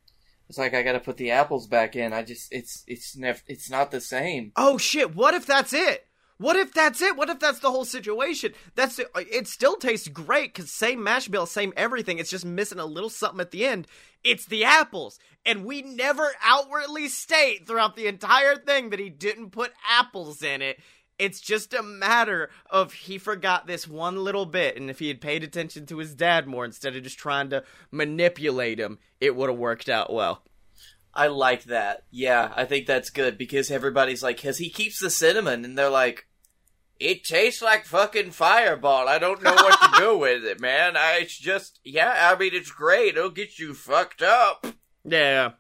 It's 0.50 0.58
like 0.58 0.74
I 0.74 0.82
gotta 0.82 1.00
put 1.00 1.18
the 1.18 1.32
apples 1.32 1.68
back 1.68 1.96
in. 1.96 2.12
I 2.12 2.24
just 2.24 2.52
it's 2.52 2.84
it's 2.88 3.16
never 3.16 3.40
it's 3.48 3.70
not 3.70 3.92
the 3.92 4.02
same. 4.02 4.52
Oh 4.56 4.78
shit! 4.78 5.16
What 5.16 5.36
if 5.36 5.46
that's 5.46 5.74
it? 5.74 6.08
What 6.40 6.56
if 6.56 6.74
that's 6.74 7.02
it? 7.02 7.18
What 7.18 7.30
if 7.30 7.40
that's 7.40 7.60
the 7.60 7.70
whole 7.70 7.84
situation? 7.84 8.54
That's 8.74 8.98
it. 8.98 9.08
Uh, 9.14 9.24
it 9.30 9.46
still 9.50 9.76
tastes 9.76 10.08
great 10.08 10.54
because 10.54 10.72
same 10.72 11.04
mash 11.04 11.28
bill, 11.28 11.46
same 11.46 11.74
everything. 11.76 12.18
It's 12.18 12.30
just 12.30 12.46
missing 12.46 12.80
a 12.80 12.86
little 12.86 13.10
something 13.10 13.42
at 13.42 13.52
the 13.52 13.66
end. 13.66 13.88
It's 14.24 14.46
the 14.46 14.64
apples, 14.64 15.20
and 15.46 15.66
we 15.66 15.82
never 15.82 16.32
outwardly 16.42 17.10
state 17.10 17.68
throughout 17.68 17.98
the 17.98 18.08
entire 18.08 18.56
thing 18.56 18.90
that 18.90 19.00
he 19.00 19.10
didn't 19.10 19.52
put 19.52 19.74
apples 19.90 20.42
in 20.42 20.62
it. 20.62 20.80
It's 21.18 21.42
just 21.42 21.74
a 21.74 21.84
matter 21.84 22.50
of 22.70 22.94
he 22.94 23.18
forgot 23.18 23.68
this 23.68 23.86
one 23.86 24.24
little 24.24 24.46
bit, 24.46 24.78
and 24.78 24.90
if 24.90 25.00
he 25.00 25.10
had 25.10 25.20
paid 25.20 25.44
attention 25.44 25.86
to 25.88 25.98
his 25.98 26.16
dad 26.16 26.48
more 26.48 26.64
instead 26.64 26.96
of 26.96 27.04
just 27.04 27.20
trying 27.20 27.50
to 27.50 27.66
manipulate 27.92 28.80
him, 28.80 28.98
it 29.20 29.36
would 29.36 29.50
have 29.50 29.60
worked 29.60 29.90
out 29.90 30.14
well. 30.14 30.42
I 31.14 31.28
like 31.28 31.66
that. 31.66 32.04
Yeah, 32.12 32.54
I 32.56 32.64
think 32.64 32.88
that's 32.88 33.10
good 33.10 33.38
because 33.38 33.70
everybody's 33.70 34.24
like, 34.24 34.38
because 34.38 34.58
he 34.58 34.70
keeps 34.70 35.02
the 35.02 35.10
cinnamon, 35.10 35.66
and 35.66 35.78
they're 35.78 35.90
like, 35.90 36.28
it 37.00 37.24
tastes 37.24 37.62
like 37.62 37.86
fucking 37.86 38.32
fireball. 38.32 39.08
I 39.08 39.18
don't 39.20 39.41
know 39.41 39.54
what 39.54 39.80
to 39.82 40.00
do 40.00 40.18
with 40.20 40.43
it, 40.45 40.60
man. 40.60 40.97
I, 40.97 41.20
it's 41.22 41.38
just, 41.38 41.80
yeah, 41.84 42.32
I 42.34 42.38
mean, 42.38 42.52
it's 42.54 42.72
great. 42.72 43.16
It'll 43.18 43.30
get 43.30 43.58
you 43.60 43.74
fucked 43.74 44.22
up. 44.22 44.68
Yeah. 45.06 45.52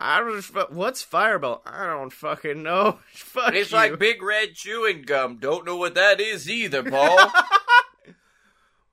I 0.00 0.20
don't. 0.20 0.40
fu- 0.40 0.60
What's 0.70 1.02
Fireball? 1.02 1.60
I 1.66 1.86
don't 1.86 2.12
fucking 2.12 2.62
know. 2.62 3.00
Fuck 3.12 3.52
It's 3.54 3.72
you. 3.72 3.76
like 3.76 3.98
big 3.98 4.22
red 4.22 4.54
chewing 4.54 5.02
gum. 5.02 5.38
Don't 5.38 5.66
know 5.66 5.76
what 5.76 5.96
that 5.96 6.20
is 6.20 6.48
either, 6.48 6.84
Paul. 6.84 7.18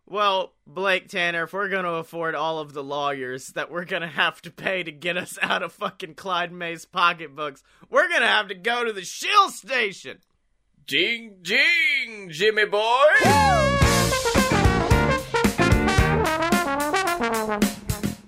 well, 0.08 0.54
Blake 0.66 1.08
Tanner, 1.08 1.44
if 1.44 1.54
we're 1.54 1.70
gonna 1.70 1.94
afford 1.94 2.36
all 2.36 2.60
of 2.60 2.74
the 2.74 2.84
lawyers 2.84 3.48
that 3.50 3.70
we're 3.72 3.86
gonna 3.86 4.08
have 4.08 4.42
to 4.44 4.52
pay 4.52 4.84
to 4.84 4.92
get 4.92 5.18
us 5.18 5.38
out 5.44 5.62
of 5.64 5.74
fucking 5.74 6.16
Clyde 6.16 6.52
May's 6.52 6.86
pocketbooks, 6.86 7.64
we're 7.90 8.10
gonna 8.10 8.28
have 8.28 8.48
to 8.48 8.56
go 8.56 8.84
to 8.84 8.92
the 8.94 9.04
shill 9.06 9.50
station. 9.50 10.18
Ding, 10.88 11.38
ding, 11.42 12.30
Jimmy 12.30 12.66
boy. 12.66 12.80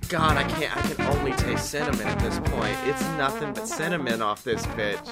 God, 0.10 0.38
I 0.38 0.44
can't. 0.50 0.76
I 0.76 0.82
can 0.82 1.02
only 1.18 1.34
taste 1.34 1.70
cinnamon 1.70 2.02
at 2.08 2.20
this 2.20 2.40
point. 2.52 2.78
It's 2.86 3.02
nothing 3.18 3.54
but 3.54 3.68
cinnamon 3.68 4.22
off 4.22 4.44
this 4.44 4.66
bitch. 4.68 5.08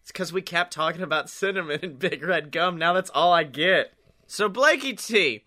It's 0.00 0.12
because 0.12 0.32
we 0.32 0.42
kept 0.42 0.72
talking 0.72 1.02
about 1.02 1.28
cinnamon 1.28 1.80
and 1.82 1.98
big 1.98 2.22
red 2.22 2.52
gum. 2.52 2.78
Now 2.78 2.92
that's 2.92 3.10
all 3.10 3.32
I 3.32 3.42
get. 3.42 3.92
So, 4.26 4.48
Blakey 4.48 4.94
T, 4.94 5.44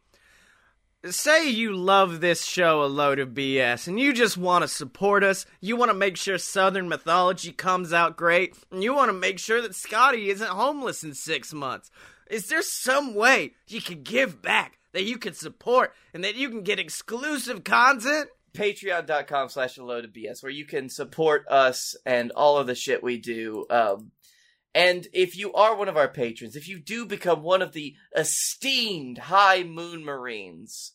say 1.09 1.49
you 1.49 1.75
love 1.75 2.21
this 2.21 2.45
show 2.45 2.83
a 2.83 2.85
load 2.85 3.19
of 3.19 3.29
BS 3.29 3.87
and 3.87 3.99
you 3.99 4.13
just 4.13 4.37
want 4.37 4.63
to 4.63 4.67
support 4.67 5.23
us. 5.23 5.45
You 5.59 5.75
want 5.75 5.89
to 5.89 5.97
make 5.97 6.17
sure 6.17 6.37
Southern 6.37 6.87
mythology 6.87 7.51
comes 7.51 7.91
out 7.91 8.15
great. 8.15 8.55
And 8.71 8.83
you 8.83 8.93
want 8.93 9.09
to 9.09 9.13
make 9.13 9.39
sure 9.39 9.61
that 9.61 9.71
Scottye 9.71 10.27
isn't 10.27 10.49
homeless 10.49 11.03
in 11.03 11.13
six 11.13 11.53
months. 11.53 11.91
Is 12.29 12.47
there 12.47 12.61
some 12.61 13.15
way 13.15 13.53
you 13.67 13.81
can 13.81 14.03
give 14.03 14.41
back? 14.41 14.79
That 14.93 15.05
you 15.05 15.17
can 15.17 15.33
support 15.33 15.93
and 16.13 16.23
that 16.23 16.35
you 16.35 16.49
can 16.49 16.61
get 16.61 16.77
exclusive 16.77 17.63
content? 17.63 18.29
Patreon.com 18.53 19.49
slash 19.49 19.77
a 19.77 19.83
load 19.83 20.05
of 20.05 20.13
BS, 20.13 20.43
where 20.43 20.51
you 20.51 20.65
can 20.65 20.87
support 20.87 21.47
us 21.47 21.95
and 22.05 22.31
all 22.31 22.59
of 22.59 22.67
the 22.67 22.75
shit 22.75 23.01
we 23.01 23.17
do. 23.17 23.65
Um, 23.71 24.11
and 24.75 25.07
if 25.13 25.37
you 25.37 25.53
are 25.53 25.75
one 25.75 25.87
of 25.89 25.97
our 25.97 26.07
patrons, 26.07 26.55
if 26.55 26.67
you 26.67 26.79
do 26.79 27.05
become 27.05 27.43
one 27.43 27.61
of 27.61 27.73
the 27.73 27.95
esteemed 28.15 29.17
High 29.17 29.63
Moon 29.63 30.03
Marines 30.03 30.93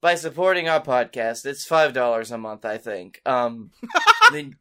by 0.00 0.14
supporting 0.14 0.68
our 0.68 0.80
podcast, 0.82 1.44
it's 1.46 1.66
$5 1.68 2.30
a 2.30 2.38
month, 2.38 2.64
I 2.64 2.78
think. 2.78 3.20
Um, 3.26 3.70
then 4.32 4.56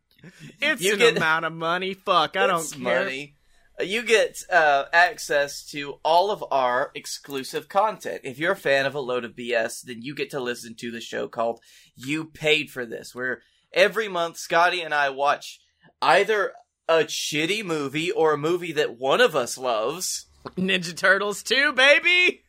It's 0.62 0.82
You 0.82 0.94
an 0.94 1.00
get- 1.00 1.18
amount 1.18 1.46
of 1.46 1.54
money. 1.54 1.94
Fuck, 1.94 2.38
I 2.38 2.48
don't 2.48 2.72
care. 2.72 3.04
money. 3.04 3.36
You 3.82 4.04
get 4.04 4.38
uh, 4.52 4.86
access 4.94 5.66
to 5.72 5.96
all 6.06 6.30
of 6.30 6.44
our 6.52 6.92
exclusive 6.94 7.68
content. 7.68 8.22
If 8.24 8.38
you're 8.38 8.52
a 8.54 8.56
fan 8.56 8.86
of 8.86 8.94
a 8.96 9.00
load 9.00 9.26
of 9.26 9.36
BS, 9.36 9.82
then 9.84 10.02
you 10.04 10.14
get 10.16 10.30
to 10.30 10.40
listen 10.40 10.76
to 10.76 10.92
the 10.92 11.02
show 11.02 11.28
called 11.28 11.60
"You 11.96 12.26
Paid 12.26 12.70
for 12.70 12.86
This," 12.86 13.16
where 13.16 13.42
every 13.74 14.08
month 14.08 14.36
Scottye 14.38 14.86
and 14.86 14.94
I 14.94 15.10
watch 15.10 15.60
either 16.04 16.54
a 16.88 17.04
shitty 17.06 17.64
movie 17.64 18.12
or 18.12 18.34
a 18.34 18.38
movie 18.38 18.72
that 18.74 18.98
one 18.98 19.22
of 19.22 19.36
us 19.36 19.58
loves. 19.58 20.26
Ninja 20.58 20.96
Turtles 20.96 21.44
2, 21.44 21.74
baby! 21.74 22.44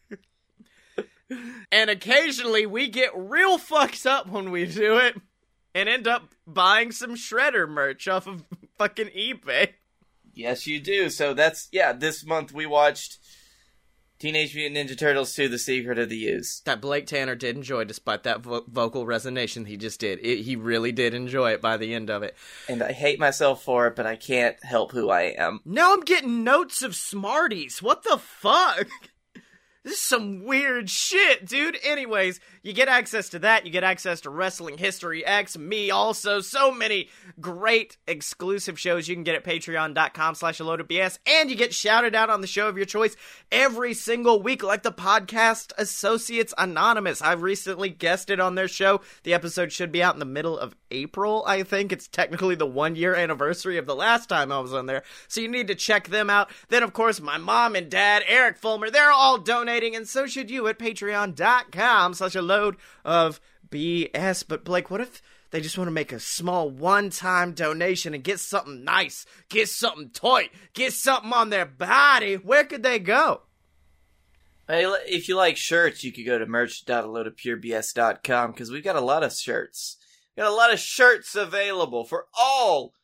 and 1.72 1.90
occasionally 1.90 2.66
we 2.66 2.88
get 2.88 3.10
real 3.16 3.58
fucked 3.58 4.06
up 4.06 4.28
when 4.28 4.50
we 4.50 4.66
do 4.66 4.96
it 4.96 5.16
and 5.74 5.88
end 5.88 6.06
up 6.06 6.28
buying 6.46 6.92
some 6.92 7.14
Shredder 7.14 7.68
merch 7.68 8.06
off 8.08 8.26
of 8.26 8.44
fucking 8.78 9.08
eBay. 9.08 9.70
Yes, 10.34 10.66
you 10.66 10.80
do. 10.80 11.10
So 11.10 11.32
that's 11.34 11.68
yeah. 11.72 11.92
This 11.92 12.24
month 12.26 12.52
we 12.52 12.66
watched 12.66 13.18
Teenage 14.24 14.56
Mutant 14.56 14.88
Ninja 14.88 14.96
Turtles 14.96 15.34
2: 15.34 15.50
The 15.50 15.58
Secret 15.58 15.98
of 15.98 16.08
the 16.08 16.28
Ooze. 16.28 16.62
That 16.64 16.80
Blake 16.80 17.06
Tanner 17.06 17.34
did 17.34 17.56
enjoy 17.56 17.84
despite 17.84 18.22
that 18.22 18.40
vo- 18.40 18.64
vocal 18.66 19.04
resonation 19.04 19.66
he 19.66 19.76
just 19.76 20.00
did. 20.00 20.18
It, 20.22 20.44
he 20.44 20.56
really 20.56 20.92
did 20.92 21.12
enjoy 21.12 21.52
it 21.52 21.60
by 21.60 21.76
the 21.76 21.92
end 21.92 22.08
of 22.08 22.22
it. 22.22 22.34
And 22.66 22.82
I 22.82 22.92
hate 22.92 23.18
myself 23.18 23.62
for 23.62 23.86
it, 23.86 23.96
but 23.96 24.06
I 24.06 24.16
can't 24.16 24.56
help 24.64 24.92
who 24.92 25.10
I 25.10 25.34
am. 25.36 25.60
Now 25.66 25.92
I'm 25.92 26.00
getting 26.00 26.42
notes 26.42 26.80
of 26.80 26.96
Smarties. 26.96 27.82
What 27.82 28.02
the 28.02 28.16
fuck? 28.16 28.88
This 29.84 29.94
is 29.94 30.00
some 30.00 30.44
weird 30.44 30.88
shit, 30.88 31.44
dude. 31.44 31.76
Anyways, 31.84 32.40
you 32.62 32.72
get 32.72 32.88
access 32.88 33.28
to 33.28 33.40
that. 33.40 33.66
You 33.66 33.70
get 33.70 33.84
access 33.84 34.22
to 34.22 34.30
Wrestling 34.30 34.78
History 34.78 35.26
X, 35.26 35.58
me 35.58 35.90
also. 35.90 36.40
So 36.40 36.72
many 36.72 37.10
great 37.38 37.98
exclusive 38.08 38.80
shows 38.80 39.08
you 39.08 39.14
can 39.14 39.24
get 39.24 39.34
at 39.34 39.44
patreon.com 39.44 40.36
slash 40.36 40.58
BS. 40.58 41.18
And 41.26 41.50
you 41.50 41.56
get 41.56 41.74
shouted 41.74 42.14
out 42.14 42.30
on 42.30 42.40
the 42.40 42.46
show 42.46 42.66
of 42.66 42.78
your 42.78 42.86
choice 42.86 43.14
every 43.52 43.92
single 43.92 44.40
week, 44.40 44.62
like 44.62 44.84
the 44.84 44.90
podcast 44.90 45.72
Associates 45.76 46.54
Anonymous. 46.56 47.20
I've 47.20 47.42
recently 47.42 47.90
guested 47.90 48.40
on 48.40 48.54
their 48.54 48.68
show. 48.68 49.02
The 49.24 49.34
episode 49.34 49.70
should 49.70 49.92
be 49.92 50.02
out 50.02 50.14
in 50.14 50.18
the 50.18 50.24
middle 50.24 50.58
of 50.58 50.74
April, 50.94 51.44
I 51.46 51.62
think. 51.64 51.92
It's 51.92 52.08
technically 52.08 52.54
the 52.54 52.66
one 52.66 52.96
year 52.96 53.14
anniversary 53.14 53.78
of 53.78 53.86
the 53.86 53.96
last 53.96 54.28
time 54.28 54.52
I 54.52 54.60
was 54.60 54.72
on 54.72 54.86
there. 54.86 55.02
So 55.28 55.40
you 55.40 55.48
need 55.48 55.68
to 55.68 55.74
check 55.74 56.08
them 56.08 56.30
out. 56.30 56.50
Then, 56.68 56.82
of 56.82 56.92
course, 56.92 57.20
my 57.20 57.36
mom 57.36 57.74
and 57.74 57.90
dad, 57.90 58.22
Eric 58.26 58.56
Fulmer, 58.56 58.90
they're 58.90 59.10
all 59.10 59.38
donating, 59.38 59.96
and 59.96 60.08
so 60.08 60.26
should 60.26 60.50
you 60.50 60.66
at 60.68 60.78
patreon.com 60.78 62.14
slash 62.14 62.34
a 62.34 62.42
load 62.42 62.76
of 63.04 63.40
BS. 63.68 64.44
But, 64.46 64.64
Blake, 64.64 64.90
what 64.90 65.00
if 65.00 65.20
they 65.50 65.60
just 65.60 65.76
want 65.76 65.88
to 65.88 65.92
make 65.92 66.12
a 66.12 66.20
small 66.20 66.70
one 66.70 67.10
time 67.10 67.52
donation 67.52 68.14
and 68.14 68.22
get 68.22 68.40
something 68.40 68.84
nice, 68.84 69.26
get 69.48 69.68
something 69.68 70.10
toy, 70.10 70.50
get 70.72 70.92
something 70.92 71.32
on 71.32 71.50
their 71.50 71.66
body? 71.66 72.36
Where 72.36 72.64
could 72.64 72.82
they 72.82 73.00
go? 73.00 73.42
Hey, 74.66 74.86
if 75.06 75.28
you 75.28 75.36
like 75.36 75.58
shirts, 75.58 76.02
you 76.04 76.10
could 76.10 76.24
go 76.24 76.38
to 76.38 76.46
merch.aloadofpurebs.com 76.46 78.52
because 78.52 78.70
we've 78.70 78.82
got 78.82 78.96
a 78.96 79.00
lot 79.00 79.22
of 79.22 79.34
shirts. 79.34 79.98
Got 80.36 80.50
a 80.50 80.54
lot 80.54 80.72
of 80.72 80.80
shirts 80.80 81.36
available 81.36 82.04
for 82.04 82.26
all 82.36 82.94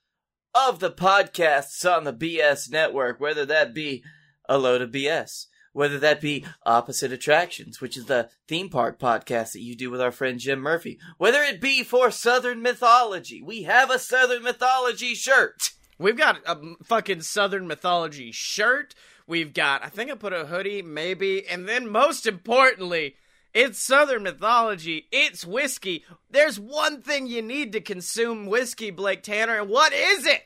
of 0.52 0.80
the 0.80 0.90
podcasts 0.90 1.84
on 1.88 2.02
the 2.02 2.12
BS 2.12 2.70
network, 2.70 3.20
whether 3.20 3.46
that 3.46 3.72
be 3.72 4.02
a 4.48 4.58
load 4.58 4.82
of 4.82 4.90
BS, 4.90 5.46
whether 5.72 5.96
that 6.00 6.20
be 6.20 6.44
Opposite 6.66 7.12
Attractions, 7.12 7.80
which 7.80 7.96
is 7.96 8.06
the 8.06 8.30
theme 8.48 8.68
park 8.68 8.98
podcast 8.98 9.52
that 9.52 9.62
you 9.62 9.76
do 9.76 9.90
with 9.90 10.00
our 10.00 10.10
friend 10.10 10.40
Jim 10.40 10.58
Murphy, 10.58 10.98
whether 11.18 11.40
it 11.42 11.60
be 11.60 11.84
for 11.84 12.10
Southern 12.10 12.62
mythology. 12.62 13.40
We 13.40 13.62
have 13.62 13.90
a 13.90 14.00
Southern 14.00 14.42
mythology 14.42 15.14
shirt. 15.14 15.70
We've 16.00 16.16
got 16.16 16.38
a 16.46 16.56
fucking 16.82 17.22
Southern 17.22 17.68
mythology 17.68 18.32
shirt. 18.32 18.96
We've 19.28 19.54
got, 19.54 19.84
I 19.84 19.88
think 19.88 20.10
I 20.10 20.16
put 20.16 20.32
a 20.32 20.46
hoodie, 20.46 20.82
maybe. 20.82 21.46
And 21.46 21.68
then 21.68 21.88
most 21.88 22.26
importantly, 22.26 23.14
it's 23.52 23.78
Southern 23.78 24.22
mythology. 24.22 25.06
It's 25.10 25.44
whiskey. 25.44 26.04
There's 26.30 26.58
one 26.58 27.02
thing 27.02 27.26
you 27.26 27.42
need 27.42 27.72
to 27.72 27.80
consume 27.80 28.46
whiskey, 28.46 28.90
Blake 28.90 29.22
Tanner, 29.22 29.58
and 29.60 29.68
what 29.68 29.92
is 29.92 30.26
it? 30.26 30.42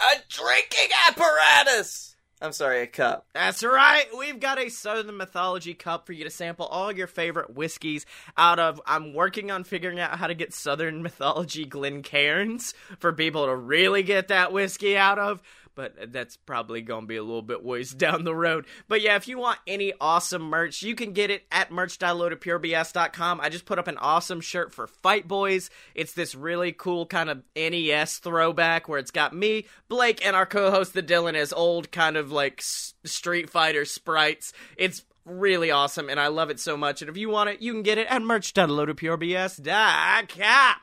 A 0.00 0.16
drinking 0.28 0.90
apparatus! 1.08 2.16
I'm 2.40 2.52
sorry, 2.52 2.82
a 2.82 2.86
cup. 2.86 3.26
That's 3.34 3.64
right. 3.64 4.06
We've 4.16 4.38
got 4.38 4.60
a 4.60 4.68
Southern 4.68 5.16
Mythology 5.16 5.74
cup 5.74 6.06
for 6.06 6.12
you 6.12 6.22
to 6.22 6.30
sample 6.30 6.66
all 6.66 6.92
your 6.92 7.08
favorite 7.08 7.56
whiskeys 7.56 8.06
out 8.36 8.60
of. 8.60 8.80
I'm 8.86 9.12
working 9.12 9.50
on 9.50 9.64
figuring 9.64 9.98
out 9.98 10.16
how 10.16 10.28
to 10.28 10.34
get 10.34 10.54
Southern 10.54 11.02
Mythology 11.02 11.66
Glencairns 11.66 12.74
for 13.00 13.12
people 13.12 13.46
to 13.46 13.56
really 13.56 14.04
get 14.04 14.28
that 14.28 14.52
whiskey 14.52 14.96
out 14.96 15.18
of 15.18 15.42
but 15.78 16.12
that's 16.12 16.36
probably 16.36 16.82
going 16.82 17.02
to 17.02 17.06
be 17.06 17.14
a 17.14 17.22
little 17.22 17.40
bit 17.40 17.62
ways 17.62 17.90
down 17.94 18.24
the 18.24 18.34
road. 18.34 18.66
But 18.88 19.00
yeah, 19.00 19.14
if 19.14 19.28
you 19.28 19.38
want 19.38 19.60
any 19.64 19.92
awesome 20.00 20.42
merch, 20.42 20.82
you 20.82 20.96
can 20.96 21.12
get 21.12 21.30
it 21.30 21.44
at 21.52 21.70
merch.loadedpurebs.com. 21.70 23.40
I 23.40 23.48
just 23.48 23.64
put 23.64 23.78
up 23.78 23.86
an 23.86 23.96
awesome 23.98 24.40
shirt 24.40 24.74
for 24.74 24.88
Fight 24.88 25.28
Boys. 25.28 25.70
It's 25.94 26.14
this 26.14 26.34
really 26.34 26.72
cool 26.72 27.06
kind 27.06 27.30
of 27.30 27.44
NES 27.54 28.18
throwback 28.18 28.88
where 28.88 28.98
it's 28.98 29.12
got 29.12 29.32
me, 29.32 29.66
Blake, 29.88 30.26
and 30.26 30.34
our 30.34 30.46
co-host 30.46 30.94
the 30.94 31.02
Dylan 31.02 31.36
as 31.36 31.52
old 31.52 31.92
kind 31.92 32.16
of 32.16 32.32
like 32.32 32.60
Street 32.60 33.48
Fighter 33.48 33.84
sprites. 33.84 34.52
It's 34.76 35.04
really 35.24 35.70
awesome 35.70 36.10
and 36.10 36.18
I 36.18 36.26
love 36.26 36.50
it 36.50 36.58
so 36.58 36.76
much. 36.76 37.02
And 37.02 37.08
if 37.08 37.16
you 37.16 37.28
want 37.28 37.50
it, 37.50 37.62
you 37.62 37.72
can 37.72 37.84
get 37.84 37.98
it 37.98 38.08
at 38.08 38.20
merch.loadedpurebs.com. 38.20 40.74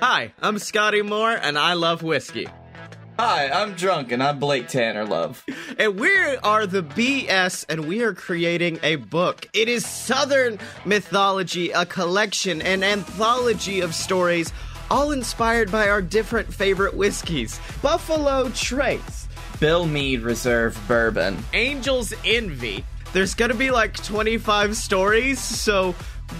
Hi, 0.00 0.32
I'm 0.42 0.56
Scottye 0.56 1.08
Moore 1.08 1.30
and 1.30 1.56
I 1.56 1.74
love 1.74 2.02
whiskey. 2.02 2.48
Hi, 3.16 3.48
I'm 3.48 3.74
drunk 3.74 4.10
and 4.10 4.20
I'm 4.20 4.40
Blake 4.40 4.66
Tanner 4.66 5.04
Love. 5.04 5.44
And 5.78 6.00
we 6.00 6.10
are 6.38 6.66
the 6.66 6.82
BS 6.82 7.64
and 7.68 7.86
we 7.86 8.02
are 8.02 8.12
creating 8.12 8.80
a 8.82 8.96
book. 8.96 9.48
It 9.52 9.68
is 9.68 9.86
Southern 9.86 10.58
mythology, 10.84 11.70
a 11.70 11.86
collection, 11.86 12.60
an 12.60 12.82
anthology 12.82 13.80
of 13.80 13.94
stories, 13.94 14.52
all 14.90 15.12
inspired 15.12 15.70
by 15.70 15.88
our 15.88 16.02
different 16.02 16.52
favorite 16.52 16.94
whiskeys 16.94 17.60
Buffalo 17.82 18.48
Trace, 18.48 19.28
Bill 19.60 19.86
Mead 19.86 20.22
Reserve 20.22 20.76
Bourbon, 20.88 21.38
Angel's 21.52 22.12
Envy. 22.24 22.84
There's 23.12 23.34
gonna 23.34 23.54
be 23.54 23.70
like 23.70 23.94
25 24.02 24.76
stories, 24.76 25.38
so 25.38 25.94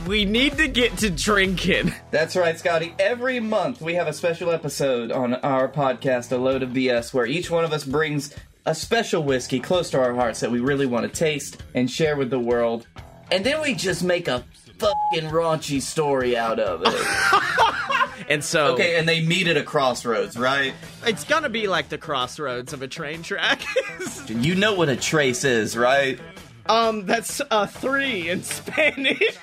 we 0.07 0.25
need 0.25 0.57
to 0.59 0.69
get 0.69 0.99
to 0.99 1.11
drinking. 1.11 1.93
That's 2.11 2.37
right, 2.37 2.55
Scottye. 2.55 2.95
Every 2.99 3.41
month 3.41 3.81
we 3.81 3.95
have 3.95 4.07
a 4.07 4.13
special 4.13 4.51
episode 4.51 5.11
on 5.11 5.35
our 5.37 5.69
podcast, 5.69 6.33
A 6.33 6.37
Load 6.37 6.63
of 6.63 6.71
BS, 6.71 7.15
where 7.15 7.27
each 7.27 7.51
one 7.51 7.65
of 7.65 7.73
us 7.73 7.85
brings 7.85 8.35
a 8.67 8.75
special 8.75 9.23
whiskey 9.23 9.61
close 9.61 9.91
to 9.91 10.01
our 10.01 10.15
hearts 10.15 10.41
that 10.41 10.51
we 10.51 10.61
really 10.61 10.87
want 10.87 11.05
to 11.05 11.19
taste 11.19 11.63
and 11.75 11.91
share 11.91 12.17
with 12.17 12.31
the 12.31 12.39
world. 12.39 12.87
And 13.31 13.45
then 13.45 13.61
we 13.61 13.75
just 13.75 14.03
make 14.03 14.29
a 14.29 14.45
fucking 14.79 15.31
raunchy 15.31 15.81
story 15.81 16.37
out 16.37 16.59
of 16.59 16.83
it. 16.85 18.27
and 18.29 18.45
so. 18.45 18.75
Okay, 18.75 18.97
and 18.99 19.09
they 19.09 19.25
meet 19.25 19.47
at 19.47 19.57
a 19.57 19.63
crossroads, 19.63 20.37
right? 20.37 20.75
It's 21.07 21.25
gonna 21.25 21.49
be 21.49 21.67
like 21.67 21.89
the 21.89 21.99
crossroads 21.99 22.73
of 22.73 22.83
a 22.83 22.89
train 22.89 23.23
track. 23.23 23.63
you 24.29 24.55
know 24.55 24.75
what 24.75 24.89
a 24.89 24.97
trace 24.97 25.45
is, 25.45 25.77
right? 25.77 26.19
Um, 26.67 27.05
that's 27.05 27.41
a 27.51 27.67
three 27.67 28.31
in 28.31 28.43
Spanish. 28.43 29.37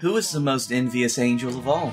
Who 0.00 0.16
is 0.16 0.30
the 0.30 0.38
most 0.38 0.70
envious 0.70 1.18
angel 1.18 1.58
of 1.58 1.66
all? 1.66 1.92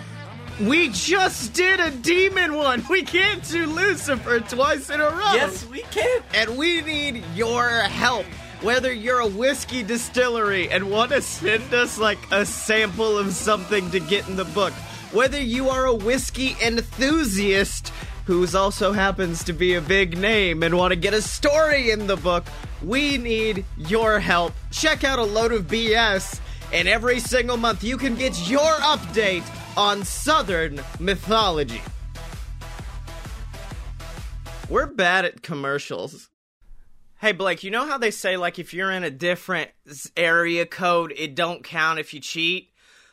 We 0.62 0.90
just 0.90 1.54
did 1.54 1.80
a 1.80 1.90
demon 1.90 2.54
one. 2.54 2.84
We 2.88 3.02
can't 3.02 3.44
do 3.50 3.66
Lucifer 3.66 4.42
twice 4.42 4.92
in 4.92 5.02
a 5.02 5.10
row. 5.10 5.34
Yes, 5.34 5.66
we 5.66 5.82
can. 5.90 6.22
And 6.36 6.56
we 6.56 6.82
need 6.82 7.24
your 7.36 7.68
help. 7.68 8.26
Whether 8.62 8.94
you're 8.94 9.20
a 9.20 9.28
whiskey 9.28 9.82
distillery 9.82 10.70
and 10.70 10.92
want 10.92 11.12
to 11.12 11.22
send 11.22 11.74
us 11.74 11.98
like 11.98 12.20
a 12.32 12.46
sample 12.46 13.18
of 13.18 13.34
something 13.34 13.90
to 13.90 14.00
get 14.00 14.30
in 14.30 14.36
the 14.36 14.46
book, 14.46 14.74
whether 15.12 15.42
you 15.42 15.70
are 15.70 15.86
a 15.86 15.94
whiskey 15.94 16.56
enthusiast 16.64 17.92
who 18.26 18.46
also 18.56 18.92
happens 18.92 19.44
to 19.46 19.54
be 19.54 19.74
a 19.74 19.82
big 19.82 20.16
name 20.16 20.62
and 20.62 20.78
want 20.78 20.92
to 20.92 20.96
get 20.96 21.14
a 21.16 21.22
story 21.22 21.90
in 21.90 22.06
the 22.06 22.18
book, 22.18 22.46
we 22.84 23.18
need 23.18 23.66
your 23.78 24.20
help. 24.20 24.54
Check 24.72 25.04
out 25.04 25.18
a 25.18 25.24
load 25.24 25.52
of 25.52 25.66
BS 25.68 26.40
and 26.72 26.88
every 26.88 27.20
single 27.20 27.58
month 27.58 27.84
you 27.84 27.98
can 27.98 28.16
get 28.16 28.50
your 28.50 28.74
update 28.82 29.44
on 29.78 30.04
Southern 30.04 30.82
mythology. 31.00 31.82
We're 34.70 34.88
bad 34.88 35.26
at 35.26 35.42
commercials. 35.42 36.30
Hey 37.20 37.32
Blake, 37.32 37.64
you 37.64 37.72
know 37.72 37.86
how 37.86 37.98
they 37.98 38.12
say 38.12 38.38
like 38.38 38.60
if 38.60 38.74
you're 38.74 38.92
in 38.92 39.04
a 39.04 39.12
different 39.12 39.72
area 40.18 40.66
code, 40.66 41.14
it 41.16 41.36
don't 41.36 41.64
count 41.64 42.00
if 42.00 42.14
you 42.14 42.20
cheat? 42.20 42.72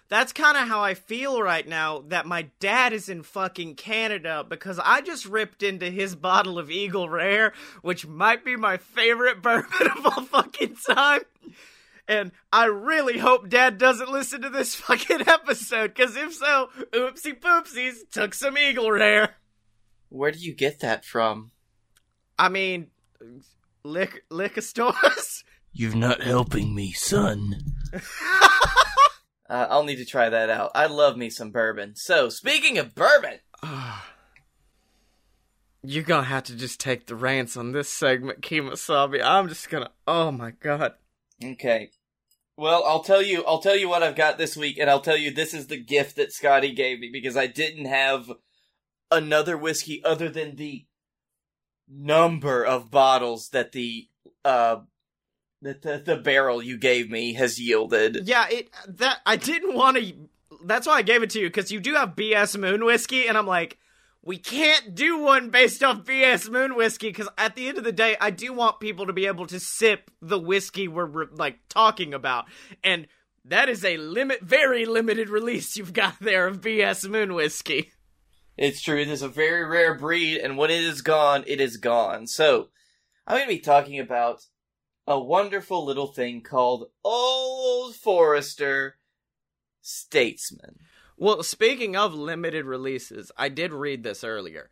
That's 0.08 0.34
kind 0.34 0.58
of 0.58 0.68
how 0.68 0.82
I 0.82 0.92
feel 0.92 1.40
right 1.40 1.66
now 1.66 2.04
that 2.08 2.26
my 2.26 2.48
dad 2.60 2.92
is 2.92 3.08
in 3.08 3.22
fucking 3.22 3.76
Canada 3.76 4.44
because 4.46 4.78
I 4.78 5.00
just 5.00 5.24
ripped 5.24 5.62
into 5.62 5.88
his 5.88 6.14
bottle 6.14 6.58
of 6.58 6.70
Eagle 6.70 7.08
Rare, 7.08 7.54
which 7.80 8.06
might 8.06 8.44
be 8.44 8.54
my 8.54 8.76
favorite 8.76 9.40
bourbon 9.42 9.90
of 9.96 10.04
all 10.04 10.24
fucking 10.24 10.76
time. 10.86 11.22
And 12.08 12.32
I 12.52 12.64
really 12.66 13.18
hope 13.18 13.48
Dad 13.48 13.78
doesn't 13.78 14.10
listen 14.10 14.42
to 14.42 14.50
this 14.50 14.74
fucking 14.76 15.28
episode, 15.28 15.94
because 15.94 16.16
if 16.16 16.34
so, 16.34 16.68
oopsie 16.92 17.38
poopsies, 17.38 17.98
took 18.10 18.34
some 18.34 18.58
Eagle 18.58 18.90
Rare. 18.90 19.36
Where 20.08 20.30
do 20.30 20.38
you 20.38 20.54
get 20.54 20.80
that 20.80 21.04
from? 21.04 21.52
I 22.38 22.48
mean, 22.48 22.88
liquor, 23.84 24.20
liquor 24.30 24.60
stores. 24.60 25.44
You're 25.72 25.94
not 25.94 26.22
helping 26.22 26.74
me, 26.74 26.92
son. 26.92 27.56
uh, 27.94 27.98
I'll 29.48 29.84
need 29.84 29.96
to 29.96 30.04
try 30.04 30.28
that 30.28 30.50
out. 30.50 30.72
I 30.74 30.86
love 30.86 31.16
me 31.16 31.30
some 31.30 31.50
bourbon. 31.50 31.94
So, 31.96 32.28
speaking 32.28 32.76
of 32.76 32.94
bourbon. 32.94 33.38
You're 35.84 36.04
gonna 36.04 36.24
have 36.24 36.44
to 36.44 36.54
just 36.56 36.78
take 36.78 37.06
the 37.06 37.16
reins 37.16 37.56
on 37.56 37.72
this 37.72 37.88
segment, 37.88 38.40
Kemosabe. 38.42 39.20
I'm 39.24 39.48
just 39.48 39.68
gonna. 39.68 39.90
Oh 40.06 40.30
my 40.30 40.52
god. 40.52 40.92
Okay. 41.44 41.90
Well, 42.56 42.84
I'll 42.86 43.02
tell 43.02 43.22
you. 43.22 43.44
I'll 43.44 43.60
tell 43.60 43.76
you 43.76 43.88
what 43.88 44.02
I've 44.02 44.16
got 44.16 44.38
this 44.38 44.56
week, 44.56 44.78
and 44.78 44.90
I'll 44.90 45.00
tell 45.00 45.16
you 45.16 45.30
this 45.30 45.54
is 45.54 45.66
the 45.66 45.82
gift 45.82 46.16
that 46.16 46.30
Scottye 46.30 46.76
gave 46.76 47.00
me 47.00 47.10
because 47.12 47.36
I 47.36 47.46
didn't 47.46 47.86
have 47.86 48.30
another 49.10 49.56
whiskey 49.56 50.02
other 50.04 50.28
than 50.28 50.56
the 50.56 50.86
number 51.88 52.64
of 52.64 52.90
bottles 52.90 53.50
that 53.50 53.72
the 53.72 54.08
uh 54.44 54.76
that 55.60 55.82
the, 55.82 56.02
the 56.04 56.16
barrel 56.16 56.62
you 56.62 56.76
gave 56.76 57.10
me 57.10 57.34
has 57.34 57.58
yielded. 57.60 58.28
Yeah, 58.28 58.46
it 58.50 58.70
that 58.88 59.20
I 59.24 59.36
didn't 59.36 59.74
want 59.74 59.96
to. 59.96 60.12
That's 60.64 60.86
why 60.86 60.94
I 60.94 61.02
gave 61.02 61.22
it 61.22 61.30
to 61.30 61.40
you 61.40 61.48
because 61.48 61.72
you 61.72 61.80
do 61.80 61.94
have 61.94 62.10
BS 62.10 62.58
Moon 62.58 62.84
whiskey, 62.84 63.26
and 63.26 63.38
I'm 63.38 63.46
like, 63.46 63.78
we 64.24 64.38
can't 64.38 64.94
do 64.94 65.18
one 65.18 65.50
based 65.50 65.82
off 65.82 66.04
BS 66.04 66.48
Moon 66.48 66.76
whiskey 66.76 67.08
because 67.08 67.28
at 67.36 67.56
the 67.56 67.68
end 67.68 67.78
of 67.78 67.84
the 67.84 67.92
day, 67.92 68.16
I 68.20 68.30
do 68.30 68.52
want 68.52 68.80
people 68.80 69.06
to 69.06 69.12
be 69.12 69.26
able 69.26 69.46
to 69.48 69.58
sip 69.58 70.10
the 70.20 70.38
whiskey 70.38 70.86
we're 70.86 71.26
like 71.32 71.58
talking 71.68 72.14
about, 72.14 72.46
and 72.84 73.08
that 73.44 73.68
is 73.68 73.84
a 73.84 73.96
limit, 73.96 74.40
very 74.40 74.86
limited 74.86 75.28
release 75.28 75.76
you've 75.76 75.92
got 75.92 76.20
there 76.20 76.46
of 76.46 76.60
BS 76.60 77.08
Moon 77.08 77.34
whiskey. 77.34 77.92
It's 78.56 78.80
true. 78.80 79.00
It 79.00 79.08
is 79.08 79.22
a 79.22 79.28
very 79.28 79.64
rare 79.64 79.94
breed, 79.94 80.38
and 80.38 80.56
when 80.56 80.70
it 80.70 80.82
is 80.82 81.02
gone, 81.02 81.42
it 81.46 81.60
is 81.60 81.78
gone. 81.78 82.26
So, 82.26 82.68
I'm 83.26 83.36
going 83.36 83.48
to 83.48 83.54
be 83.54 83.60
talking 83.60 83.98
about 83.98 84.42
a 85.06 85.18
wonderful 85.18 85.84
little 85.84 86.08
thing 86.08 86.42
called 86.42 86.90
Old 87.02 87.96
Forester 87.96 88.98
Statesman. 89.80 90.76
Well, 91.16 91.42
speaking 91.42 91.96
of 91.96 92.14
limited 92.14 92.64
releases, 92.64 93.30
I 93.36 93.48
did 93.48 93.72
read 93.72 94.02
this 94.02 94.24
earlier. 94.24 94.70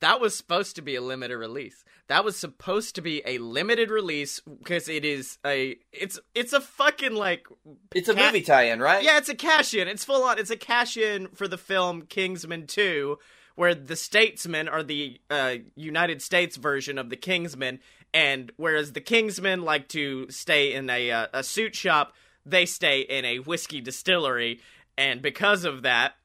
That 0.00 0.20
was 0.20 0.34
supposed 0.34 0.76
to 0.76 0.82
be 0.82 0.96
a 0.96 1.02
limited 1.02 1.36
release. 1.36 1.84
That 2.08 2.24
was 2.24 2.36
supposed 2.36 2.94
to 2.94 3.02
be 3.02 3.22
a 3.26 3.38
limited 3.38 3.90
release 3.90 4.40
because 4.40 4.88
it 4.88 5.04
is 5.04 5.38
a 5.44 5.76
it's 5.92 6.18
it's 6.34 6.54
a 6.54 6.60
fucking 6.60 7.14
like 7.14 7.46
it's 7.94 8.08
a 8.08 8.14
ca- 8.14 8.26
movie 8.26 8.40
tie-in, 8.40 8.80
right? 8.80 9.04
Yeah, 9.04 9.18
it's 9.18 9.28
a 9.28 9.34
cash 9.34 9.74
in. 9.74 9.88
It's 9.88 10.04
full 10.04 10.24
on. 10.24 10.38
It's 10.38 10.50
a 10.50 10.56
cash 10.56 10.96
in 10.96 11.28
for 11.28 11.46
the 11.46 11.58
film 11.58 12.02
Kingsman 12.02 12.66
2 12.66 13.18
where 13.56 13.74
the 13.74 13.96
statesmen 13.96 14.68
are 14.68 14.82
the 14.82 15.20
uh, 15.28 15.56
United 15.76 16.22
States 16.22 16.56
version 16.56 16.96
of 16.96 17.10
the 17.10 17.16
Kingsmen 17.16 17.78
and 18.14 18.52
whereas 18.56 18.92
the 18.92 19.00
Kingsmen 19.00 19.62
like 19.62 19.88
to 19.88 20.30
stay 20.30 20.72
in 20.72 20.88
a 20.88 21.10
uh, 21.10 21.26
a 21.32 21.42
suit 21.42 21.74
shop, 21.74 22.14
they 22.46 22.66
stay 22.66 23.00
in 23.00 23.24
a 23.24 23.38
whiskey 23.38 23.80
distillery 23.80 24.60
and 25.00 25.22
because 25.22 25.64
of 25.64 25.80
that, 25.80 26.16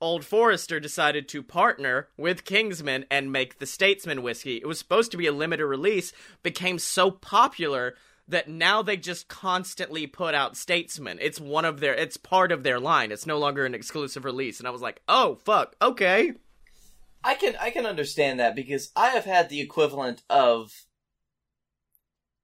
Old 0.00 0.24
Forester 0.24 0.80
decided 0.80 1.28
to 1.28 1.40
partner 1.40 2.08
with 2.16 2.44
Kingsman 2.44 3.04
and 3.12 3.30
make 3.30 3.60
the 3.60 3.66
Statesman 3.66 4.22
whiskey. 4.22 4.56
It 4.56 4.66
was 4.66 4.80
supposed 4.80 5.12
to 5.12 5.16
be 5.16 5.28
a 5.28 5.32
limited 5.32 5.64
release, 5.64 6.12
became 6.42 6.80
so 6.80 7.12
popular 7.12 7.94
that 8.26 8.48
now 8.48 8.82
they 8.82 8.96
just 8.96 9.28
constantly 9.28 10.08
put 10.08 10.34
out 10.34 10.56
Statesman. 10.56 11.18
It's 11.20 11.40
one 11.40 11.64
of 11.64 11.78
their 11.78 11.94
it's 11.94 12.16
part 12.16 12.50
of 12.50 12.64
their 12.64 12.80
line. 12.80 13.12
It's 13.12 13.24
no 13.24 13.38
longer 13.38 13.64
an 13.64 13.74
exclusive 13.74 14.24
release. 14.24 14.58
And 14.58 14.66
I 14.66 14.72
was 14.72 14.82
like, 14.82 15.00
"Oh, 15.06 15.36
fuck. 15.36 15.76
Okay." 15.80 16.32
I 17.22 17.34
can 17.34 17.54
I 17.60 17.70
can 17.70 17.86
understand 17.86 18.40
that 18.40 18.56
because 18.56 18.90
I 18.96 19.10
have 19.10 19.26
had 19.26 19.48
the 19.48 19.60
equivalent 19.60 20.24
of 20.28 20.72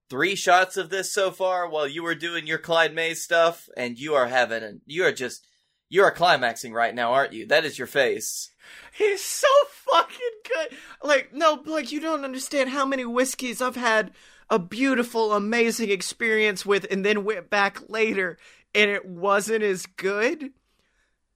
three 0.09 0.37
shots 0.37 0.77
of 0.77 0.91
this 0.91 1.13
so 1.13 1.33
far 1.33 1.69
while 1.69 1.89
you 1.89 2.05
were 2.05 2.15
doing 2.15 2.47
your 2.47 2.59
Clyde 2.59 2.95
Mays 2.95 3.23
stuff, 3.23 3.69
and 3.77 3.99
you 3.99 4.15
are 4.15 4.29
having 4.29 4.81
you 4.87 5.05
are 5.05 5.13
just 5.13 5.45
you 5.89 6.03
are 6.03 6.11
climaxing 6.11 6.73
right 6.73 6.95
now, 6.95 7.13
aren't 7.13 7.33
you? 7.33 7.47
That 7.47 7.65
is 7.65 7.79
your 7.79 7.87
face. 7.87 8.51
He's 8.93 9.23
so 9.23 9.49
fucking 9.69 10.19
good. 10.45 10.79
Like, 11.03 11.33
no, 11.33 11.63
like 11.67 11.93
you 11.93 12.01
don't 12.01 12.25
understand 12.25 12.71
how 12.71 12.87
many 12.87 13.05
whiskeys 13.05 13.61
I've 13.61 13.77
had 13.77 14.13
a 14.51 14.59
beautiful, 14.59 15.33
amazing 15.33 15.91
experience 15.91 16.65
with, 16.65 16.87
and 16.91 17.05
then 17.05 17.25
went 17.25 17.51
back 17.51 17.89
later, 17.89 18.39
and 18.75 18.91
it 18.91 19.05
wasn't 19.05 19.63
as 19.63 19.87
good. 19.87 20.53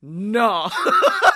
No, 0.01 0.71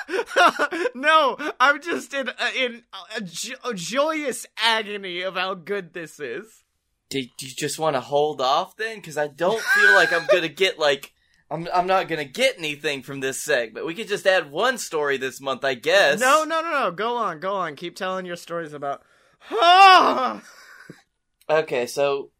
no, 0.95 1.37
I'm 1.59 1.83
just 1.83 2.15
in 2.15 2.31
in 2.57 2.83
a, 3.17 3.21
jo- 3.21 3.55
a 3.65 3.75
joyous 3.75 4.47
agony 4.57 5.23
of 5.23 5.35
how 5.35 5.55
good 5.55 5.93
this 5.93 6.21
is. 6.21 6.63
Do, 7.11 7.21
do 7.37 7.47
you 7.47 7.53
just 7.53 7.79
want 7.79 7.97
to 7.97 8.01
hold 8.01 8.41
off 8.41 8.77
then? 8.77 8.97
Because 8.97 9.19
I 9.19 9.27
don't 9.27 9.61
feel 9.61 9.95
like 9.95 10.13
I'm 10.13 10.27
gonna 10.31 10.49
get 10.49 10.79
like 10.79 11.12
I'm 11.53 11.69
I'm 11.73 11.87
not 11.87 12.09
gonna 12.09 12.25
get 12.25 12.57
anything 12.59 13.03
from 13.03 13.21
this 13.21 13.41
segment. 13.41 13.75
But 13.75 13.87
we 13.87 13.95
could 13.95 14.09
just 14.09 14.27
add 14.27 14.51
one 14.51 14.79
story 14.79 15.19
this 15.19 15.41
month, 15.41 15.65
I 15.65 15.75
guess. 15.75 16.19
No, 16.19 16.45
no, 16.45 16.63
no, 16.63 16.71
no. 16.71 16.91
Go 16.91 17.17
on, 17.17 17.41
go 17.41 17.55
on. 17.55 17.77
Keep 17.77 17.97
telling 17.97 18.25
your 18.25 18.37
stories 18.37 18.73
about. 18.73 19.03
Okay, 21.51 21.87
so 21.87 22.31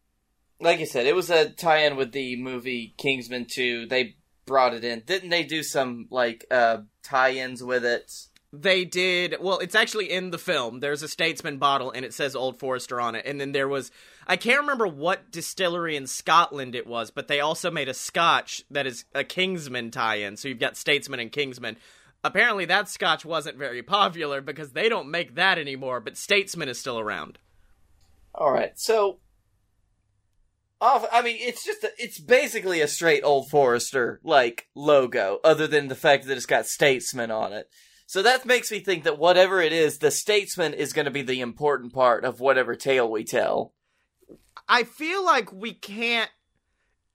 like 0.59 0.79
I 0.79 0.85
said, 0.85 1.05
it 1.05 1.15
was 1.15 1.29
a 1.29 1.49
tie-in 1.49 1.97
with 1.97 2.13
the 2.13 2.41
movie 2.41 2.95
Kingsman 2.97 3.45
2. 3.47 3.85
They 3.85 4.15
brought 4.45 4.73
it 4.73 4.83
in. 4.83 5.03
Didn't 5.05 5.29
they 5.29 5.43
do 5.43 5.61
some 5.61 6.07
like 6.09 6.45
uh 6.49 6.77
tie-ins 7.03 7.61
with 7.61 7.85
it? 7.85 8.11
They 8.51 8.85
did. 8.85 9.35
Well, 9.41 9.59
it's 9.59 9.75
actually 9.75 10.11
in 10.11 10.31
the 10.31 10.37
film. 10.37 10.79
There's 10.79 11.03
a 11.03 11.07
Statesman 11.07 11.57
bottle, 11.57 11.91
and 11.91 12.05
it 12.05 12.13
says 12.13 12.35
Old 12.35 12.59
Forester 12.59 13.01
on 13.01 13.15
it. 13.15 13.25
And 13.25 13.41
then 13.41 13.51
there 13.51 13.67
was, 13.67 13.91
I 14.27 14.37
can't 14.37 14.61
remember 14.61 14.87
what 14.87 15.31
distillery 15.31 15.95
in 15.95 16.07
Scotland 16.07 16.75
it 16.75 16.87
was, 16.87 17.11
but 17.11 17.27
they 17.27 17.39
also 17.39 17.69
made 17.69 17.89
a 17.89 17.93
Scotch 17.93 18.63
that 18.71 18.87
is 18.87 19.05
a 19.13 19.23
Kingsman 19.23 19.91
tie-in. 19.91 20.37
So 20.37 20.47
you've 20.47 20.59
got 20.59 20.77
Statesman 20.77 21.19
and 21.19 21.31
Kingsman. 21.31 21.77
Apparently, 22.23 22.65
that 22.65 22.87
Scotch 22.87 23.25
wasn't 23.25 23.57
very 23.57 23.83
popular 23.83 24.41
because 24.41 24.71
they 24.71 24.87
don't 24.87 25.11
make 25.11 25.35
that 25.35 25.57
anymore. 25.57 25.99
But 25.99 26.17
Statesman 26.17 26.69
is 26.69 26.79
still 26.79 26.99
around. 26.99 27.37
All 28.35 28.51
right, 28.51 28.71
so 28.75 29.19
off. 30.79 31.05
I 31.11 31.21
mean, 31.21 31.37
it's 31.39 31.65
just 31.65 31.83
a, 31.83 31.91
it's 31.97 32.19
basically 32.19 32.81
a 32.81 32.87
straight 32.87 33.23
Old 33.23 33.49
Forester 33.49 34.19
like 34.23 34.67
logo, 34.73 35.39
other 35.43 35.67
than 35.67 35.87
the 35.87 35.95
fact 35.95 36.25
that 36.25 36.37
it's 36.37 36.45
got 36.45 36.65
Statesman 36.65 37.31
on 37.31 37.53
it. 37.53 37.69
So 38.05 38.21
that 38.21 38.45
makes 38.45 38.71
me 38.71 38.79
think 38.79 39.05
that 39.05 39.17
whatever 39.17 39.61
it 39.61 39.73
is, 39.73 39.97
the 39.97 40.11
Statesman 40.11 40.73
is 40.73 40.93
going 40.93 41.05
to 41.05 41.11
be 41.11 41.21
the 41.21 41.41
important 41.41 41.93
part 41.93 42.25
of 42.25 42.39
whatever 42.39 42.75
tale 42.75 43.09
we 43.09 43.23
tell. 43.23 43.73
I 44.67 44.83
feel 44.83 45.23
like 45.25 45.51
we 45.51 45.73
can't 45.73 46.29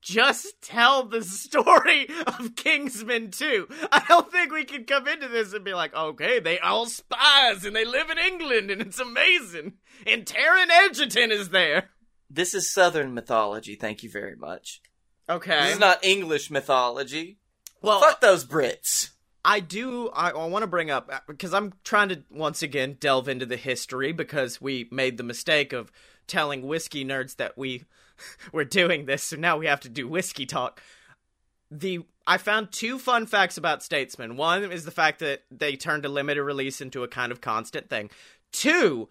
just 0.01 0.63
tell 0.63 1.05
the 1.05 1.23
story 1.23 2.09
of 2.27 2.55
Kingsman 2.57 3.31
2. 3.31 3.69
I 3.93 4.05
don't 4.09 4.31
think 4.31 4.53
we 4.53 4.65
can 4.65 4.85
come 4.85 5.09
into 5.09 5.29
this 5.29 5.53
and 5.53 5.65
be 5.65 5.75
like, 5.75 5.95
okay, 5.95 6.41
they 6.41 6.59
all 6.59 6.87
spies 6.87 7.65
and 7.65 7.75
they 7.75 7.85
live 7.85 8.11
in 8.11 8.19
England 8.19 8.71
and 8.71 8.81
it's 8.81 9.01
amazing. 9.01 9.75
And 10.07 10.25
Taron 10.25 10.69
Egerton 10.71 11.31
is 11.33 11.51
there. 11.51 11.91
This 12.31 12.55
is 12.55 12.73
Southern 12.73 13.15
mythology. 13.15 13.75
Thank 13.75 14.03
you 14.03 14.11
very 14.11 14.37
much. 14.37 14.83
Okay. 15.29 15.65
This 15.65 15.75
is 15.75 15.81
not 15.81 16.05
English 16.05 16.51
mythology. 16.51 17.39
well, 17.83 18.01
Fuck 18.01 18.21
those 18.21 18.45
Brits. 18.45 19.11
I 19.45 19.61
do. 19.61 20.09
I, 20.11 20.31
I 20.31 20.47
want 20.47 20.63
to 20.63 20.67
bring 20.67 20.91
up 20.91 21.09
uh, 21.11 21.21
because 21.27 21.55
I'm 21.55 21.73
trying 21.85 22.11
to 22.11 22.23
once 22.31 22.63
again 22.63 22.97
delve 23.01 23.29
into 23.29 23.47
the 23.47 23.57
history 23.57 24.13
because 24.13 24.61
we 24.61 24.89
made 24.91 25.17
the 25.17 25.23
mistake 25.23 25.73
of 25.73 25.91
telling 26.29 26.63
whiskey 26.63 27.05
nerds 27.05 27.37
that 27.37 27.59
we 27.59 27.85
were 28.53 28.65
doing 28.65 29.07
this, 29.07 29.25
so 29.25 29.37
now 29.37 29.57
we 29.57 29.67
have 29.67 29.81
to 29.81 29.89
do 29.89 30.07
whiskey 30.07 30.47
talk. 30.47 30.81
The 31.71 32.01
I 32.27 32.37
found 32.37 32.73
two 32.73 32.99
fun 32.99 33.27
facts 33.27 33.57
about 33.57 33.83
Statesman. 33.83 34.37
One 34.37 34.71
is 34.71 34.85
the 34.85 34.91
fact 34.91 35.21
that 35.21 35.45
they 35.51 35.77
turned 35.77 36.05
a 36.05 36.11
limited 36.11 36.43
release 36.43 36.81
into 36.83 37.03
a 37.03 37.09
kind 37.09 37.33
of 37.33 37.41
constant 37.41 37.89
thing. 37.89 38.11
Two, 38.53 39.09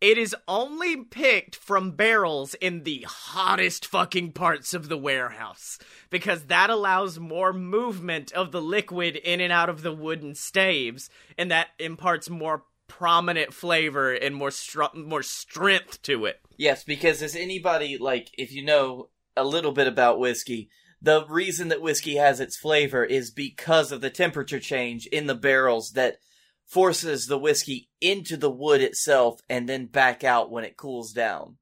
it 0.00 0.16
is 0.16 0.34
only 0.48 0.96
picked 1.04 1.56
from 1.56 1.92
barrels 1.92 2.54
in 2.54 2.84
the 2.84 3.04
hottest 3.06 3.84
fucking 3.84 4.32
parts 4.32 4.72
of 4.72 4.88
the 4.88 4.96
warehouse 4.96 5.78
because 6.08 6.44
that 6.44 6.70
allows 6.70 7.18
more 7.18 7.52
movement 7.52 8.32
of 8.32 8.50
the 8.50 8.62
liquid 8.62 9.16
in 9.16 9.40
and 9.40 9.52
out 9.52 9.68
of 9.68 9.82
the 9.82 9.92
wooden 9.92 10.34
staves 10.34 11.10
and 11.36 11.50
that 11.50 11.68
imparts 11.78 12.30
more 12.30 12.64
prominent 12.90 13.54
flavor 13.54 14.12
and 14.12 14.34
more 14.34 14.50
str- 14.50 14.94
more 14.94 15.22
strength 15.22 16.02
to 16.02 16.26
it. 16.26 16.40
Yes, 16.58 16.84
because 16.84 17.22
as 17.22 17.34
anybody 17.36 17.96
like, 17.96 18.30
if 18.36 18.52
you 18.52 18.62
know 18.64 19.08
a 19.36 19.44
little 19.44 19.72
bit 19.72 19.86
about 19.86 20.18
whiskey, 20.18 20.68
the 21.00 21.24
reason 21.26 21.68
that 21.68 21.80
whiskey 21.80 22.16
has 22.16 22.40
its 22.40 22.58
flavor 22.58 23.04
is 23.04 23.30
because 23.30 23.92
of 23.92 24.00
the 24.00 24.10
temperature 24.10 24.60
change 24.60 25.06
in 25.06 25.26
the 25.26 25.34
barrels 25.34 25.92
that 25.92 26.18
forces 26.66 27.26
the 27.26 27.38
whiskey 27.38 27.88
into 28.00 28.36
the 28.36 28.50
wood 28.50 28.82
itself 28.82 29.40
and 29.48 29.68
then 29.68 29.86
back 29.86 30.22
out 30.22 30.50
when 30.50 30.64
it 30.64 30.76
cools 30.76 31.12
down. 31.12 31.56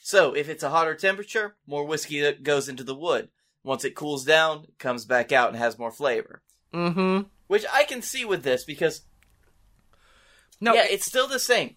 So, 0.00 0.34
if 0.34 0.48
it's 0.48 0.62
a 0.62 0.70
hotter 0.70 0.94
temperature, 0.94 1.56
more 1.66 1.84
whiskey 1.84 2.20
that 2.20 2.42
goes 2.42 2.68
into 2.68 2.82
the 2.82 2.94
wood. 2.94 3.28
Once 3.62 3.84
it 3.84 3.94
cools 3.94 4.24
down, 4.24 4.64
it 4.64 4.78
comes 4.78 5.04
back 5.04 5.32
out 5.32 5.48
and 5.50 5.56
has 5.58 5.78
more 5.78 5.92
flavor. 5.92 6.42
Mhm. 6.72 7.26
Which 7.46 7.64
I 7.72 7.84
can 7.84 8.02
see 8.02 8.24
with 8.24 8.42
this 8.42 8.64
because 8.64 9.02
No, 10.60 10.74
yeah, 10.74 10.86
it's 10.88 11.06
still 11.06 11.28
the 11.28 11.38
same. 11.38 11.76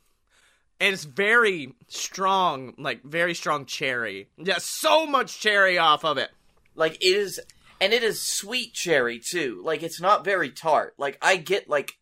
And 0.80 0.94
it's 0.94 1.06
very 1.06 1.74
strong, 1.88 2.74
like 2.78 3.04
very 3.04 3.34
strong 3.34 3.66
cherry. 3.66 4.30
Yeah, 4.38 4.58
so 4.60 5.08
much 5.08 5.40
cherry 5.40 5.78
off 5.78 6.06
of 6.06 6.18
it. 6.18 6.30
Like 6.76 6.96
it 6.96 7.16
is, 7.16 7.40
and 7.82 7.94
it 7.94 8.04
is 8.04 8.22
sweet 8.22 8.74
cherry 8.74 9.20
too. 9.20 9.62
Like 9.64 9.82
it's 9.82 10.00
not 10.00 10.24
very 10.24 10.52
tart. 10.52 10.94
Like 10.98 11.18
I 11.22 11.38
get 11.38 11.68
like, 11.68 11.94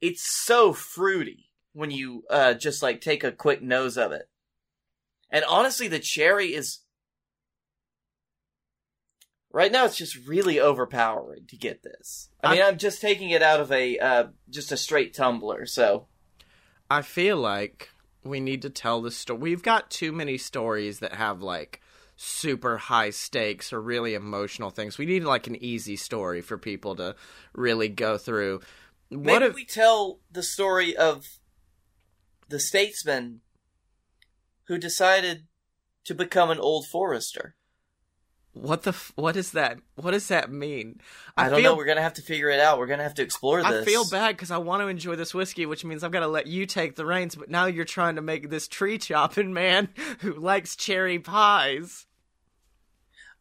it's 0.00 0.24
so 0.44 0.72
fruity 0.72 1.50
when 1.74 1.90
you 1.90 2.24
uh 2.28 2.54
just 2.54 2.82
like 2.82 3.00
take 3.00 3.24
a 3.24 3.32
quick 3.32 3.62
nose 3.62 3.96
of 3.96 4.12
it. 4.12 4.28
And 5.30 5.44
honestly, 5.48 5.88
the 5.88 6.00
cherry 6.00 6.54
is 6.54 6.80
right 9.52 9.70
now. 9.70 9.84
It's 9.84 9.96
just 9.96 10.16
really 10.26 10.58
overpowering 10.58 11.46
to 11.48 11.56
get 11.56 11.82
this. 11.82 12.30
I 12.42 12.54
mean, 12.54 12.62
I'm 12.62 12.78
just 12.78 13.00
taking 13.00 13.30
it 13.30 13.42
out 13.42 13.60
of 13.60 13.70
a 13.72 13.98
uh 13.98 14.24
just 14.50 14.72
a 14.72 14.76
straight 14.76 15.14
tumbler. 15.14 15.66
So 15.66 16.06
I 16.90 17.02
feel 17.02 17.36
like 17.36 17.90
we 18.24 18.40
need 18.40 18.62
to 18.62 18.70
tell 18.70 19.02
the 19.02 19.10
story. 19.10 19.38
We've 19.38 19.62
got 19.62 19.90
too 19.90 20.12
many 20.12 20.38
stories 20.38 21.00
that 21.00 21.14
have 21.14 21.42
like 21.42 21.80
super 22.16 22.78
high 22.78 23.10
stakes 23.10 23.72
or 23.72 23.80
really 23.80 24.14
emotional 24.14 24.70
things. 24.70 24.98
We 24.98 25.06
need 25.06 25.24
like 25.24 25.46
an 25.46 25.56
easy 25.56 25.96
story 25.96 26.40
for 26.40 26.58
people 26.58 26.94
to 26.96 27.16
really 27.54 27.88
go 27.88 28.18
through. 28.18 28.60
maybe 29.10 29.32
What 29.32 29.42
if 29.42 29.54
we 29.54 29.64
tell 29.64 30.20
the 30.30 30.42
story 30.42 30.96
of 30.96 31.24
the 32.48 32.60
statesman 32.60 33.40
who 34.68 34.78
decided 34.78 35.46
to 36.04 36.14
become 36.14 36.50
an 36.50 36.58
old 36.58 36.86
forester. 36.86 37.56
What 38.54 38.82
the 38.82 38.90
f- 38.90 39.12
what 39.14 39.36
is 39.36 39.52
that? 39.52 39.78
What 39.96 40.10
does 40.10 40.28
that 40.28 40.52
mean? 40.52 41.00
I, 41.36 41.48
don't 41.48 41.60
feel 41.60 41.72
know. 41.72 41.76
We're 41.76 41.86
gonna 41.86 42.02
have 42.02 42.14
to 42.14 42.22
figure 42.22 42.50
it 42.50 42.60
out. 42.60 42.78
We're 42.78 42.86
gonna 42.86 43.02
have 43.02 43.14
to 43.14 43.22
explore 43.22 43.62
this. 43.62 43.66
I 43.66 43.84
feel 43.84 44.08
bad 44.08 44.36
because 44.36 44.50
I 44.50 44.58
want 44.58 44.82
to 44.82 44.88
enjoy 44.88 45.16
this 45.16 45.32
whiskey, 45.32 45.64
which 45.64 45.84
means 45.84 46.04
I've 46.04 46.12
got 46.12 46.20
to 46.20 46.28
let 46.28 46.46
you 46.46 46.66
take 46.66 46.94
the 46.94 47.06
reins. 47.06 47.34
But 47.34 47.48
now 47.48 47.64
you're 47.66 47.86
trying 47.86 48.16
to 48.16 48.22
make 48.22 48.50
this 48.50 48.68
tree 48.68 48.98
chopping 48.98 49.52
man 49.54 49.88
who 50.20 50.34
likes 50.34 50.76
cherry 50.76 51.18
pies. 51.18 52.06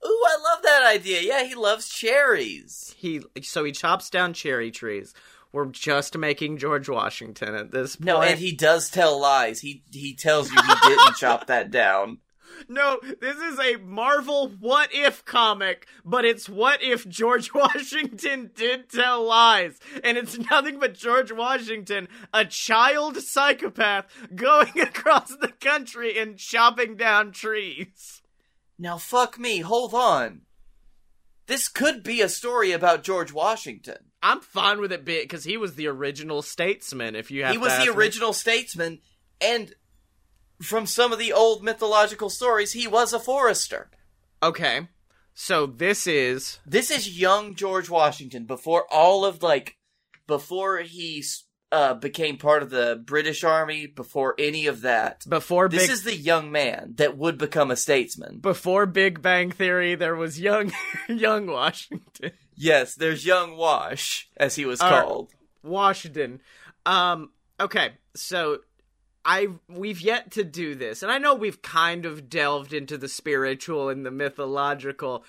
Ooh, 0.03 0.25
I 0.27 0.37
love 0.41 0.63
that 0.63 0.83
idea. 0.95 1.21
Yeah, 1.21 1.43
he 1.43 1.55
loves 1.55 1.89
cherries. 1.89 2.95
He 2.97 3.21
so 3.41 3.65
he 3.65 3.73
chops 3.73 4.09
down 4.09 4.33
cherry 4.33 4.71
trees. 4.71 5.13
We're 5.51 5.65
just 5.65 6.17
making 6.17 6.57
George 6.57 6.87
Washington 6.87 7.53
at 7.53 7.71
this 7.71 7.97
point. 7.97 8.05
No, 8.05 8.21
and 8.21 8.39
he 8.39 8.55
does 8.55 8.89
tell 8.89 9.19
lies. 9.19 9.59
He 9.59 9.83
he 9.91 10.15
tells 10.15 10.49
you 10.49 10.57
he 10.61 10.89
didn't 10.89 11.17
chop 11.17 11.47
that 11.47 11.69
down. 11.69 12.19
No, 12.67 12.99
this 13.19 13.37
is 13.37 13.59
a 13.59 13.77
Marvel 13.77 14.49
what 14.59 14.93
if 14.93 15.23
comic, 15.25 15.87
but 16.05 16.25
it's 16.25 16.47
what 16.49 16.81
if 16.81 17.07
George 17.07 17.53
Washington 17.53 18.51
did 18.55 18.89
tell 18.89 19.23
lies. 19.23 19.79
And 20.03 20.17
it's 20.17 20.37
nothing 20.37 20.79
but 20.79 20.93
George 20.93 21.31
Washington, 21.31 22.07
a 22.33 22.45
child 22.45 23.17
psychopath, 23.17 24.05
going 24.33 24.79
across 24.81 25.35
the 25.35 25.53
country 25.59 26.17
and 26.17 26.37
chopping 26.37 26.95
down 26.95 27.31
trees. 27.31 28.21
Now, 28.77 28.97
fuck 28.97 29.37
me. 29.37 29.59
Hold 29.59 29.93
on. 29.93 30.41
This 31.47 31.67
could 31.67 32.03
be 32.03 32.21
a 32.21 32.29
story 32.29 32.71
about 32.71 33.03
George 33.03 33.33
Washington. 33.33 33.97
I'm 34.23 34.41
fine 34.41 34.79
with 34.79 34.91
it 34.91 35.03
because 35.03 35.43
he 35.43 35.57
was 35.57 35.75
the 35.75 35.87
original 35.87 36.41
statesman. 36.41 37.15
If 37.15 37.31
you 37.31 37.43
have 37.43 37.51
he 37.51 37.57
was 37.57 37.73
the 37.77 37.85
me. 37.85 37.89
original 37.89 38.33
statesman, 38.33 38.99
and 39.41 39.73
from 40.61 40.85
some 40.85 41.11
of 41.11 41.19
the 41.19 41.33
old 41.33 41.63
mythological 41.63 42.29
stories, 42.29 42.73
he 42.73 42.87
was 42.87 43.13
a 43.13 43.19
forester. 43.19 43.89
Okay, 44.43 44.87
so 45.33 45.65
this 45.65 46.07
is 46.07 46.59
This 46.65 46.91
is 46.91 47.19
young 47.19 47.55
George 47.55 47.89
Washington 47.89 48.45
before 48.45 48.85
all 48.91 49.25
of 49.25 49.43
like 49.43 49.77
before 50.27 50.79
he 50.79 51.23
uh, 51.71 51.93
became 51.93 52.37
part 52.37 52.63
of 52.63 52.69
the 52.69 53.01
British 53.03 53.43
Army. 53.43 53.87
Before 53.87 54.35
any 54.37 54.67
of 54.67 54.81
that, 54.81 55.23
before 55.27 55.69
this 55.69 55.83
big 55.83 55.89
is 55.91 56.03
the 56.03 56.15
young 56.15 56.51
man 56.51 56.93
that 56.97 57.17
would 57.17 57.37
become 57.37 57.71
a 57.71 57.75
statesman. 57.75 58.39
before 58.39 58.85
Big 58.85 59.21
Bang 59.21 59.51
Theory. 59.51 59.95
There 59.95 60.15
was 60.15 60.39
young 60.39 60.71
young 61.07 61.47
Washington. 61.47 62.31
Yes, 62.55 62.95
there's 62.95 63.25
young 63.25 63.55
Wash, 63.57 64.29
as 64.37 64.55
he 64.55 64.65
was 64.65 64.81
right. 64.81 65.03
called. 65.03 65.31
Washington. 65.63 66.41
Um. 66.85 67.31
Okay. 67.59 67.91
So, 68.15 68.59
I 69.23 69.49
we've 69.67 70.01
yet 70.01 70.31
to 70.31 70.43
do 70.43 70.75
this, 70.75 71.03
and 71.03 71.11
I 71.11 71.17
know 71.17 71.35
we've 71.35 71.61
kind 71.61 72.05
of 72.05 72.29
delved 72.29 72.73
into 72.73 72.97
the 72.97 73.07
spiritual 73.07 73.89
and 73.89 74.05
the 74.05 74.11
mythological, 74.11 75.23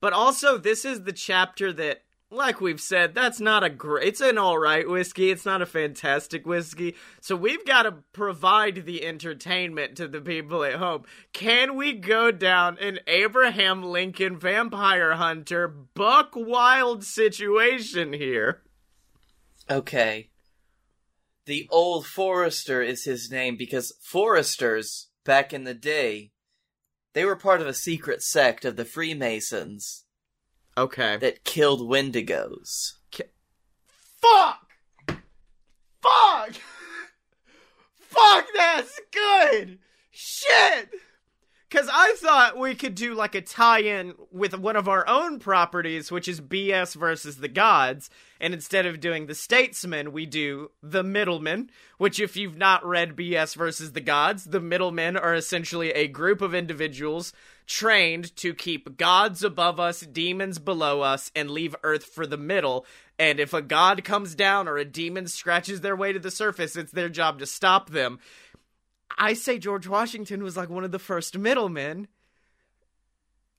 but 0.00 0.12
also 0.12 0.58
this 0.58 0.84
is 0.84 1.02
the 1.02 1.12
chapter 1.12 1.72
that, 1.72 2.02
like 2.30 2.60
we've 2.60 2.80
said, 2.80 3.14
that's 3.14 3.40
not 3.40 3.64
a 3.64 3.70
great. 3.70 4.06
It's 4.06 4.20
an 4.20 4.36
all 4.36 4.58
right 4.58 4.86
whiskey. 4.86 5.30
It's 5.30 5.46
not 5.46 5.62
a 5.62 5.66
fantastic 5.66 6.46
whiskey. 6.46 6.94
So 7.22 7.36
we've 7.36 7.64
got 7.64 7.84
to 7.84 7.94
provide 8.12 8.84
the 8.84 9.06
entertainment 9.06 9.96
to 9.96 10.08
the 10.08 10.20
people 10.20 10.62
at 10.62 10.74
home. 10.74 11.04
Can 11.32 11.74
we 11.74 11.94
go 11.94 12.30
down 12.30 12.76
an 12.78 13.00
Abraham 13.06 13.82
Lincoln 13.82 14.38
vampire 14.38 15.14
hunter 15.14 15.68
buck 15.68 16.32
wild 16.34 17.02
situation 17.02 18.12
here? 18.12 18.60
Okay. 19.70 20.28
The 21.48 21.66
Old 21.70 22.04
Forester 22.04 22.82
is 22.82 23.04
his 23.04 23.30
name 23.30 23.56
because 23.56 23.94
Foresters, 24.02 25.06
back 25.24 25.54
in 25.54 25.64
the 25.64 25.72
day, 25.72 26.32
they 27.14 27.24
were 27.24 27.36
part 27.36 27.62
of 27.62 27.66
a 27.66 27.72
secret 27.72 28.22
sect 28.22 28.66
of 28.66 28.76
the 28.76 28.84
Freemasons 28.84 30.04
Okay. 30.76 31.16
that 31.16 31.44
killed 31.44 31.88
Wendigos. 31.88 32.96
Fuck! 34.20 34.68
Fuck! 36.02 36.50
Fuck, 37.98 38.46
that's 38.54 39.00
good! 39.10 39.78
Shit! 40.10 40.90
Because 41.66 41.88
I 41.90 42.14
thought 42.18 42.58
we 42.58 42.74
could 42.74 42.94
do 42.94 43.14
like 43.14 43.34
a 43.34 43.40
tie 43.40 43.80
in 43.80 44.12
with 44.30 44.58
one 44.58 44.76
of 44.76 44.86
our 44.86 45.08
own 45.08 45.38
properties, 45.38 46.12
which 46.12 46.28
is 46.28 46.42
BS 46.42 46.94
versus 46.94 47.38
the 47.38 47.48
gods. 47.48 48.10
And 48.40 48.54
instead 48.54 48.86
of 48.86 49.00
doing 49.00 49.26
the 49.26 49.34
statesman, 49.34 50.12
we 50.12 50.26
do 50.26 50.70
the 50.82 51.02
middlemen, 51.02 51.70
which, 51.96 52.20
if 52.20 52.36
you've 52.36 52.56
not 52.56 52.86
read 52.86 53.16
BS 53.16 53.56
versus 53.56 53.92
the 53.92 54.00
gods, 54.00 54.44
the 54.44 54.60
middlemen 54.60 55.16
are 55.16 55.34
essentially 55.34 55.90
a 55.90 56.06
group 56.06 56.40
of 56.40 56.54
individuals 56.54 57.32
trained 57.66 58.34
to 58.36 58.54
keep 58.54 58.96
gods 58.96 59.42
above 59.42 59.78
us, 59.80 60.00
demons 60.00 60.58
below 60.58 61.02
us, 61.02 61.30
and 61.34 61.50
leave 61.50 61.76
Earth 61.82 62.04
for 62.04 62.26
the 62.26 62.36
middle. 62.36 62.86
And 63.18 63.40
if 63.40 63.52
a 63.52 63.62
god 63.62 64.04
comes 64.04 64.34
down 64.34 64.68
or 64.68 64.78
a 64.78 64.84
demon 64.84 65.26
scratches 65.26 65.80
their 65.80 65.96
way 65.96 66.12
to 66.12 66.18
the 66.18 66.30
surface, 66.30 66.76
it's 66.76 66.92
their 66.92 67.08
job 67.08 67.40
to 67.40 67.46
stop 67.46 67.90
them. 67.90 68.20
I 69.18 69.34
say 69.34 69.58
George 69.58 69.88
Washington 69.88 70.42
was 70.42 70.56
like 70.56 70.70
one 70.70 70.84
of 70.84 70.92
the 70.92 70.98
first 70.98 71.36
middlemen. 71.36 72.08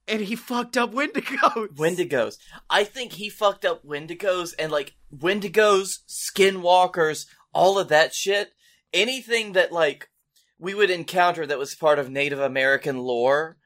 And 0.09 0.21
he 0.21 0.35
fucked 0.35 0.75
up 0.75 0.93
Wendigos. 0.93 1.75
Wendigos. 1.75 2.37
I 2.69 2.83
think 2.83 3.13
he 3.13 3.29
fucked 3.29 3.63
up 3.63 3.85
Wendigos 3.85 4.53
and 4.57 4.71
like 4.71 4.95
Wendigos, 5.15 5.99
skinwalkers, 6.07 7.25
all 7.53 7.77
of 7.77 7.89
that 7.89 8.13
shit. 8.13 8.51
Anything 8.91 9.53
that 9.53 9.71
like 9.71 10.09
we 10.57 10.73
would 10.73 10.89
encounter 10.89 11.45
that 11.45 11.59
was 11.59 11.75
part 11.75 11.99
of 11.99 12.09
Native 12.09 12.39
American 12.39 12.97
lore, 12.97 13.57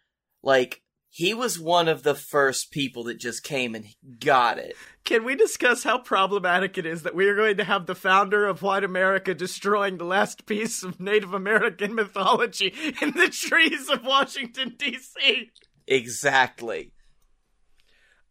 like 0.44 0.82
he 1.16 1.32
was 1.32 1.60
one 1.60 1.88
of 1.88 2.02
the 2.02 2.16
first 2.16 2.72
people 2.72 3.04
that 3.04 3.20
just 3.20 3.44
came 3.44 3.76
and 3.76 3.86
got 4.20 4.58
it. 4.58 4.76
Can 5.06 5.24
we 5.24 5.36
discuss 5.36 5.84
how 5.84 6.00
problematic 6.00 6.76
it 6.78 6.88
is 6.88 7.04
that 7.04 7.14
we 7.14 7.28
are 7.28 7.36
going 7.36 7.58
to 7.58 7.64
have 7.64 7.86
the 7.86 7.94
founder 7.94 8.48
of 8.48 8.64
white 8.64 8.84
America 8.84 9.36
destroying 9.36 9.98
the 9.98 10.06
last 10.06 10.48
piece 10.48 10.82
of 10.82 11.00
Native 11.00 11.34
American 11.34 11.94
mythology 11.94 12.74
in 13.00 13.12
the 13.12 13.30
trees 13.30 13.90
of 13.90 14.04
Washington, 14.04 14.74
D.C.? 14.76 15.52
Exactly. 15.88 16.94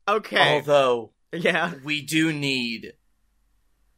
Okay. 0.08 0.54
Although 0.54 1.12
yeah. 1.32 1.74
we 1.84 2.02
do 2.02 2.32
need 2.32 2.94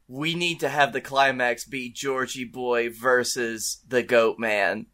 we 0.06 0.34
need 0.34 0.60
to 0.60 0.68
have 0.68 0.92
the 0.92 1.00
climax 1.00 1.64
be 1.64 1.90
Georgie 1.90 2.44
Boy 2.44 2.90
versus 2.90 3.80
the 3.88 4.02
Goat 4.02 4.38
Man. 4.38 4.86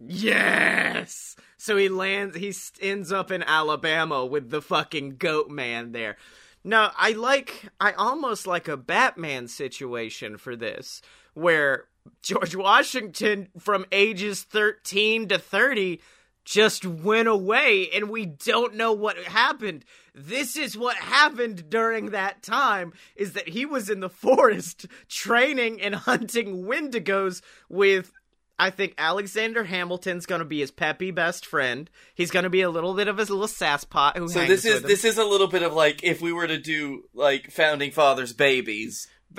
Yes. 0.00 1.36
So 1.56 1.76
he 1.76 1.88
lands. 1.88 2.36
He 2.36 2.52
ends 2.86 3.12
up 3.12 3.30
in 3.30 3.42
Alabama 3.42 4.26
with 4.26 4.50
the 4.50 4.60
fucking 4.60 5.16
goat 5.16 5.48
man 5.48 5.92
there. 5.92 6.16
No, 6.62 6.90
I 6.96 7.12
like. 7.12 7.70
I 7.80 7.92
almost 7.92 8.46
like 8.46 8.68
a 8.68 8.76
Batman 8.76 9.48
situation 9.48 10.36
for 10.36 10.56
this, 10.56 11.00
where 11.34 11.84
George 12.22 12.54
Washington, 12.54 13.48
from 13.58 13.86
ages 13.90 14.42
thirteen 14.42 15.28
to 15.28 15.38
thirty, 15.38 16.02
just 16.46 16.86
went 16.86 17.28
away, 17.28 17.90
and 17.92 18.08
we 18.08 18.24
don't 18.24 18.76
know 18.76 18.92
what 18.92 19.18
happened. 19.18 19.84
This 20.14 20.56
is 20.56 20.78
what 20.78 20.96
happened 20.96 21.68
during 21.68 22.10
that 22.10 22.42
time: 22.42 22.94
is 23.16 23.32
that 23.32 23.48
he 23.48 23.66
was 23.66 23.90
in 23.90 24.00
the 24.00 24.08
forest 24.24 24.86
training 25.08 25.82
and 25.82 25.94
hunting 25.94 26.64
Wendigos 26.64 27.42
with 27.68 28.12
I 28.58 28.70
think 28.70 28.94
Alexander 28.96 29.64
Hamilton's 29.64 30.24
going 30.24 30.38
to 30.38 30.46
be 30.46 30.60
his 30.60 30.70
peppy 30.70 31.10
best 31.10 31.44
friend. 31.44 31.90
He's 32.14 32.30
going 32.30 32.44
to 32.44 32.50
be 32.50 32.62
a 32.62 32.70
little 32.70 32.94
bit 32.94 33.08
of 33.08 33.18
his 33.18 33.28
little 33.28 33.46
sasspot 33.46 34.16
who 34.16 34.28
So 34.28 34.46
this 34.46 34.64
is 34.64 34.82
this 34.82 35.04
is 35.04 35.18
a 35.18 35.24
little 35.24 35.48
bit 35.48 35.62
of 35.62 35.74
like 35.74 36.02
if 36.02 36.22
we 36.22 36.32
were 36.32 36.46
to 36.46 36.58
do 36.58 37.02
like 37.12 37.50
founding 37.50 37.90
fathers 37.90 38.32
babies. 38.32 39.08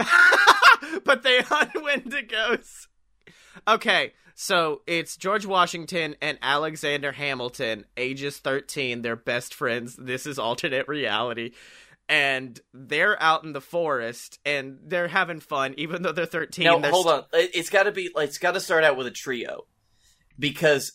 but 1.04 1.24
they 1.24 1.42
hunt 1.42 1.74
Wendigos. 1.76 2.88
Okay, 3.68 4.14
so 4.40 4.82
it's 4.86 5.18
George 5.18 5.48
Washington 5.48 6.16
and 6.22 6.38
Alexander 6.44 7.12
Hamilton, 7.12 7.86
ages 7.98 8.38
13. 8.38 9.02
They're 9.02 9.16
best 9.16 9.56
friends. 9.56 9.96
This 9.96 10.28
is 10.28 10.38
alternate 10.38 10.88
reality. 10.88 11.54
And 12.08 12.60
they're 12.72 13.20
out 13.22 13.44
in 13.44 13.54
the 13.54 13.62
forest 13.62 14.38
and 14.46 14.78
they're 14.86 15.08
having 15.08 15.40
fun, 15.40 15.74
even 15.78 16.04
though 16.04 16.12
they're 16.12 16.28
13. 16.28 16.66
Now 16.66 16.78
they're 16.78 16.92
hold 16.92 17.08
st- 17.08 17.18
on, 17.34 17.40
It- 17.40 17.52
it's 17.56 17.70
got 17.72 17.84
to 17.84 17.92
be 17.92 18.12
like 18.16 18.30
it's 18.30 18.38
got 18.38 18.52
to 18.52 18.60
start 18.60 18.84
out 18.84 18.96
with 18.96 19.08
a 19.08 19.12
trio 19.12 19.66
because 20.38 20.92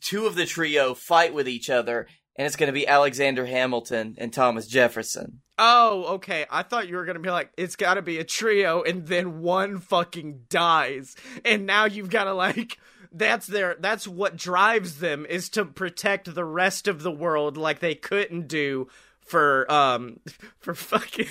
two 0.00 0.24
of 0.26 0.34
the 0.34 0.46
trio 0.46 0.94
fight 0.94 1.34
with 1.34 1.46
each 1.48 1.68
other, 1.68 2.08
and 2.38 2.46
it's 2.46 2.56
going 2.56 2.68
to 2.68 2.72
be 2.72 2.86
Alexander 2.86 3.46
Hamilton 3.46 4.14
and 4.18 4.32
Thomas 4.32 4.66
Jefferson. 4.66 5.40
Oh, 5.58 6.14
okay. 6.16 6.46
I 6.50 6.62
thought 6.62 6.88
you 6.88 6.96
were 6.96 7.06
gonna 7.06 7.18
be 7.18 7.30
like, 7.30 7.50
it's 7.56 7.76
gotta 7.76 8.02
be 8.02 8.18
a 8.18 8.24
trio, 8.24 8.82
and 8.82 9.06
then 9.06 9.40
one 9.40 9.78
fucking 9.78 10.44
dies. 10.50 11.16
And 11.46 11.64
now 11.64 11.86
you've 11.86 12.10
gotta 12.10 12.34
like 12.34 12.78
that's 13.10 13.46
their 13.46 13.76
that's 13.80 14.06
what 14.06 14.36
drives 14.36 14.98
them 14.98 15.24
is 15.26 15.48
to 15.50 15.64
protect 15.64 16.34
the 16.34 16.44
rest 16.44 16.88
of 16.88 17.02
the 17.02 17.10
world 17.10 17.56
like 17.56 17.78
they 17.78 17.94
couldn't 17.94 18.48
do 18.48 18.88
for 19.20 19.70
um 19.72 20.20
for 20.58 20.74
fucking 20.74 21.26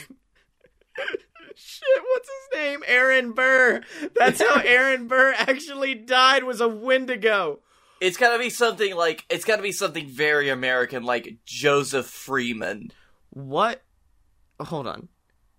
Shit, 1.58 2.04
what's 2.04 2.28
his 2.30 2.60
name? 2.60 2.84
Aaron 2.86 3.32
Burr. 3.32 3.82
That's 4.14 4.42
how 4.42 4.60
Aaron 4.66 5.08
Burr 5.08 5.34
actually 5.38 5.96
died 5.96 6.44
was 6.44 6.60
a 6.60 6.68
Wendigo. 6.68 7.60
It's 8.06 8.18
got 8.18 8.34
to 8.34 8.40
be 8.40 8.52
something 8.52 8.96
like 8.96 9.26
it's 9.30 9.46
got 9.46 9.56
to 9.56 9.64
be 9.64 9.72
something 9.72 10.08
very 10.08 10.50
American, 10.50 11.04
like 11.04 11.38
Joseph 11.44 12.06
Freeman. 12.06 12.92
What? 13.32 13.82
Hold 14.60 14.86
on. 14.86 15.10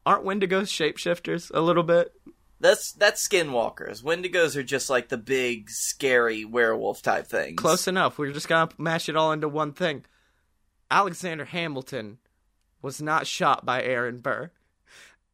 Aren't 0.07 0.25
Wendigos 0.25 0.71
shapeshifters 0.71 1.51
a 1.53 1.61
little 1.61 1.83
bit? 1.83 2.13
That's 2.61 2.93
that's 2.93 3.27
skinwalkers. 3.27 4.05
Wendigos 4.05 4.55
are 4.55 4.63
just 4.63 4.89
like 4.89 5.09
the 5.09 5.19
big, 5.19 5.69
scary 5.71 6.45
werewolf 6.45 7.03
type 7.03 7.27
things. 7.27 7.57
Close 7.57 7.89
enough. 7.89 8.17
We're 8.17 8.33
just 8.33 8.49
gonna 8.49 8.71
mash 8.79 9.09
it 9.09 9.17
all 9.17 9.33
into 9.33 9.49
one 9.49 9.73
thing. 9.73 10.05
Alexander 10.89 11.47
Hamilton 11.47 12.19
was 12.81 13.03
not 13.03 13.27
shot 13.27 13.67
by 13.67 13.83
Aaron 13.83 14.21
Burr. 14.21 14.53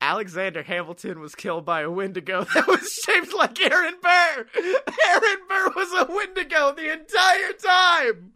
Alexander 0.03 0.65
Hamilton 0.65 1.21
was 1.21 1.37
killed 1.37 1.65
by 1.65 1.83
a 1.83 1.91
Wendigo 1.91 2.43
that 2.55 2.67
was 2.67 2.93
shaped 3.05 3.33
like 3.33 3.59
Aaron 3.61 3.95
Burr. 4.03 4.47
Aaron 4.57 5.39
Burr 5.49 5.73
was 5.77 5.93
a 5.93 6.13
Wendigo 6.13 6.75
the 6.75 6.93
entire 6.93 7.53
time. 7.53 8.33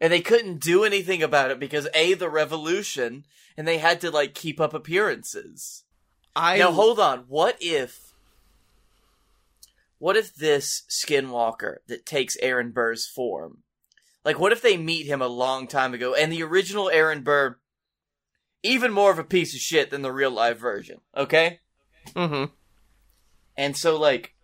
and 0.00 0.10
they 0.10 0.22
couldn't 0.22 0.58
do 0.58 0.84
anything 0.84 1.22
about 1.22 1.50
it 1.50 1.60
because 1.60 1.86
a 1.92 2.14
the 2.14 2.30
revolution, 2.30 3.26
and 3.58 3.68
they 3.68 3.76
had 3.76 4.00
to 4.00 4.10
like 4.10 4.34
keep 4.34 4.58
up 4.58 4.72
appearances. 4.72 5.84
I 6.34 6.56
now 6.56 6.72
hold 6.72 6.98
on. 6.98 7.26
What 7.28 7.58
if? 7.60 8.14
What 9.98 10.16
if 10.16 10.34
this 10.34 10.82
skinwalker 10.90 11.76
that 11.88 12.06
takes 12.06 12.36
Aaron 12.40 12.70
Burr's 12.70 13.06
form, 13.06 13.58
like 14.24 14.38
what 14.38 14.52
if 14.52 14.62
they 14.62 14.78
meet 14.78 15.06
him 15.06 15.20
a 15.20 15.28
long 15.28 15.66
time 15.66 15.92
ago, 15.92 16.14
and 16.14 16.32
the 16.32 16.42
original 16.42 16.88
Aaron 16.88 17.22
Burr 17.22 17.58
even 18.62 18.92
more 18.92 19.10
of 19.10 19.18
a 19.18 19.24
piece 19.24 19.54
of 19.54 19.60
shit 19.60 19.90
than 19.90 20.02
the 20.02 20.12
real 20.12 20.30
life 20.30 20.58
version. 20.58 21.00
Okay. 21.16 21.60
Mm-hmm. 22.14 22.52
And 23.56 23.76
so, 23.76 23.98
like, 23.98 24.34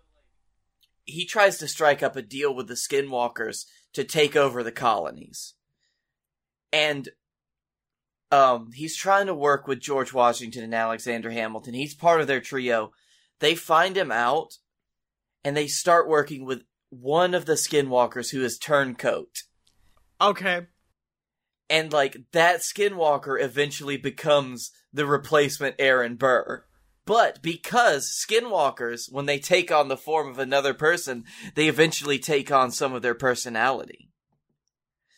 he 1.04 1.26
tries 1.26 1.58
to 1.58 1.68
strike 1.68 2.02
up 2.02 2.16
a 2.16 2.22
deal 2.22 2.54
with 2.54 2.68
the 2.68 2.74
Skinwalkers 2.74 3.66
to 3.92 4.04
take 4.04 4.36
over 4.36 4.62
the 4.62 4.72
colonies. 4.72 5.54
And, 6.72 7.08
um, 8.30 8.70
he's 8.72 8.96
trying 8.96 9.26
to 9.26 9.34
work 9.34 9.66
with 9.66 9.80
George 9.80 10.12
Washington 10.12 10.64
and 10.64 10.74
Alexander 10.74 11.30
Hamilton. 11.30 11.74
He's 11.74 11.94
part 11.94 12.22
of 12.22 12.26
their 12.26 12.40
trio. 12.40 12.92
They 13.40 13.54
find 13.54 13.96
him 13.96 14.10
out, 14.10 14.54
and 15.44 15.54
they 15.56 15.66
start 15.66 16.08
working 16.08 16.46
with 16.46 16.62
one 16.88 17.34
of 17.34 17.44
the 17.44 17.54
Skinwalkers 17.54 18.30
who 18.30 18.42
is 18.42 18.58
Turncoat. 18.58 19.42
Okay. 20.20 20.66
And, 21.72 21.92
like, 21.92 22.18
that 22.32 22.60
Skinwalker 22.60 23.42
eventually 23.42 23.96
becomes 23.96 24.70
the 24.92 25.06
replacement 25.06 25.76
Aaron 25.80 26.16
Burr. 26.16 26.64
But 27.04 27.42
because 27.42 28.24
skinwalkers, 28.24 29.10
when 29.10 29.26
they 29.26 29.38
take 29.38 29.72
on 29.72 29.88
the 29.88 29.96
form 29.96 30.28
of 30.28 30.38
another 30.38 30.72
person, 30.72 31.24
they 31.54 31.66
eventually 31.66 32.18
take 32.18 32.52
on 32.52 32.70
some 32.70 32.94
of 32.94 33.02
their 33.02 33.14
personality. 33.14 34.08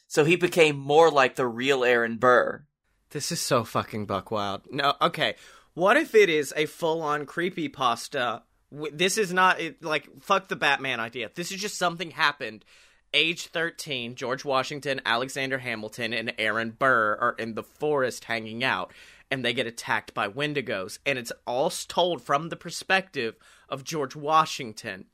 So 0.06 0.24
he 0.24 0.36
became 0.36 0.78
more 0.78 1.10
like 1.10 1.34
the 1.34 1.46
real 1.46 1.84
Aaron 1.84 2.16
Burr. 2.16 2.64
This 3.10 3.30
is 3.30 3.40
so 3.40 3.64
fucking 3.64 4.06
buck 4.06 4.30
wild. 4.30 4.62
No, 4.70 4.94
okay. 5.02 5.34
What 5.74 5.96
if 5.96 6.14
it 6.14 6.28
is 6.28 6.54
a 6.56 6.66
full 6.66 7.02
on 7.02 7.26
creepy 7.26 7.68
pasta? 7.68 8.42
This 8.70 9.18
is 9.18 9.32
not 9.32 9.60
like 9.82 10.08
fuck 10.22 10.48
the 10.48 10.56
Batman 10.56 11.00
idea. 11.00 11.30
This 11.34 11.52
is 11.52 11.60
just 11.60 11.78
something 11.78 12.12
happened. 12.12 12.64
Age 13.14 13.46
13, 13.46 14.16
George 14.16 14.44
Washington, 14.44 15.00
Alexander 15.06 15.58
Hamilton, 15.58 16.12
and 16.12 16.34
Aaron 16.36 16.70
Burr 16.76 17.16
are 17.20 17.36
in 17.38 17.54
the 17.54 17.62
forest 17.62 18.24
hanging 18.24 18.62
out 18.64 18.92
and 19.30 19.44
they 19.44 19.52
get 19.52 19.66
attacked 19.66 20.14
by 20.14 20.28
wendigos. 20.28 20.98
And 21.06 21.18
it's 21.18 21.32
all 21.46 21.70
told 21.70 22.22
from 22.22 22.48
the 22.48 22.56
perspective 22.56 23.36
of 23.68 23.84
george 23.84 24.14
washington. 24.14 25.06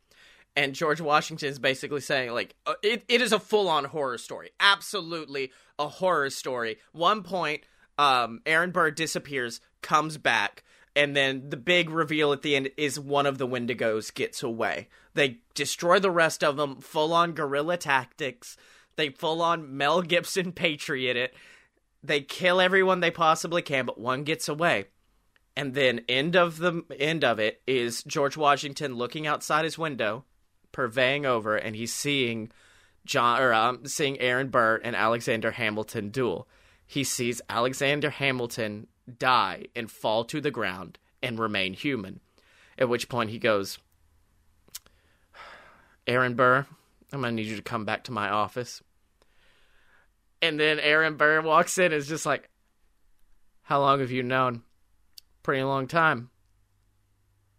And 0.56 0.74
george 0.74 1.00
washington 1.00 1.48
is 1.48 1.58
basically 1.58 2.00
saying 2.00 2.32
like 2.32 2.54
uh, 2.66 2.74
it, 2.82 3.04
it 3.08 3.20
is 3.20 3.32
a 3.32 3.38
full-on 3.38 3.84
horror 3.84 4.18
story. 4.18 4.50
Absolutely 4.58 5.52
a 5.78 5.88
horror 5.88 6.30
story. 6.30 6.78
One 6.92 7.22
point 7.22 7.62
um, 7.98 8.40
aaron 8.46 8.72
burr 8.72 8.90
disappears 8.90 9.60
comes 9.82 10.18
back 10.18 10.64
and 10.96 11.16
then 11.16 11.50
the 11.50 11.56
big 11.56 11.90
reveal 11.90 12.32
at 12.32 12.42
the 12.42 12.56
end 12.56 12.70
is 12.76 12.98
one 12.98 13.26
of 13.26 13.38
the 13.38 13.46
wendigos 13.46 14.12
gets 14.12 14.42
away 14.42 14.88
they 15.14 15.38
destroy 15.54 15.98
the 15.98 16.10
rest 16.10 16.42
of 16.42 16.56
them 16.56 16.80
full-on 16.80 17.32
guerrilla 17.32 17.76
tactics 17.76 18.56
they 18.96 19.08
full-on 19.08 19.76
mel 19.76 20.02
gibson 20.02 20.52
patriot 20.52 21.16
it 21.16 21.34
they 22.02 22.20
kill 22.20 22.60
everyone 22.60 23.00
they 23.00 23.10
possibly 23.10 23.62
can, 23.62 23.86
but 23.86 24.00
one 24.00 24.24
gets 24.24 24.48
away. 24.48 24.86
And 25.56 25.74
then 25.74 26.02
end 26.08 26.36
of 26.36 26.58
the 26.58 26.84
end 26.98 27.24
of 27.24 27.38
it 27.38 27.60
is 27.66 28.02
George 28.04 28.36
Washington 28.36 28.94
looking 28.94 29.26
outside 29.26 29.64
his 29.64 29.78
window, 29.78 30.24
purveying 30.72 31.26
over, 31.26 31.56
and 31.56 31.76
he's 31.76 31.94
seeing 31.94 32.50
John 33.04 33.40
or 33.40 33.52
um, 33.52 33.86
seeing 33.86 34.18
Aaron 34.20 34.48
Burr 34.48 34.80
and 34.82 34.96
Alexander 34.96 35.50
Hamilton 35.50 36.10
duel. 36.10 36.48
He 36.86 37.04
sees 37.04 37.42
Alexander 37.48 38.10
Hamilton 38.10 38.86
die 39.18 39.66
and 39.74 39.90
fall 39.90 40.24
to 40.24 40.40
the 40.40 40.50
ground 40.50 40.98
and 41.22 41.38
remain 41.38 41.74
human. 41.74 42.20
At 42.78 42.88
which 42.88 43.08
point 43.08 43.30
he 43.30 43.38
goes, 43.38 43.78
Aaron 46.06 46.34
Burr, 46.34 46.66
I'm 47.12 47.20
gonna 47.20 47.32
need 47.32 47.46
you 47.46 47.56
to 47.56 47.62
come 47.62 47.84
back 47.84 48.04
to 48.04 48.12
my 48.12 48.28
office. 48.28 48.82
And 50.42 50.58
then 50.58 50.80
Aaron 50.80 51.16
Burr 51.16 51.40
walks 51.42 51.76
in 51.78 51.86
and 51.86 51.94
is 51.94 52.08
just 52.08 52.24
like, 52.24 52.48
How 53.62 53.80
long 53.80 54.00
have 54.00 54.10
you 54.10 54.22
known? 54.22 54.62
Pretty 55.42 55.62
long 55.62 55.86
time. 55.86 56.30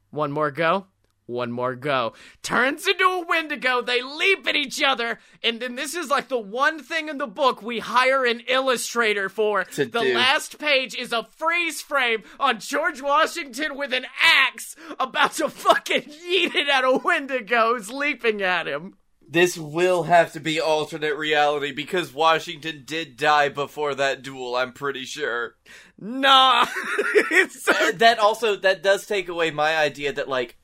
One 0.09 0.31
more 0.31 0.51
go? 0.51 0.87
One 1.31 1.51
more 1.51 1.75
go. 1.75 2.13
Turns 2.43 2.87
into 2.87 3.03
a 3.03 3.25
Wendigo. 3.27 3.81
They 3.81 4.01
leap 4.01 4.45
at 4.47 4.55
each 4.55 4.81
other. 4.83 5.19
And 5.43 5.59
then 5.59 5.75
this 5.75 5.95
is 5.95 6.09
like 6.09 6.27
the 6.27 6.37
one 6.37 6.83
thing 6.83 7.09
in 7.09 7.17
the 7.17 7.27
book 7.27 7.61
we 7.61 7.79
hire 7.79 8.25
an 8.25 8.41
illustrator 8.47 9.29
for. 9.29 9.63
To 9.63 9.85
the 9.85 10.01
do. 10.01 10.13
last 10.13 10.59
page 10.59 10.95
is 10.95 11.13
a 11.13 11.23
freeze 11.23 11.81
frame 11.81 12.23
on 12.39 12.59
George 12.59 13.01
Washington 13.01 13.77
with 13.77 13.93
an 13.93 14.05
axe 14.21 14.75
about 14.99 15.33
to 15.33 15.49
fucking 15.49 16.01
yeet 16.01 16.55
it 16.55 16.67
at 16.67 16.83
a 16.83 16.99
Wendigo 17.03 17.73
who's 17.73 17.89
leaping 17.89 18.41
at 18.41 18.67
him. 18.67 18.95
This 19.31 19.57
will 19.57 20.03
have 20.03 20.33
to 20.33 20.41
be 20.41 20.59
alternate 20.59 21.15
reality 21.15 21.71
because 21.71 22.13
Washington 22.13 22.83
did 22.85 23.15
die 23.15 23.47
before 23.47 23.95
that 23.95 24.23
duel, 24.23 24.57
I'm 24.57 24.73
pretty 24.73 25.05
sure. 25.05 25.55
Nah. 25.97 26.65
so 27.49 27.91
that 27.93 28.17
also 28.19 28.57
that 28.57 28.83
does 28.83 29.05
take 29.05 29.29
away 29.29 29.49
my 29.49 29.77
idea 29.77 30.11
that 30.11 30.27
like 30.27 30.57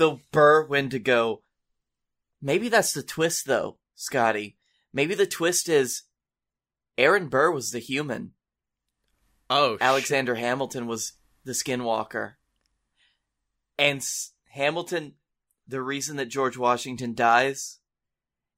the 0.00 0.18
Burr 0.32 0.66
Wendigo 0.66 1.42
maybe 2.40 2.70
that's 2.70 2.94
the 2.94 3.02
twist 3.02 3.46
though, 3.46 3.78
Scottye. 3.96 4.54
Maybe 4.94 5.14
the 5.14 5.26
twist 5.26 5.68
is 5.68 6.04
Aaron 6.96 7.28
Burr 7.28 7.50
was 7.50 7.70
the 7.70 7.80
human. 7.80 8.32
Oh, 9.50 9.76
Alexander 9.78 10.36
Hamilton 10.36 10.86
was 10.86 11.12
the 11.44 11.52
skinwalker. 11.52 12.34
And 13.78 13.98
S- 13.98 14.32
Hamilton, 14.52 15.16
the 15.68 15.82
reason 15.82 16.16
that 16.16 16.26
George 16.30 16.56
Washington 16.56 17.14
dies 17.14 17.78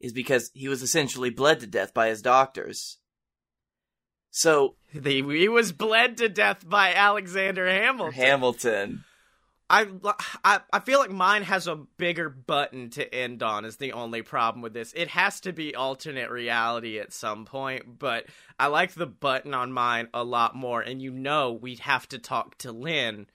is 0.01 0.13
because 0.13 0.51
he 0.55 0.69
was 0.69 0.81
essentially 0.83 1.31
bled 1.31 1.59
to 1.61 1.67
death 1.67 1.93
by 1.93 2.09
his 2.09 2.23
doctors. 2.23 2.99
So, 4.31 4.77
The, 4.95 5.23
he 5.23 5.49
was 5.49 5.73
bled 5.73 6.19
to 6.19 6.29
death 6.29 6.69
by 6.69 6.95
Alexander 6.95 7.69
Hamilton. 7.69 8.13
Hamilton. 8.15 9.05
I, 9.73 9.87
I 10.45 10.61
I 10.71 10.81
feel 10.81 10.99
like 10.99 11.11
mine 11.11 11.43
has 11.45 11.67
a 11.67 11.77
bigger 11.77 12.29
button 12.29 12.91
to 12.91 13.13
end 13.13 13.43
on 13.43 13.65
is 13.65 13.79
the 13.79 13.95
only 13.95 14.21
problem 14.21 14.61
with 14.61 14.75
this. 14.75 14.93
It 14.95 15.09
has 15.09 15.41
to 15.41 15.53
be 15.53 15.75
alternate 15.75 16.31
reality 16.31 16.99
at 16.99 17.13
some 17.13 17.47
point, 17.47 17.99
but 17.99 18.27
I 18.61 18.67
like 18.67 18.93
the 18.93 19.07
button 19.07 19.55
on 19.55 19.73
mine 19.73 20.09
a 20.13 20.25
lot 20.25 20.55
more 20.55 20.83
and 20.83 21.01
you 21.01 21.11
know 21.11 21.53
we'd 21.53 21.81
have 21.81 22.07
to 22.11 22.19
talk 22.19 22.59
to 22.59 22.71
Lin 22.71 23.29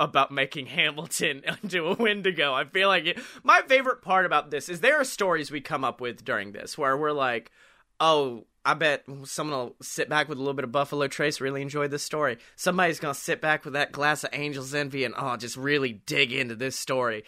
about 0.00 0.32
making 0.32 0.66
Hamilton 0.78 1.42
into 1.62 1.86
a 1.86 1.94
Wendigo. 1.94 2.52
I 2.52 2.64
feel 2.64 2.88
like 2.88 3.06
it, 3.06 3.20
my 3.44 3.62
favorite 3.68 4.02
part 4.02 4.26
about 4.26 4.50
this 4.50 4.68
is 4.68 4.80
there 4.80 5.00
are 5.00 5.04
stories 5.04 5.52
we 5.52 5.60
come 5.60 5.84
up 5.84 6.00
with 6.00 6.24
during 6.24 6.50
this 6.50 6.76
where 6.76 6.96
we're 6.96 7.12
like, 7.12 7.52
"Oh, 8.00 8.46
I 8.66 8.74
bet 8.74 9.04
someone 9.24 9.58
will 9.58 9.76
sit 9.80 10.08
back 10.08 10.28
with 10.28 10.38
a 10.38 10.40
little 10.40 10.52
bit 10.52 10.64
of 10.64 10.72
Buffalo 10.72 11.06
Trace, 11.06 11.40
really 11.40 11.62
enjoy 11.62 11.86
this 11.86 12.02
story. 12.02 12.38
Somebody's 12.56 12.98
gonna 12.98 13.14
sit 13.14 13.40
back 13.40 13.64
with 13.64 13.74
that 13.74 13.92
glass 13.92 14.24
of 14.24 14.30
Angel's 14.32 14.74
Envy 14.74 15.04
and 15.04 15.14
oh, 15.16 15.36
just 15.36 15.56
really 15.56 15.92
dig 15.92 16.32
into 16.32 16.56
this 16.56 16.76
story. 16.76 17.22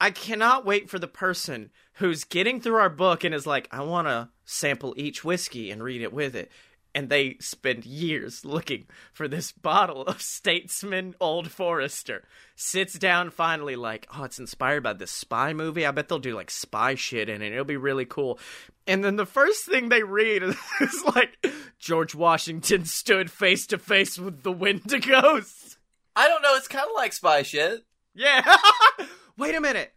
I 0.00 0.10
cannot 0.10 0.64
wait 0.64 0.88
for 0.88 0.98
the 0.98 1.08
person 1.08 1.70
who's 1.94 2.24
getting 2.24 2.60
through 2.60 2.76
our 2.76 2.88
book 2.88 3.22
and 3.22 3.34
is 3.34 3.46
like, 3.46 3.68
I 3.70 3.82
want 3.82 4.08
to 4.08 4.30
sample 4.46 4.94
each 4.96 5.22
whiskey 5.24 5.70
and 5.70 5.82
read 5.82 6.00
it 6.00 6.12
with 6.12 6.34
it. 6.34 6.50
And 6.96 7.10
they 7.10 7.36
spend 7.40 7.84
years 7.84 8.42
looking 8.42 8.86
for 9.12 9.28
this 9.28 9.52
bottle 9.52 10.02
of 10.04 10.22
Statesman 10.22 11.14
Old 11.20 11.50
Forester. 11.50 12.24
Sits 12.54 12.98
down 12.98 13.28
finally, 13.28 13.76
like, 13.76 14.08
oh, 14.16 14.24
it's 14.24 14.38
inspired 14.38 14.82
by 14.82 14.94
this 14.94 15.10
spy 15.10 15.52
movie. 15.52 15.84
I 15.84 15.90
bet 15.90 16.08
they'll 16.08 16.18
do 16.18 16.34
like 16.34 16.50
spy 16.50 16.94
shit 16.94 17.28
in 17.28 17.42
it. 17.42 17.52
It'll 17.52 17.66
be 17.66 17.76
really 17.76 18.06
cool. 18.06 18.38
And 18.86 19.04
then 19.04 19.16
the 19.16 19.26
first 19.26 19.66
thing 19.66 19.90
they 19.90 20.02
read 20.02 20.42
is, 20.42 20.56
is 20.80 21.04
like, 21.14 21.36
George 21.78 22.14
Washington 22.14 22.86
stood 22.86 23.30
face 23.30 23.66
to 23.66 23.78
face 23.78 24.18
with 24.18 24.42
the 24.42 24.54
Wendigos. 24.54 25.76
I 26.16 26.28
don't 26.28 26.42
know, 26.42 26.54
it's 26.54 26.66
kind 26.66 26.86
of 26.88 26.96
like 26.96 27.12
spy 27.12 27.42
shit. 27.42 27.84
Yeah. 28.14 28.56
Wait 29.36 29.54
a 29.54 29.60
minute. 29.60 29.92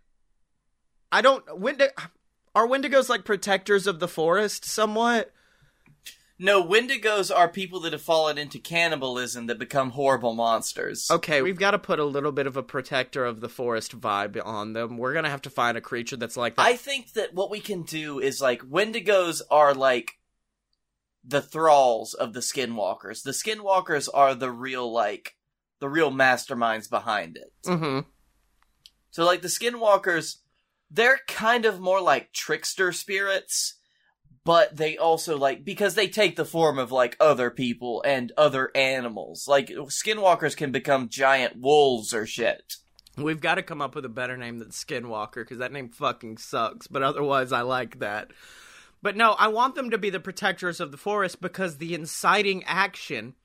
I 1.13 1.21
don't. 1.21 1.45
Wendig- 1.47 1.97
are 2.53 2.67
Wendigos 2.67 3.07
like 3.07 3.23
protectors 3.23 3.87
of 3.87 4.01
the 4.01 4.07
forest 4.09 4.65
somewhat? 4.65 5.31
No, 6.41 6.63
Wendigos 6.63 7.35
are 7.35 7.49
people 7.49 7.81
that 7.81 7.91
have 7.91 8.01
fallen 8.01 8.37
into 8.37 8.59
cannibalism 8.59 9.47
that 9.47 9.59
become 9.59 9.89
horrible 9.89 10.33
monsters. 10.33 11.07
Okay, 11.11 11.41
we've 11.41 11.59
got 11.59 11.71
to 11.71 11.79
put 11.79 11.99
a 11.99 12.05
little 12.05 12.31
bit 12.31 12.47
of 12.47 12.55
a 12.55 12.63
protector 12.63 13.25
of 13.25 13.41
the 13.41 13.49
forest 13.49 13.99
vibe 13.99 14.41
on 14.45 14.71
them. 14.71 14.97
We're 14.97 15.13
gonna 15.13 15.29
have 15.29 15.41
to 15.43 15.49
find 15.49 15.77
a 15.77 15.81
creature 15.81 16.15
that's 16.15 16.37
like 16.37 16.55
that. 16.55 16.65
I 16.65 16.77
think 16.77 17.13
that 17.13 17.33
what 17.33 17.51
we 17.51 17.59
can 17.59 17.83
do 17.83 18.19
is 18.19 18.39
like 18.39 18.61
Wendigos 18.61 19.41
are 19.51 19.73
like 19.73 20.13
the 21.25 21.41
thralls 21.41 22.13
of 22.13 22.31
the 22.33 22.39
Skinwalkers. 22.39 23.21
The 23.23 23.31
Skinwalkers 23.31 24.07
are 24.13 24.33
the 24.33 24.51
real 24.51 24.89
like 24.91 25.35
the 25.79 25.89
real 25.89 26.11
masterminds 26.11 26.89
behind 26.89 27.37
it. 27.37 27.51
mm-hmm. 27.65 28.07
So 29.11 29.25
like 29.25 29.41
the 29.41 29.49
Skinwalkers, 29.49 30.37
they're 30.89 31.19
kind 31.27 31.65
of 31.65 31.79
more 31.79 32.01
like 32.01 32.31
trickster 32.31 32.91
spirits, 32.91 33.78
but 34.43 34.75
they 34.75 34.97
also 34.97 35.37
like 35.37 35.63
because 35.63 35.95
they 35.95 36.07
take 36.07 36.35
the 36.35 36.45
form 36.45 36.79
of 36.79 36.91
like 36.91 37.15
other 37.19 37.49
people 37.49 38.01
and 38.05 38.31
other 38.37 38.71
animals. 38.75 39.47
Like 39.47 39.69
Skinwalkers 39.69 40.55
can 40.55 40.71
become 40.71 41.09
giant 41.09 41.57
wolves 41.57 42.13
or 42.13 42.25
shit. 42.25 42.75
We've 43.17 43.41
got 43.41 43.55
to 43.55 43.63
come 43.63 43.81
up 43.81 43.95
with 43.95 44.05
a 44.05 44.09
better 44.09 44.37
name 44.37 44.59
than 44.59 44.69
Skinwalker 44.69 45.35
because 45.35 45.57
that 45.57 45.73
name 45.73 45.89
fucking 45.89 46.37
sucks. 46.37 46.87
But 46.87 47.03
otherwise, 47.03 47.51
I 47.51 47.61
like 47.61 47.99
that. 47.99 48.31
But 49.01 49.15
no, 49.15 49.31
I 49.31 49.47
want 49.47 49.75
them 49.75 49.89
to 49.91 49.97
be 49.97 50.09
the 50.09 50.19
protectors 50.19 50.79
of 50.79 50.91
the 50.91 50.97
forest 50.97 51.41
because 51.41 51.77
the 51.77 51.93
inciting 51.93 52.63
action 52.65 53.35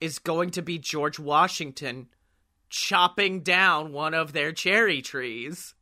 is 0.00 0.18
going 0.18 0.50
to 0.50 0.62
be 0.62 0.78
George 0.78 1.18
Washington 1.18 2.08
chopping 2.70 3.40
down 3.40 3.92
one 3.92 4.14
of 4.14 4.32
their 4.32 4.52
cherry 4.52 5.02
trees. 5.02 5.74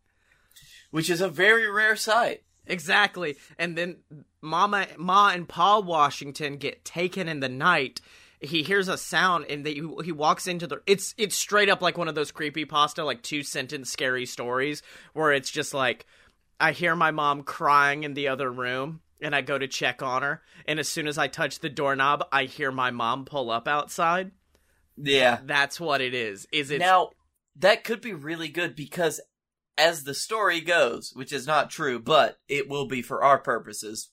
Which 0.90 1.10
is 1.10 1.20
a 1.20 1.28
very 1.28 1.70
rare 1.70 1.96
sight. 1.96 2.42
Exactly. 2.66 3.36
And 3.58 3.76
then 3.76 3.98
Mama 4.46 4.86
Ma 4.96 5.30
and 5.30 5.48
Pa 5.48 5.78
Washington 5.80 6.56
get 6.56 6.84
taken 6.84 7.28
in 7.28 7.40
the 7.40 7.48
night. 7.48 8.00
He 8.40 8.62
hears 8.62 8.88
a 8.88 8.96
sound 8.96 9.46
and 9.50 9.64
they, 9.66 9.74
he 10.04 10.12
walks 10.12 10.46
into 10.46 10.66
the 10.66 10.80
it's 10.86 11.14
it's 11.18 11.34
straight 11.34 11.68
up 11.68 11.82
like 11.82 11.98
one 11.98 12.08
of 12.08 12.14
those 12.14 12.30
creepy 12.30 12.64
pasta 12.64 13.02
like 13.04 13.22
two 13.22 13.42
sentence 13.42 13.90
scary 13.90 14.26
stories 14.26 14.82
where 15.14 15.32
it's 15.32 15.50
just 15.50 15.74
like 15.74 16.06
I 16.60 16.72
hear 16.72 16.94
my 16.94 17.10
mom 17.10 17.42
crying 17.42 18.04
in 18.04 18.14
the 18.14 18.28
other 18.28 18.50
room 18.50 19.00
and 19.20 19.34
I 19.34 19.40
go 19.40 19.58
to 19.58 19.66
check 19.66 20.02
on 20.02 20.22
her 20.22 20.42
and 20.66 20.78
as 20.78 20.88
soon 20.88 21.06
as 21.06 21.18
I 21.18 21.28
touch 21.28 21.60
the 21.60 21.70
doorknob 21.70 22.24
I 22.30 22.44
hear 22.44 22.70
my 22.70 22.90
mom 22.90 23.24
pull 23.24 23.50
up 23.50 23.66
outside. 23.66 24.32
Yeah. 24.96 25.40
That's 25.44 25.80
what 25.80 26.00
it 26.00 26.14
is. 26.14 26.46
Is 26.52 26.70
it 26.70 26.78
Now, 26.78 27.10
that 27.56 27.84
could 27.84 28.00
be 28.00 28.12
really 28.12 28.48
good 28.48 28.76
because 28.76 29.20
as 29.78 30.04
the 30.04 30.14
story 30.14 30.60
goes, 30.60 31.12
which 31.14 31.32
is 31.32 31.46
not 31.46 31.70
true, 31.70 31.98
but 31.98 32.38
it 32.48 32.68
will 32.68 32.86
be 32.86 33.02
for 33.02 33.22
our 33.22 33.38
purposes. 33.38 34.10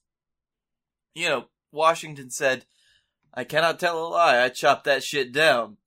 You 1.16 1.30
know, 1.30 1.46
Washington 1.72 2.30
said, 2.30 2.66
I 3.34 3.44
cannot 3.44 3.80
tell 3.80 4.06
a 4.06 4.08
lie, 4.08 4.44
I 4.44 4.50
chopped 4.50 4.86
that 4.86 5.04
shit 5.04 5.32
down. 5.32 5.78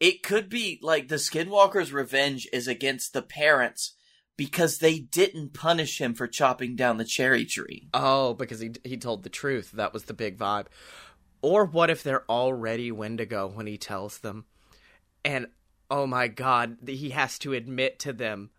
It 0.00 0.22
could 0.22 0.48
be 0.48 0.78
like 0.82 1.08
the 1.08 1.16
Skinwalker's 1.16 1.92
revenge 1.92 2.48
is 2.52 2.68
against 2.68 3.12
the 3.12 3.22
parents 3.22 3.94
because 4.36 4.78
they 4.78 5.00
didn't 5.00 5.52
punish 5.52 6.00
him 6.00 6.14
for 6.14 6.28
chopping 6.28 6.76
down 6.76 6.96
the 6.96 7.04
cherry 7.04 7.44
tree. 7.44 7.88
Oh, 7.92 8.34
because 8.34 8.60
he 8.60 8.70
he 8.84 8.96
told 8.96 9.24
the 9.24 9.28
truth. 9.28 9.72
That 9.72 9.92
was 9.92 10.04
the 10.04 10.14
big 10.14 10.38
vibe. 10.38 10.66
Or 11.42 11.64
what 11.64 11.90
if 11.90 12.02
they're 12.02 12.30
already 12.30 12.90
Wendigo 12.90 13.48
when 13.48 13.66
he 13.66 13.76
tells 13.76 14.18
them? 14.18 14.44
And 15.24 15.48
oh 15.90 16.06
my 16.06 16.28
god, 16.28 16.78
he 16.86 17.10
has 17.10 17.38
to 17.40 17.52
admit 17.52 17.98
to 18.00 18.12
them, 18.12 18.50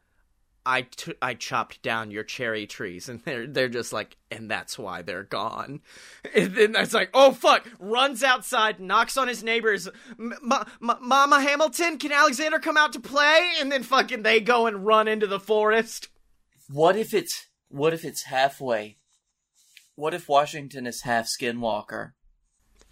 I, 0.70 0.82
t- 0.84 1.16
I 1.20 1.34
chopped 1.34 1.82
down 1.82 2.12
your 2.12 2.24
cherry 2.24 2.68
trees. 2.68 3.10
And 3.10 3.22
they're, 3.26 3.48
they're 3.48 3.70
just 3.70 3.92
like, 3.92 4.18
and 4.30 4.50
that's 4.52 4.78
why 4.78 5.02
they're 5.02 5.24
gone. 5.24 5.82
And 6.36 6.54
then 6.56 6.76
it's 6.76 6.94
like, 6.94 7.10
oh 7.16 7.32
fuck, 7.32 7.68
runs 7.80 8.24
outside, 8.24 8.80
knocks 8.80 9.18
on 9.18 9.28
his 9.28 9.44
neighbors, 9.44 9.90
Mama 10.18 11.42
Hamilton, 11.42 11.98
can 11.98 12.12
Alexander 12.12 12.60
come 12.60 12.78
out 12.78 12.94
to 12.94 13.00
play? 13.00 13.54
And 13.60 13.72
then 13.72 13.82
fucking 13.84 14.22
they 14.22 14.40
go 14.40 14.68
and 14.68 14.86
run 14.86 15.08
into 15.08 15.26
the 15.26 15.40
forest. 15.40 16.10
What 16.72 16.96
if 16.96 17.14
it's 17.16 17.48
what 17.70 17.94
if 17.94 18.06
it's 18.06 18.24
halfway? 18.26 18.98
What 19.96 20.14
if 20.14 20.30
Washington 20.30 20.86
is 20.86 21.02
half 21.02 21.28
Skinwalker? 21.28 22.12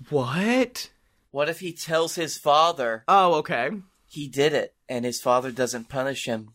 What? 0.10 0.90
What 1.32 1.48
if 1.50 1.60
he 1.60 1.74
tells 1.74 2.16
his 2.16 2.38
father 2.38 3.04
Oh, 3.08 3.36
okay. 3.36 3.70
he 4.08 4.28
did 4.28 4.54
it 4.54 4.74
and 4.90 5.06
his 5.06 5.22
father 5.22 5.52
doesn't 5.52 5.90
punish 5.90 6.26
him? 6.26 6.54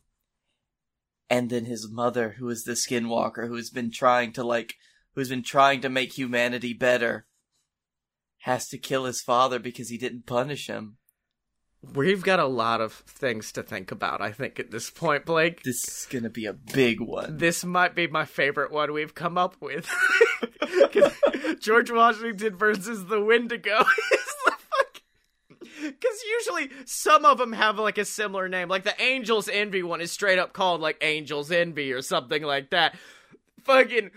And 1.33 1.49
then 1.49 1.65
his 1.65 1.91
mother, 1.91 2.35
who 2.39 2.51
is 2.51 2.65
the 2.65 2.73
skinwalker, 2.73 3.49
who's 3.49 3.71
been 3.71 3.91
trying 3.91 4.35
to 4.35 4.45
like 4.45 4.75
who's 5.15 5.31
been 5.31 5.43
trying 5.43 5.81
to 5.81 5.89
make 5.89 6.13
humanity 6.13 6.75
better, 6.75 7.27
has 8.41 8.69
to 8.69 8.77
kill 8.77 9.07
his 9.07 9.23
father 9.23 9.59
because 9.59 9.89
he 9.89 9.97
didn't 9.97 10.27
punish 10.27 10.67
him. 10.67 10.99
We've 11.95 12.23
got 12.23 12.39
a 12.39 12.47
lot 12.47 12.83
of 12.83 12.93
things 12.93 13.51
to 13.53 13.63
think 13.63 13.91
about, 13.91 14.21
I 14.21 14.33
think, 14.33 14.61
at 14.61 14.71
this 14.71 14.91
point, 14.91 15.25
Blake. 15.25 15.63
This 15.63 15.83
is 15.89 16.07
gonna 16.11 16.29
be 16.29 16.45
a 16.45 16.53
big 16.53 17.01
one. 17.01 17.39
This 17.39 17.65
might 17.65 17.95
be 17.95 18.07
my 18.07 18.27
favorite 18.27 18.71
one 18.71 18.93
we've 18.93 19.15
come 19.15 19.39
up 19.39 19.57
with. 19.59 19.89
George 21.61 21.91
Washington 21.91 22.59
versus 22.59 23.07
the 23.07 23.25
Wendigo 23.25 23.79
is 23.79 23.87
the 23.87 24.19
fuck. 24.19 24.22
Because 25.83 26.23
usually 26.39 26.71
some 26.85 27.25
of 27.25 27.39
them 27.39 27.53
have 27.53 27.79
like 27.79 27.99
a 27.99 28.05
similar 28.05 28.49
name. 28.49 28.69
Like 28.69 28.85
the 28.85 29.01
Angels 29.03 29.49
Envy 29.49 29.83
one 29.83 30.01
is 30.01 30.13
straight 30.13 30.39
up 30.39 30.53
called 30.53 30.81
like 30.81 30.97
Angels 31.01 31.51
Envy 31.51 31.93
or 31.93 32.03
something 32.03 32.43
like 32.43 32.71
that. 32.71 32.95
Fucking. 33.65 34.11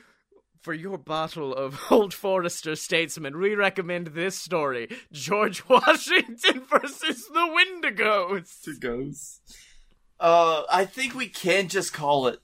For 0.61 0.73
your 0.73 0.97
bottle 0.97 1.53
of 1.53 1.79
Old 1.91 2.11
Forester 2.11 2.75
Statesman, 2.75 3.39
we 3.39 3.53
recommend 3.53 4.07
this 4.07 4.35
story 4.35 4.89
George 5.11 5.63
Washington 5.69 6.63
versus 6.67 7.27
the 7.27 7.55
Wendigos. 7.83 8.61
to 8.63 8.73
goes. 8.79 9.41
Uh, 10.19 10.63
I 10.71 10.85
think 10.85 11.13
we 11.13 11.27
can 11.27 11.67
just 11.67 11.93
call 11.93 12.27
it 12.27 12.39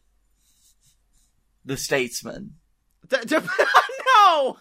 the 1.66 1.78
Statesman. 1.78 2.56
No! 4.24 4.58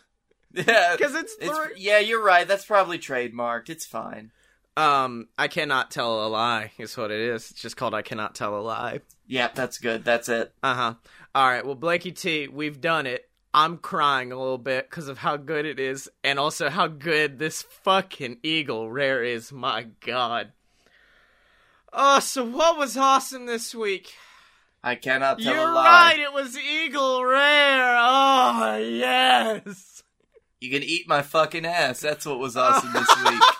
Yeah, 0.53 0.97
Because 0.97 1.15
it's, 1.15 1.37
it's 1.41 1.59
yeah. 1.77 1.99
You're 1.99 2.23
right. 2.23 2.47
That's 2.49 2.65
probably 2.65 2.99
trademarked. 2.99 3.69
It's 3.69 3.85
fine. 3.87 4.33
Um, 4.81 5.29
I 5.37 5.49
cannot 5.49 5.91
tell 5.91 6.27
a 6.27 6.29
lie. 6.29 6.73
Is 6.79 6.97
what 6.97 7.11
it 7.11 7.21
is. 7.21 7.51
It's 7.51 7.61
just 7.61 7.77
called 7.77 7.95
I 7.95 8.03
cannot 8.03 8.35
tell 8.35 8.59
a 8.59 8.63
lie. 8.63 9.01
Yeah, 9.27 9.51
that's 9.55 9.79
good. 9.79 10.05
That's 10.05 10.29
it. 10.29 10.53
Uh 10.63 10.75
huh. 10.75 10.95
All 11.35 11.47
right. 11.49 11.65
Well, 11.65 11.75
Blakey 11.75 12.13
T, 12.13 12.49
we've 12.49 12.81
done 12.81 13.07
it. 13.07 13.29
I'm 13.53 13.79
crying 13.79 14.33
a 14.33 14.39
little 14.39 14.59
bit 14.59 14.89
because 14.89 15.09
of 15.09 15.19
how 15.19 15.37
good 15.37 15.67
it 15.67 15.79
is, 15.81 16.09
and 16.25 16.39
also 16.39 16.71
how 16.71 16.87
good 16.87 17.39
this 17.39 17.63
fucking 17.63 18.39
eagle 18.43 18.91
rare 18.91 19.23
is. 19.23 19.53
My 19.53 19.87
God. 20.07 20.53
Oh, 21.93 22.21
so 22.21 22.45
what 22.45 22.79
was 22.79 22.97
awesome 22.97 23.47
this 23.47 23.75
week? 23.75 24.13
I 24.83 24.95
cannot 24.95 25.41
tell 25.41 25.55
You're 25.55 25.69
a 25.69 25.75
lie. 25.75 26.13
right. 26.13 26.21
It 26.21 26.33
was 26.33 26.57
eagle 26.57 27.25
rare. 27.25 27.97
Oh 27.99 28.77
yes. 28.77 30.03
You 30.61 30.71
can 30.71 30.83
eat 30.83 31.09
my 31.09 31.23
fucking 31.23 31.67
ass. 31.67 32.01
That's 32.01 32.25
what 32.25 32.39
was 32.39 32.57
awesome 32.57 32.93
this 32.93 33.09
week. 33.31 33.43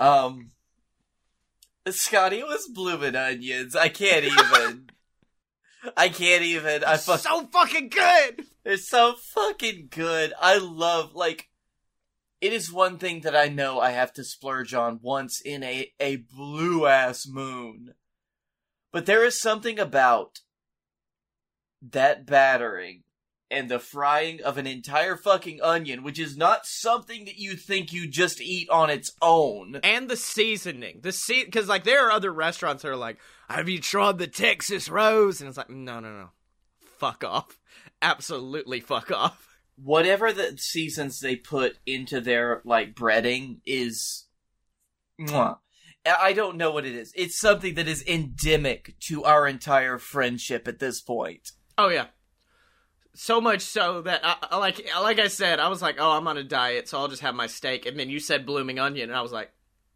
Um, 0.00 0.52
Scottye, 1.86 2.38
it 2.38 2.46
was 2.46 2.68
blooming 2.72 3.14
onions. 3.14 3.76
I 3.76 3.90
can't 3.90 4.24
even. 4.24 4.90
I 5.96 6.08
can't 6.08 6.42
even. 6.42 6.82
I 6.84 6.96
fuck. 6.96 7.20
so 7.20 7.46
fucking 7.52 7.90
good. 7.90 8.46
They're 8.64 8.78
so 8.78 9.14
fucking 9.34 9.88
good. 9.90 10.32
I 10.40 10.58
love 10.58 11.14
like. 11.14 11.48
It 12.40 12.54
is 12.54 12.72
one 12.72 12.96
thing 12.96 13.20
that 13.20 13.36
I 13.36 13.48
know 13.48 13.80
I 13.80 13.90
have 13.90 14.14
to 14.14 14.24
splurge 14.24 14.72
on 14.72 15.00
once 15.02 15.42
in 15.44 15.62
a 15.62 15.92
a 16.00 16.16
blue 16.16 16.86
ass 16.86 17.26
moon, 17.28 17.94
but 18.92 19.04
there 19.04 19.24
is 19.24 19.38
something 19.38 19.78
about 19.78 20.38
that 21.82 22.24
battering 22.24 23.02
and 23.50 23.68
the 23.68 23.78
frying 23.78 24.40
of 24.42 24.58
an 24.58 24.66
entire 24.66 25.16
fucking 25.16 25.60
onion, 25.60 26.02
which 26.02 26.18
is 26.18 26.36
not 26.36 26.66
something 26.66 27.24
that 27.24 27.36
you 27.36 27.56
think 27.56 27.92
you 27.92 28.06
just 28.06 28.40
eat 28.40 28.68
on 28.70 28.90
its 28.90 29.12
own. 29.20 29.80
and 29.82 30.08
the 30.08 30.16
seasoning. 30.16 31.00
The 31.02 31.12
sea 31.12 31.44
because 31.44 31.68
like 31.68 31.84
there 31.84 32.06
are 32.06 32.12
other 32.12 32.32
restaurants 32.32 32.82
that 32.82 32.90
are 32.90 32.96
like, 32.96 33.18
"Have 33.48 33.68
you 33.68 33.80
tried 33.80 34.18
the 34.18 34.26
Texas 34.26 34.88
Rose?" 34.88 35.40
And 35.40 35.48
it's 35.48 35.58
like, 35.58 35.70
no, 35.70 36.00
no, 36.00 36.10
no, 36.12 36.30
fuck 36.98 37.24
off, 37.24 37.58
absolutely 38.00 38.80
fuck 38.80 39.10
off. 39.10 39.58
Whatever 39.76 40.32
the 40.32 40.56
seasons 40.58 41.20
they 41.20 41.36
put 41.36 41.78
into 41.86 42.20
their 42.20 42.60
like 42.64 42.94
breading 42.94 43.60
is, 43.64 44.26
mwah. 45.20 45.58
I 46.06 46.16
I 46.20 46.32
don't 46.32 46.56
know 46.56 46.70
what 46.70 46.86
it 46.86 46.94
is. 46.94 47.12
It's 47.16 47.38
something 47.38 47.74
that 47.74 47.88
is 47.88 48.04
endemic 48.06 48.94
to 49.08 49.24
our 49.24 49.46
entire 49.46 49.98
friendship 49.98 50.68
at 50.68 50.78
this 50.78 51.00
point. 51.00 51.50
Oh 51.76 51.88
yeah, 51.88 52.06
so 53.14 53.40
much 53.40 53.62
so 53.62 54.02
that 54.02 54.20
I, 54.22 54.56
like 54.56 54.88
like 55.00 55.18
I 55.18 55.28
said, 55.28 55.60
I 55.60 55.68
was 55.68 55.82
like, 55.82 55.96
oh, 55.98 56.12
I'm 56.12 56.28
on 56.28 56.36
a 56.36 56.44
diet, 56.44 56.88
so 56.88 56.98
I'll 56.98 57.08
just 57.08 57.22
have 57.22 57.34
my 57.34 57.46
steak. 57.46 57.86
And 57.86 57.98
then 57.98 58.10
you 58.10 58.20
said 58.20 58.46
blooming 58.46 58.78
onion, 58.78 59.10
and 59.10 59.18
I 59.18 59.22
was 59.22 59.32
like, 59.32 59.50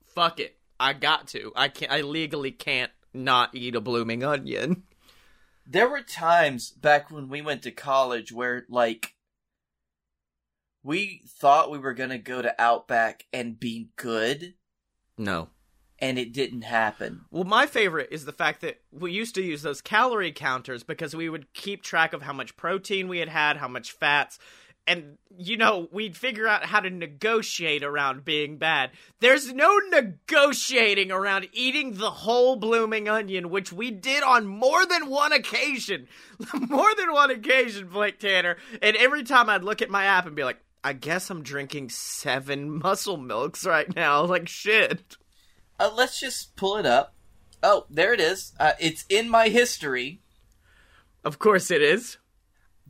fuck 0.06 0.40
it, 0.40 0.56
I 0.78 0.92
got 0.92 1.28
to. 1.28 1.52
I 1.54 1.68
can't. 1.68 1.92
I 1.92 2.00
legally 2.00 2.50
can't 2.50 2.92
not 3.12 3.54
eat 3.54 3.74
a 3.76 3.80
blooming 3.80 4.24
onion. 4.24 4.82
There 5.66 5.88
were 5.88 6.02
times 6.02 6.70
back 6.70 7.10
when 7.10 7.28
we 7.28 7.40
went 7.40 7.62
to 7.62 7.70
college 7.70 8.30
where 8.32 8.66
like 8.68 9.14
we 10.82 11.22
thought 11.26 11.70
we 11.70 11.78
were 11.78 11.94
gonna 11.94 12.18
go 12.18 12.42
to 12.42 12.60
Outback 12.60 13.24
and 13.32 13.58
be 13.58 13.88
good, 13.96 14.54
No. 15.16 15.48
And 15.98 16.18
it 16.18 16.32
didn't 16.32 16.62
happen. 16.62 17.22
Well, 17.30 17.44
my 17.44 17.66
favorite 17.66 18.08
is 18.10 18.24
the 18.24 18.32
fact 18.32 18.60
that 18.62 18.80
we 18.92 19.12
used 19.12 19.34
to 19.36 19.42
use 19.42 19.62
those 19.62 19.80
calorie 19.80 20.32
counters 20.32 20.82
because 20.82 21.14
we 21.14 21.28
would 21.28 21.52
keep 21.54 21.82
track 21.82 22.12
of 22.12 22.22
how 22.22 22.32
much 22.32 22.56
protein 22.56 23.08
we 23.08 23.18
had 23.18 23.28
had, 23.28 23.56
how 23.56 23.68
much 23.68 23.92
fats, 23.92 24.38
and 24.86 25.18
you 25.36 25.56
know, 25.56 25.88
we'd 25.90 26.16
figure 26.16 26.46
out 26.46 26.64
how 26.66 26.80
to 26.80 26.90
negotiate 26.90 27.82
around 27.82 28.24
being 28.24 28.58
bad. 28.58 28.90
There's 29.20 29.52
no 29.52 29.78
negotiating 29.88 31.10
around 31.10 31.48
eating 31.52 31.94
the 31.94 32.10
whole 32.10 32.56
blooming 32.56 33.08
onion, 33.08 33.50
which 33.50 33.72
we 33.72 33.90
did 33.90 34.22
on 34.22 34.46
more 34.46 34.84
than 34.86 35.08
one 35.08 35.32
occasion. 35.32 36.06
more 36.68 36.94
than 36.94 37.12
one 37.12 37.30
occasion, 37.30 37.88
Blake 37.88 38.18
Tanner. 38.18 38.56
And 38.82 38.96
every 38.96 39.24
time 39.24 39.48
I'd 39.48 39.64
look 39.64 39.82
at 39.82 39.90
my 39.90 40.04
app 40.04 40.26
and 40.26 40.36
be 40.36 40.44
like, 40.44 40.58
I 40.84 40.92
guess 40.92 41.30
I'm 41.30 41.42
drinking 41.42 41.88
seven 41.88 42.78
muscle 42.82 43.16
milks 43.16 43.64
right 43.64 43.92
now. 43.94 44.24
Like, 44.24 44.48
shit. 44.48 45.16
Uh, 45.78 45.90
let's 45.94 46.20
just 46.20 46.56
pull 46.56 46.76
it 46.76 46.86
up. 46.86 47.14
Oh, 47.62 47.86
there 47.90 48.12
it 48.12 48.20
is. 48.20 48.52
Uh, 48.60 48.72
it's 48.78 49.04
in 49.08 49.28
my 49.28 49.48
history. 49.48 50.20
Of 51.24 51.38
course 51.38 51.70
it 51.70 51.82
is. 51.82 52.18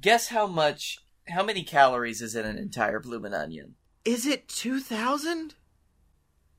Guess 0.00 0.28
how 0.28 0.46
much 0.46 0.98
how 1.28 1.42
many 1.42 1.62
calories 1.62 2.20
is 2.20 2.34
in 2.34 2.44
an 2.44 2.58
entire 2.58 3.00
bloomin' 3.00 3.32
onion? 3.32 3.76
Is 4.04 4.26
it 4.26 4.48
2000? 4.48 5.54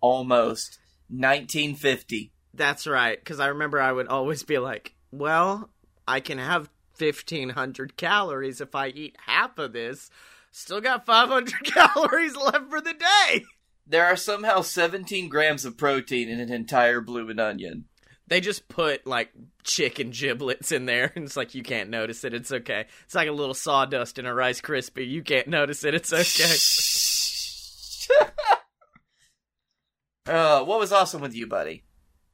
Almost 0.01 0.79
1950. 1.09 2.31
That's 2.53 2.87
right, 2.87 3.19
because 3.19 3.39
I 3.39 3.47
remember 3.47 3.79
I 3.79 3.91
would 3.91 4.07
always 4.07 4.43
be 4.43 4.57
like, 4.57 4.95
well, 5.11 5.69
I 6.07 6.19
can 6.19 6.37
have 6.37 6.69
1500 6.97 7.97
calories 7.97 8.61
if 8.61 8.73
I 8.73 8.87
eat 8.87 9.17
half 9.25 9.57
of 9.59 9.73
this. 9.73 10.09
Still 10.51 10.79
got 10.81 11.05
500 11.05 11.53
calories 11.65 12.35
left 12.35 12.69
for 12.69 12.81
the 12.81 12.93
day. 12.93 13.43
There 13.87 14.05
are 14.05 14.15
somehow 14.15 14.61
17 14.61 15.29
grams 15.29 15.65
of 15.65 15.77
protein 15.77 16.29
in 16.29 16.39
an 16.39 16.51
entire 16.51 17.01
bloomin' 17.01 17.39
onion. 17.39 17.85
They 18.27 18.41
just 18.41 18.67
put 18.67 19.05
like 19.05 19.31
chicken 19.63 20.09
giblets 20.09 20.71
in 20.71 20.85
there, 20.85 21.11
and 21.15 21.25
it's 21.25 21.37
like 21.37 21.53
you 21.53 21.63
can't 21.63 21.89
notice 21.89 22.23
it. 22.23 22.33
It's 22.33 22.51
okay. 22.51 22.85
It's 23.03 23.15
like 23.15 23.27
a 23.27 23.33
little 23.33 23.53
sawdust 23.53 24.17
in 24.17 24.25
a 24.25 24.33
Rice 24.33 24.61
Krispie. 24.61 25.07
You 25.07 25.21
can't 25.21 25.47
notice 25.47 25.83
it. 25.83 25.93
It's 25.93 26.11
okay. 26.11 26.55
uh, 30.33 30.63
what 30.63 30.79
was 30.79 30.91
awesome 30.91 31.21
with 31.21 31.35
you, 31.35 31.45
buddy? 31.45 31.83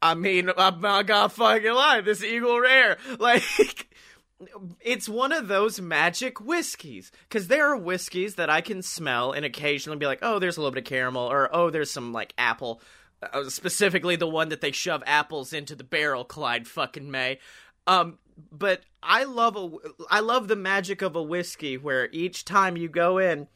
I 0.02 0.16
mean, 0.16 0.50
I'm 0.58 0.82
not 0.82 1.06
gonna 1.06 1.30
fucking 1.30 1.74
lie. 1.74 2.02
This 2.02 2.24
Eagle 2.24 2.60
Rare, 2.60 2.98
like, 3.20 3.91
it's 4.80 5.10
one 5.10 5.32
of 5.32 5.48
those 5.48 5.82
magic 5.82 6.40
whiskeys. 6.40 7.12
Because 7.28 7.48
there 7.48 7.68
are 7.68 7.78
whiskeys 7.78 8.36
that 8.36 8.50
I 8.50 8.62
can 8.62 8.82
smell 8.82 9.32
and 9.32 9.46
occasionally 9.46 9.98
be 9.98 10.06
like, 10.06 10.20
oh, 10.22 10.40
there's 10.40 10.58
a 10.58 10.62
little 10.62 10.72
bit 10.72 10.86
of 10.86 10.90
caramel, 10.90 11.32
or 11.32 11.50
oh, 11.54 11.70
there's 11.70 11.92
some 11.92 12.14
like 12.14 12.34
apple. 12.38 12.82
Uh, 13.22 13.50
specifically, 13.50 14.16
the 14.16 14.28
one 14.28 14.50
that 14.50 14.62
they 14.62 14.72
shove 14.72 15.04
apples 15.06 15.54
into 15.54 15.76
the 15.76 15.84
barrel, 15.84 16.26
Clyde 16.26 16.68
fucking 16.68 17.12
May. 17.12 17.40
Um, 17.88 18.18
but 18.52 18.82
I 19.04 19.24
love 19.24 19.56
a, 19.56 19.70
I 20.10 20.20
love 20.20 20.48
the 20.48 20.56
magic 20.56 21.02
of 21.02 21.16
a 21.16 21.24
whiskey 21.24 21.78
where 21.78 22.10
each 22.12 22.46
time 22.46 22.78
you 22.78 22.88
go 22.88 23.18
in, 23.18 23.48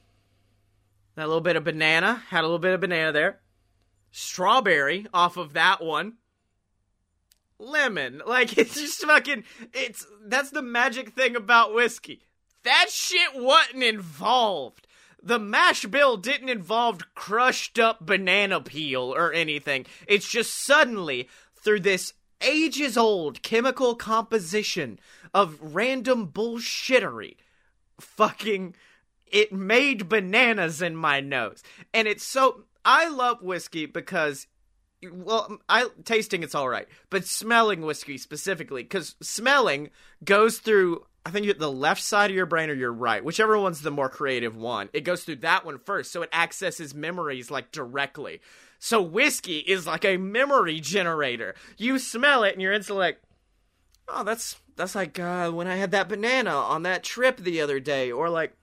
that 1.16 1.28
little 1.28 1.42
bit 1.42 1.56
of 1.56 1.64
banana 1.64 2.24
had 2.30 2.42
a 2.42 2.48
little 2.48 2.60
bit 2.60 2.74
of 2.74 2.82
banana 2.82 3.12
there, 3.12 3.40
strawberry 4.12 5.08
off 5.14 5.38
of 5.38 5.54
that 5.54 5.84
one, 5.84 6.14
lemon. 7.60 8.22
Like 8.28 8.58
it's 8.58 8.76
just 8.76 9.02
fucking 9.06 9.44
it's 9.74 10.06
that's 10.26 10.50
the 10.50 10.62
magic 10.62 11.14
thing 11.14 11.36
about 11.36 11.74
whiskey. 11.74 12.22
That 12.64 12.88
shit 12.90 13.36
wasn't 13.36 13.84
involved. 13.84 14.88
The 15.22 15.40
mash 15.40 15.86
bill 15.86 16.18
didn't 16.18 16.50
involve 16.50 17.14
crushed 17.16 17.80
up 17.80 18.06
banana 18.06 18.62
peel 18.62 19.14
or 19.16 19.32
anything. 19.34 19.86
It's 20.08 20.30
just 20.30 20.66
suddenly 20.66 21.30
through 21.56 21.82
this 21.82 22.14
ages 22.42 22.98
old 22.98 23.42
chemical 23.42 23.96
composition 23.96 25.00
of 25.34 25.58
random 25.62 26.28
bullshittery 26.28 27.36
fucking 28.00 28.76
it 29.28 29.52
made 29.52 30.08
bananas 30.10 30.82
in 30.82 30.96
my 30.96 31.20
nose. 31.20 31.64
And 31.94 32.08
it's 32.08 32.26
so 32.26 32.64
I 32.84 33.10
love 33.10 33.42
whiskey 33.42 33.86
because 33.86 34.48
well, 35.12 35.58
I 35.70 35.88
tasting 36.04 36.44
it's 36.44 36.56
all 36.56 36.70
right, 36.70 36.88
but 37.10 37.26
smelling 37.26 37.82
whiskey 37.82 38.18
specifically 38.18 38.84
because 38.84 39.16
smelling 39.22 39.90
goes 40.24 40.60
through. 40.60 41.06
I 41.26 41.32
think 41.32 41.58
the 41.58 41.72
left 41.72 42.04
side 42.04 42.30
of 42.30 42.36
your 42.36 42.46
brain 42.46 42.70
or 42.70 42.76
your 42.76 42.94
right, 42.94 43.24
whichever 43.24 43.58
one's 43.58 43.82
the 43.82 43.90
more 43.90 44.10
creative 44.10 44.56
one. 44.56 44.90
It 44.94 45.02
goes 45.02 45.24
through 45.24 45.38
that 45.38 45.66
one 45.66 45.80
first, 45.80 46.12
so 46.12 46.22
it 46.22 46.30
accesses 46.32 46.94
memories 46.94 47.50
like 47.50 47.72
directly. 47.72 48.42
So 48.78 49.02
whiskey 49.02 49.60
is 49.60 49.88
like 49.88 50.06
a 50.06 50.18
memory 50.18 50.80
generator. 50.80 51.56
You 51.78 51.98
smell 51.98 52.44
it 52.44 52.54
and 52.54 52.62
you're 52.62 52.74
instantly 52.74 53.06
like, 53.06 53.22
oh, 54.08 54.24
that's 54.24 54.58
that's 54.76 54.94
like 54.94 55.18
uh, 55.20 55.50
when 55.52 55.68
I 55.68 55.76
had 55.76 55.92
that 55.92 56.10
banana 56.10 56.52
on 56.52 56.84
that 56.84 57.04
trip 57.04 57.38
the 57.38 57.62
other 57.62 57.80
day, 57.80 58.12
or 58.12 58.30
like 58.30 58.54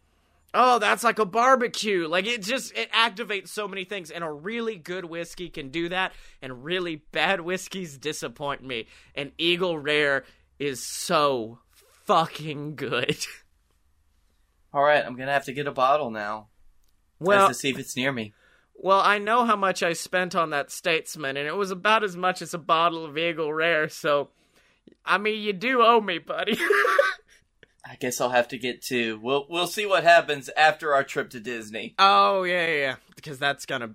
oh, 0.55 0.79
that's 0.79 1.05
like 1.05 1.19
a 1.19 1.25
barbecue. 1.25 2.07
Like 2.07 2.27
it 2.27 2.43
just 2.43 2.77
it 2.77 2.91
activates 2.93 3.49
so 3.49 3.67
many 3.69 3.85
things, 3.85 4.11
and 4.11 4.25
a 4.25 4.31
really 4.31 4.77
good 4.77 5.05
whiskey 5.05 5.49
can 5.49 5.71
do 5.71 5.89
that, 5.89 6.13
and 6.41 6.65
really 6.65 6.97
bad 7.13 7.41
whiskeys 7.43 7.99
disappoint 7.99 8.63
me. 8.63 8.87
And 9.15 9.33
Eagle 9.39 9.79
Rare 9.79 10.25
is 10.59 10.87
so 10.87 11.59
fucking 12.05 12.77
good. 12.77 13.17
All 14.75 14.83
right, 14.83 15.05
I'm 15.05 15.17
gonna 15.17 15.33
have 15.33 15.47
to 15.47 15.53
get 15.53 15.67
a 15.67 15.73
bottle 15.73 16.11
now. 16.11 16.49
Well, 17.19 17.49
to 17.49 17.55
see 17.55 17.71
if 17.71 17.79
it's 17.79 17.97
near 17.97 18.13
me. 18.13 18.33
Well, 18.75 19.01
I 19.01 19.19
know 19.19 19.45
how 19.45 19.55
much 19.55 19.83
I 19.83 19.93
spent 19.93 20.35
on 20.35 20.51
that 20.51 20.71
Statesman, 20.71 21.37
and 21.37 21.47
it 21.47 21.55
was 21.55 21.71
about 21.71 22.03
as 22.03 22.17
much 22.17 22.43
as 22.43 22.53
a 22.53 22.59
bottle 22.59 23.05
of 23.05 23.17
Eagle 23.17 23.53
Rare. 23.53 23.89
So, 23.89 24.31
I 25.05 25.19
mean, 25.19 25.41
you 25.41 25.53
do 25.53 25.83
owe 25.83 26.01
me, 26.01 26.19
buddy. 26.19 26.59
I 27.85 27.97
guess 27.97 28.21
I'll 28.21 28.31
have 28.31 28.49
to 28.49 28.59
get 28.59 28.83
to. 28.85 29.19
We'll 29.19 29.47
we'll 29.49 29.67
see 29.67 29.87
what 29.87 30.05
happens 30.05 30.49
after 30.57 30.95
our 30.95 31.03
trip 31.03 31.31
to 31.31 31.41
Disney. 31.41 31.95
Oh 31.99 32.45
yeah, 32.45 32.67
yeah, 32.67 32.75
yeah. 32.75 32.97
Because 33.17 33.39
that's 33.39 33.67
gonna 33.67 33.95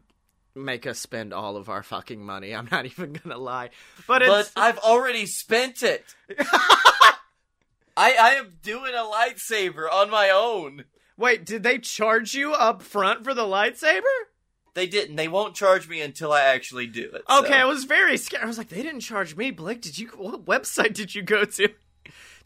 make 0.56 0.86
us 0.86 1.00
spend 1.00 1.34
all 1.34 1.56
of 1.56 1.70
our 1.70 1.84
fucking 1.84 2.24
money. 2.24 2.54
I'm 2.54 2.68
not 2.72 2.86
even 2.86 3.14
gonna 3.14 3.38
lie, 3.38 3.70
but 4.08 4.22
it's... 4.22 4.30
but 4.30 4.52
I've 4.62 4.80
already 4.80 5.26
spent 5.26 5.84
it. 5.84 6.04
I 7.98 8.16
I 8.20 8.36
am 8.38 8.58
doing 8.62 8.94
a 8.94 9.04
lightsaber 9.04 9.92
on 9.92 10.10
my 10.10 10.30
own. 10.30 10.84
Wait, 11.18 11.46
did 11.46 11.64
they 11.64 11.80
charge 11.80 12.34
you 12.36 12.54
up 12.54 12.82
front 12.84 13.24
for 13.24 13.34
the 13.34 13.44
lightsaber? 13.44 14.02
They 14.76 14.86
didn't. 14.86 15.16
They 15.16 15.28
won't 15.28 15.56
charge 15.56 15.90
me 15.90 16.02
until 16.02 16.32
I 16.32 16.42
actually 16.42 16.86
do 16.86 17.10
it. 17.12 17.24
Okay, 17.28 17.48
so. 17.48 17.54
I 17.54 17.66
was 17.66 17.86
very 17.86 18.16
scared. 18.18 18.44
I 18.44 18.46
was 18.46 18.60
like, 18.60 18.70
they 18.70 18.84
didn't 18.84 19.00
charge 19.00 19.36
me. 19.36 19.50
Blake, 19.50 19.82
did 19.82 19.98
you? 19.98 20.10
What 20.10 20.46
website 20.46 20.94
did 20.94 21.16
you 21.16 21.24
go 21.24 21.46
to? 21.46 21.70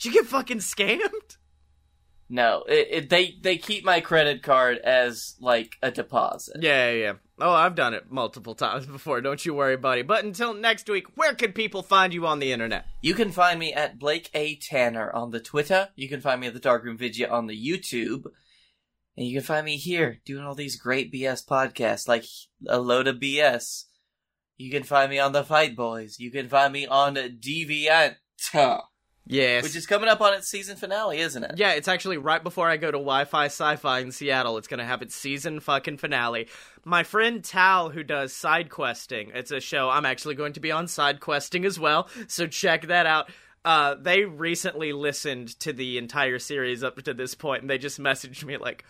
Did 0.02 0.16
you 0.16 0.22
get 0.22 0.30
fucking 0.30 0.60
scammed? 0.60 1.38
No, 2.28 2.64
it, 2.68 2.88
it, 2.90 3.10
they 3.10 3.36
they 3.42 3.58
keep 3.58 3.84
my 3.84 4.00
credit 4.00 4.42
card 4.42 4.78
as 4.78 5.36
like 5.40 5.76
a 5.84 5.92
deposit. 5.92 6.58
Yeah, 6.62 6.90
yeah, 6.90 6.98
yeah. 6.98 7.14
Oh, 7.40 7.52
I've 7.52 7.76
done 7.76 7.94
it 7.94 8.10
multiple 8.10 8.56
times 8.56 8.86
before. 8.88 9.22
Don't 9.22 9.46
you 9.46 9.54
worry, 9.54 9.76
buddy. 9.78 10.02
But 10.02 10.24
until 10.24 10.54
next 10.54 10.90
week, 10.90 11.06
where 11.16 11.36
can 11.36 11.52
people 11.52 11.84
find 11.84 12.14
you 12.14 12.26
on 12.26 12.40
the 12.40 12.52
internet? 12.52 12.86
You 13.02 13.14
can 13.14 13.32
find 13.32 13.60
me 13.60 13.74
at 13.74 14.00
Blake 14.00 14.32
A 14.34 14.56
Tanner 14.56 15.12
on 15.12 15.32
the 15.32 15.40
Twitter. 15.40 15.90
You 15.96 16.10
can 16.10 16.22
find 16.22 16.42
me 16.42 16.48
at 16.48 16.54
the 16.54 16.60
Darkroom 16.60 16.98
Vidya 16.98 17.30
on 17.30 17.48
the 17.48 17.68
YouTube. 17.68 18.24
And 19.18 19.28
you 19.28 19.36
can 19.36 19.46
find 19.46 19.66
me 19.66 19.76
here 19.76 20.22
doing 20.26 20.46
all 20.46 20.56
these 20.56 20.80
great 20.80 21.14
BS 21.14 21.46
podcasts 21.46 22.08
like 22.08 22.24
a 22.68 22.80
load 22.80 23.08
of 23.08 23.18
BS. 23.18 23.84
You 24.58 24.72
can 24.72 24.84
find 24.84 25.12
me 25.12 25.20
on 25.20 25.34
the 25.34 25.44
Fight 25.44 25.76
Boys. 25.76 26.18
You 26.18 26.32
can 26.32 26.48
find 26.48 26.72
me 26.72 26.88
on 26.88 27.16
Deviant. 27.16 28.16
Yes. 29.28 29.64
Which 29.64 29.76
is 29.76 29.86
coming 29.86 30.10
up 30.10 30.20
on 30.20 30.34
its 30.34 30.50
season 30.50 30.76
finale, 30.76 31.20
isn't 31.20 31.44
it? 31.44 31.52
Yeah, 31.56 31.72
it's 31.74 31.88
actually 31.88 32.18
right 32.18 32.44
before 32.44 32.70
I 32.70 32.78
go 32.78 32.88
to 32.88 32.98
Wi 32.98 33.26
Fi 33.26 33.46
Sci 33.46 33.76
Fi 33.78 34.00
in 34.00 34.12
Seattle. 34.12 34.58
It's 34.58 34.68
going 34.68 34.80
to 34.80 34.86
have 34.86 35.02
its 35.02 35.16
season 35.16 35.60
fucking 35.60 35.98
finale. 35.98 36.48
My 36.84 37.04
friend 37.04 37.44
Tal, 37.44 37.90
who 37.90 38.04
does 38.04 38.34
Side 38.34 38.70
Questing, 38.70 39.32
it's 39.34 39.52
a 39.52 39.60
show 39.60 39.90
I'm 39.90 40.06
actually 40.06 40.36
going 40.36 40.54
to 40.54 40.60
be 40.60 40.72
on 40.72 40.88
Side 40.88 41.20
Questing 41.20 41.66
as 41.66 41.80
well, 41.80 42.10
so 42.28 42.48
check 42.48 42.88
that 42.88 43.06
out. 43.06 43.30
Uh, 43.64 43.94
they 43.94 44.26
recently 44.26 44.92
listened 44.92 45.60
to 45.60 45.72
the 45.72 46.00
entire 46.00 46.40
series 46.40 46.84
up 46.84 47.02
to 47.04 47.14
this 47.14 47.36
point, 47.36 47.62
and 47.62 47.70
they 47.70 47.78
just 47.78 48.00
messaged 48.02 48.44
me 48.44 48.58
like, 48.58 48.84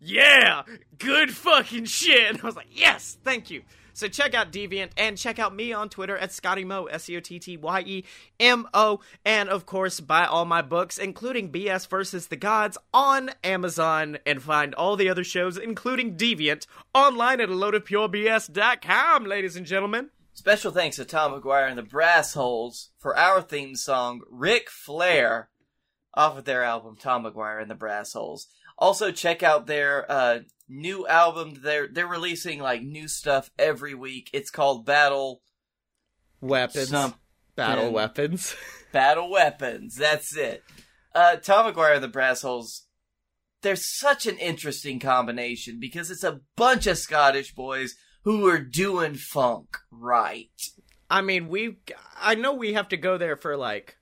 "Yeah, 0.00 0.62
good 0.98 1.30
fucking 1.36 1.84
shit." 1.84 2.26
And 2.30 2.40
I 2.40 2.46
was 2.46 2.56
like, 2.56 2.70
"Yes, 2.72 3.18
thank 3.22 3.50
you." 3.50 3.62
So 3.96 4.08
check 4.08 4.34
out 4.34 4.52
Deviant 4.52 4.90
and 4.98 5.16
check 5.16 5.38
out 5.38 5.56
me 5.56 5.72
on 5.72 5.88
Twitter 5.88 6.18
at 6.18 6.28
Scottye 6.28 6.66
Mo, 6.66 6.84
S 6.84 7.08
E 7.08 7.16
O 7.16 7.20
T 7.20 7.38
T 7.38 7.56
Y 7.56 7.80
E 7.80 8.04
M 8.38 8.68
O. 8.74 9.00
And 9.24 9.48
of 9.48 9.64
course, 9.64 10.00
buy 10.00 10.26
all 10.26 10.44
my 10.44 10.60
books, 10.60 10.98
including 10.98 11.50
BS 11.50 11.88
versus 11.88 12.26
the 12.26 12.36
Gods, 12.36 12.76
on 12.92 13.30
Amazon 13.42 14.18
and 14.26 14.42
find 14.42 14.74
all 14.74 14.96
the 14.96 15.08
other 15.08 15.24
shows, 15.24 15.56
including 15.56 16.14
Deviant, 16.14 16.66
online 16.94 17.40
at 17.40 17.48
a 17.48 17.54
load 17.54 17.74
of 17.74 17.86
loadofpurebs.com, 17.86 19.24
ladies 19.24 19.56
and 19.56 19.64
gentlemen. 19.64 20.10
Special 20.34 20.72
thanks 20.72 20.96
to 20.96 21.06
Tom 21.06 21.32
McGuire 21.32 21.66
and 21.66 21.78
the 21.78 21.82
Brassholes 21.82 22.90
for 22.98 23.16
our 23.16 23.40
theme 23.40 23.76
song, 23.76 24.20
Ric 24.30 24.68
Flair, 24.68 25.48
off 26.12 26.36
of 26.36 26.44
their 26.44 26.62
album, 26.62 26.98
Tom 27.00 27.24
McGuire 27.24 27.62
and 27.62 27.70
the 27.70 27.74
Brassholes. 27.74 28.46
Also, 28.78 29.10
check 29.10 29.42
out 29.42 29.66
their 29.66 30.10
uh, 30.10 30.38
new 30.68 31.06
album. 31.06 31.54
They're 31.62 31.88
they're 31.88 32.06
releasing 32.06 32.60
like 32.60 32.82
new 32.82 33.08
stuff 33.08 33.50
every 33.58 33.94
week. 33.94 34.30
It's 34.32 34.50
called 34.50 34.84
Battle 34.86 35.40
Weapons. 36.40 36.88
Some- 36.88 37.14
Battle. 37.54 37.90
Weapons. 37.90 38.54
Battle 38.92 39.30
Weapons. 39.30 39.96
That's 39.96 40.36
it. 40.36 40.62
Uh, 41.14 41.36
Tom 41.36 41.72
McGuire 41.72 41.94
and 41.94 42.04
the 42.04 42.08
Brassholes. 42.08 42.86
They're 43.62 43.76
such 43.76 44.26
an 44.26 44.36
interesting 44.36 45.00
combination 45.00 45.78
because 45.80 46.10
it's 46.10 46.22
a 46.22 46.40
bunch 46.56 46.86
of 46.86 46.98
Scottish 46.98 47.54
boys 47.54 47.94
who 48.24 48.46
are 48.46 48.58
doing 48.60 49.14
funk 49.14 49.78
right. 49.90 50.50
I 51.08 51.22
mean, 51.22 51.48
we 51.48 51.78
I 52.20 52.34
know 52.34 52.52
we 52.52 52.74
have 52.74 52.90
to 52.90 52.96
go 52.96 53.16
there 53.16 53.36
for 53.36 53.56
like 53.56 53.96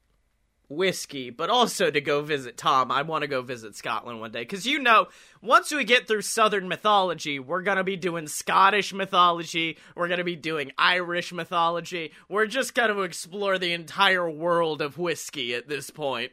whiskey, 0.68 1.30
but 1.30 1.50
also 1.50 1.90
to 1.90 2.00
go 2.00 2.22
visit 2.22 2.56
Tom. 2.56 2.90
I 2.90 3.02
want 3.02 3.22
to 3.22 3.28
go 3.28 3.42
visit 3.42 3.76
Scotland 3.76 4.20
one 4.20 4.32
day 4.32 4.44
cuz 4.44 4.66
you 4.66 4.78
know, 4.78 5.08
once 5.42 5.70
we 5.70 5.84
get 5.84 6.06
through 6.06 6.22
southern 6.22 6.68
mythology, 6.68 7.38
we're 7.38 7.62
going 7.62 7.76
to 7.76 7.84
be 7.84 7.96
doing 7.96 8.26
Scottish 8.26 8.92
mythology, 8.92 9.78
we're 9.94 10.08
going 10.08 10.18
to 10.18 10.24
be 10.24 10.36
doing 10.36 10.72
Irish 10.78 11.32
mythology. 11.32 12.12
We're 12.28 12.46
just 12.46 12.74
going 12.74 12.94
to 12.94 13.02
explore 13.02 13.58
the 13.58 13.72
entire 13.72 14.28
world 14.30 14.80
of 14.82 14.98
whiskey 14.98 15.54
at 15.54 15.68
this 15.68 15.90
point. 15.90 16.32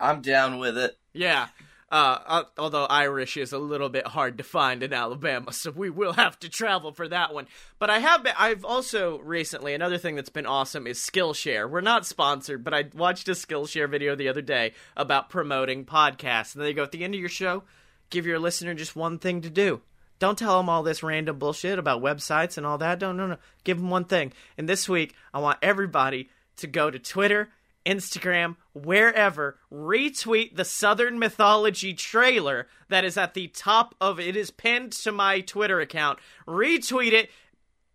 I'm 0.00 0.20
down 0.20 0.58
with 0.58 0.76
it. 0.76 0.98
Yeah. 1.12 1.48
Uh, 1.92 2.44
although 2.56 2.86
Irish 2.86 3.36
is 3.36 3.52
a 3.52 3.58
little 3.58 3.90
bit 3.90 4.06
hard 4.06 4.38
to 4.38 4.44
find 4.44 4.82
in 4.82 4.94
Alabama, 4.94 5.52
so 5.52 5.70
we 5.70 5.90
will 5.90 6.14
have 6.14 6.38
to 6.40 6.48
travel 6.48 6.90
for 6.90 7.06
that 7.06 7.34
one. 7.34 7.46
But 7.78 7.90
I 7.90 7.98
have 7.98 8.22
been, 8.22 8.32
I've 8.38 8.64
also 8.64 9.18
recently 9.18 9.74
another 9.74 9.98
thing 9.98 10.16
that's 10.16 10.30
been 10.30 10.46
awesome 10.46 10.86
is 10.86 10.98
Skillshare. 10.98 11.68
We're 11.68 11.82
not 11.82 12.06
sponsored, 12.06 12.64
but 12.64 12.72
I 12.72 12.84
watched 12.94 13.28
a 13.28 13.32
Skillshare 13.32 13.90
video 13.90 14.16
the 14.16 14.30
other 14.30 14.40
day 14.40 14.72
about 14.96 15.28
promoting 15.28 15.84
podcasts. 15.84 16.54
And 16.54 16.64
they 16.64 16.72
go 16.72 16.82
at 16.82 16.92
the 16.92 17.04
end 17.04 17.14
of 17.14 17.20
your 17.20 17.28
show, 17.28 17.64
give 18.08 18.24
your 18.24 18.38
listener 18.38 18.72
just 18.72 18.96
one 18.96 19.18
thing 19.18 19.42
to 19.42 19.50
do. 19.50 19.82
Don't 20.18 20.38
tell 20.38 20.56
them 20.56 20.70
all 20.70 20.82
this 20.82 21.02
random 21.02 21.38
bullshit 21.38 21.78
about 21.78 22.00
websites 22.00 22.56
and 22.56 22.64
all 22.64 22.78
that. 22.78 23.00
Don't 23.00 23.18
no 23.18 23.26
no. 23.26 23.36
Give 23.64 23.76
them 23.76 23.90
one 23.90 24.06
thing. 24.06 24.32
And 24.56 24.66
this 24.66 24.88
week, 24.88 25.14
I 25.34 25.40
want 25.40 25.58
everybody 25.60 26.30
to 26.56 26.66
go 26.66 26.90
to 26.90 26.98
Twitter 26.98 27.50
Instagram, 27.84 28.56
wherever, 28.72 29.58
retweet 29.72 30.56
the 30.56 30.64
Southern 30.64 31.18
Mythology 31.18 31.94
trailer 31.94 32.68
that 32.88 33.04
is 33.04 33.16
at 33.16 33.34
the 33.34 33.48
top 33.48 33.94
of 34.00 34.20
it 34.20 34.36
is 34.36 34.50
pinned 34.50 34.92
to 34.92 35.12
my 35.12 35.40
Twitter 35.40 35.80
account. 35.80 36.18
Retweet 36.46 37.12
it. 37.12 37.30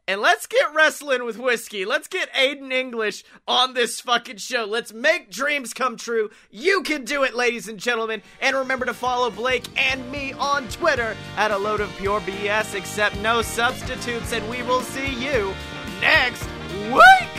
And 0.09 0.21
let's 0.21 0.47
get 0.47 0.73
wrestling 0.73 1.25
with 1.25 1.37
whiskey. 1.37 1.83
Let's 1.83 2.07
get 2.07 2.31
Aiden 2.31 2.71
English 2.71 3.25
on 3.45 3.73
this 3.73 3.99
fucking 3.99 4.37
show. 4.37 4.63
Let's 4.63 4.93
make 4.93 5.29
dreams 5.29 5.73
come 5.73 5.97
true. 5.97 6.29
You 6.49 6.81
can 6.83 7.03
do 7.03 7.23
it, 7.23 7.35
ladies 7.35 7.67
and 7.67 7.77
gentlemen. 7.77 8.21
And 8.39 8.55
remember 8.55 8.85
to 8.85 8.93
follow 8.93 9.29
Blake 9.29 9.65
and 9.77 10.09
me 10.09 10.31
on 10.31 10.69
Twitter 10.69 11.17
at 11.35 11.51
a 11.51 11.57
load 11.57 11.81
of 11.81 11.93
pure 11.97 12.21
BS, 12.21 12.73
except 12.73 13.17
no 13.17 13.41
substitutes. 13.41 14.31
And 14.31 14.49
we 14.49 14.63
will 14.63 14.81
see 14.81 15.13
you 15.13 15.53
next 15.99 16.47
week. 16.89 17.36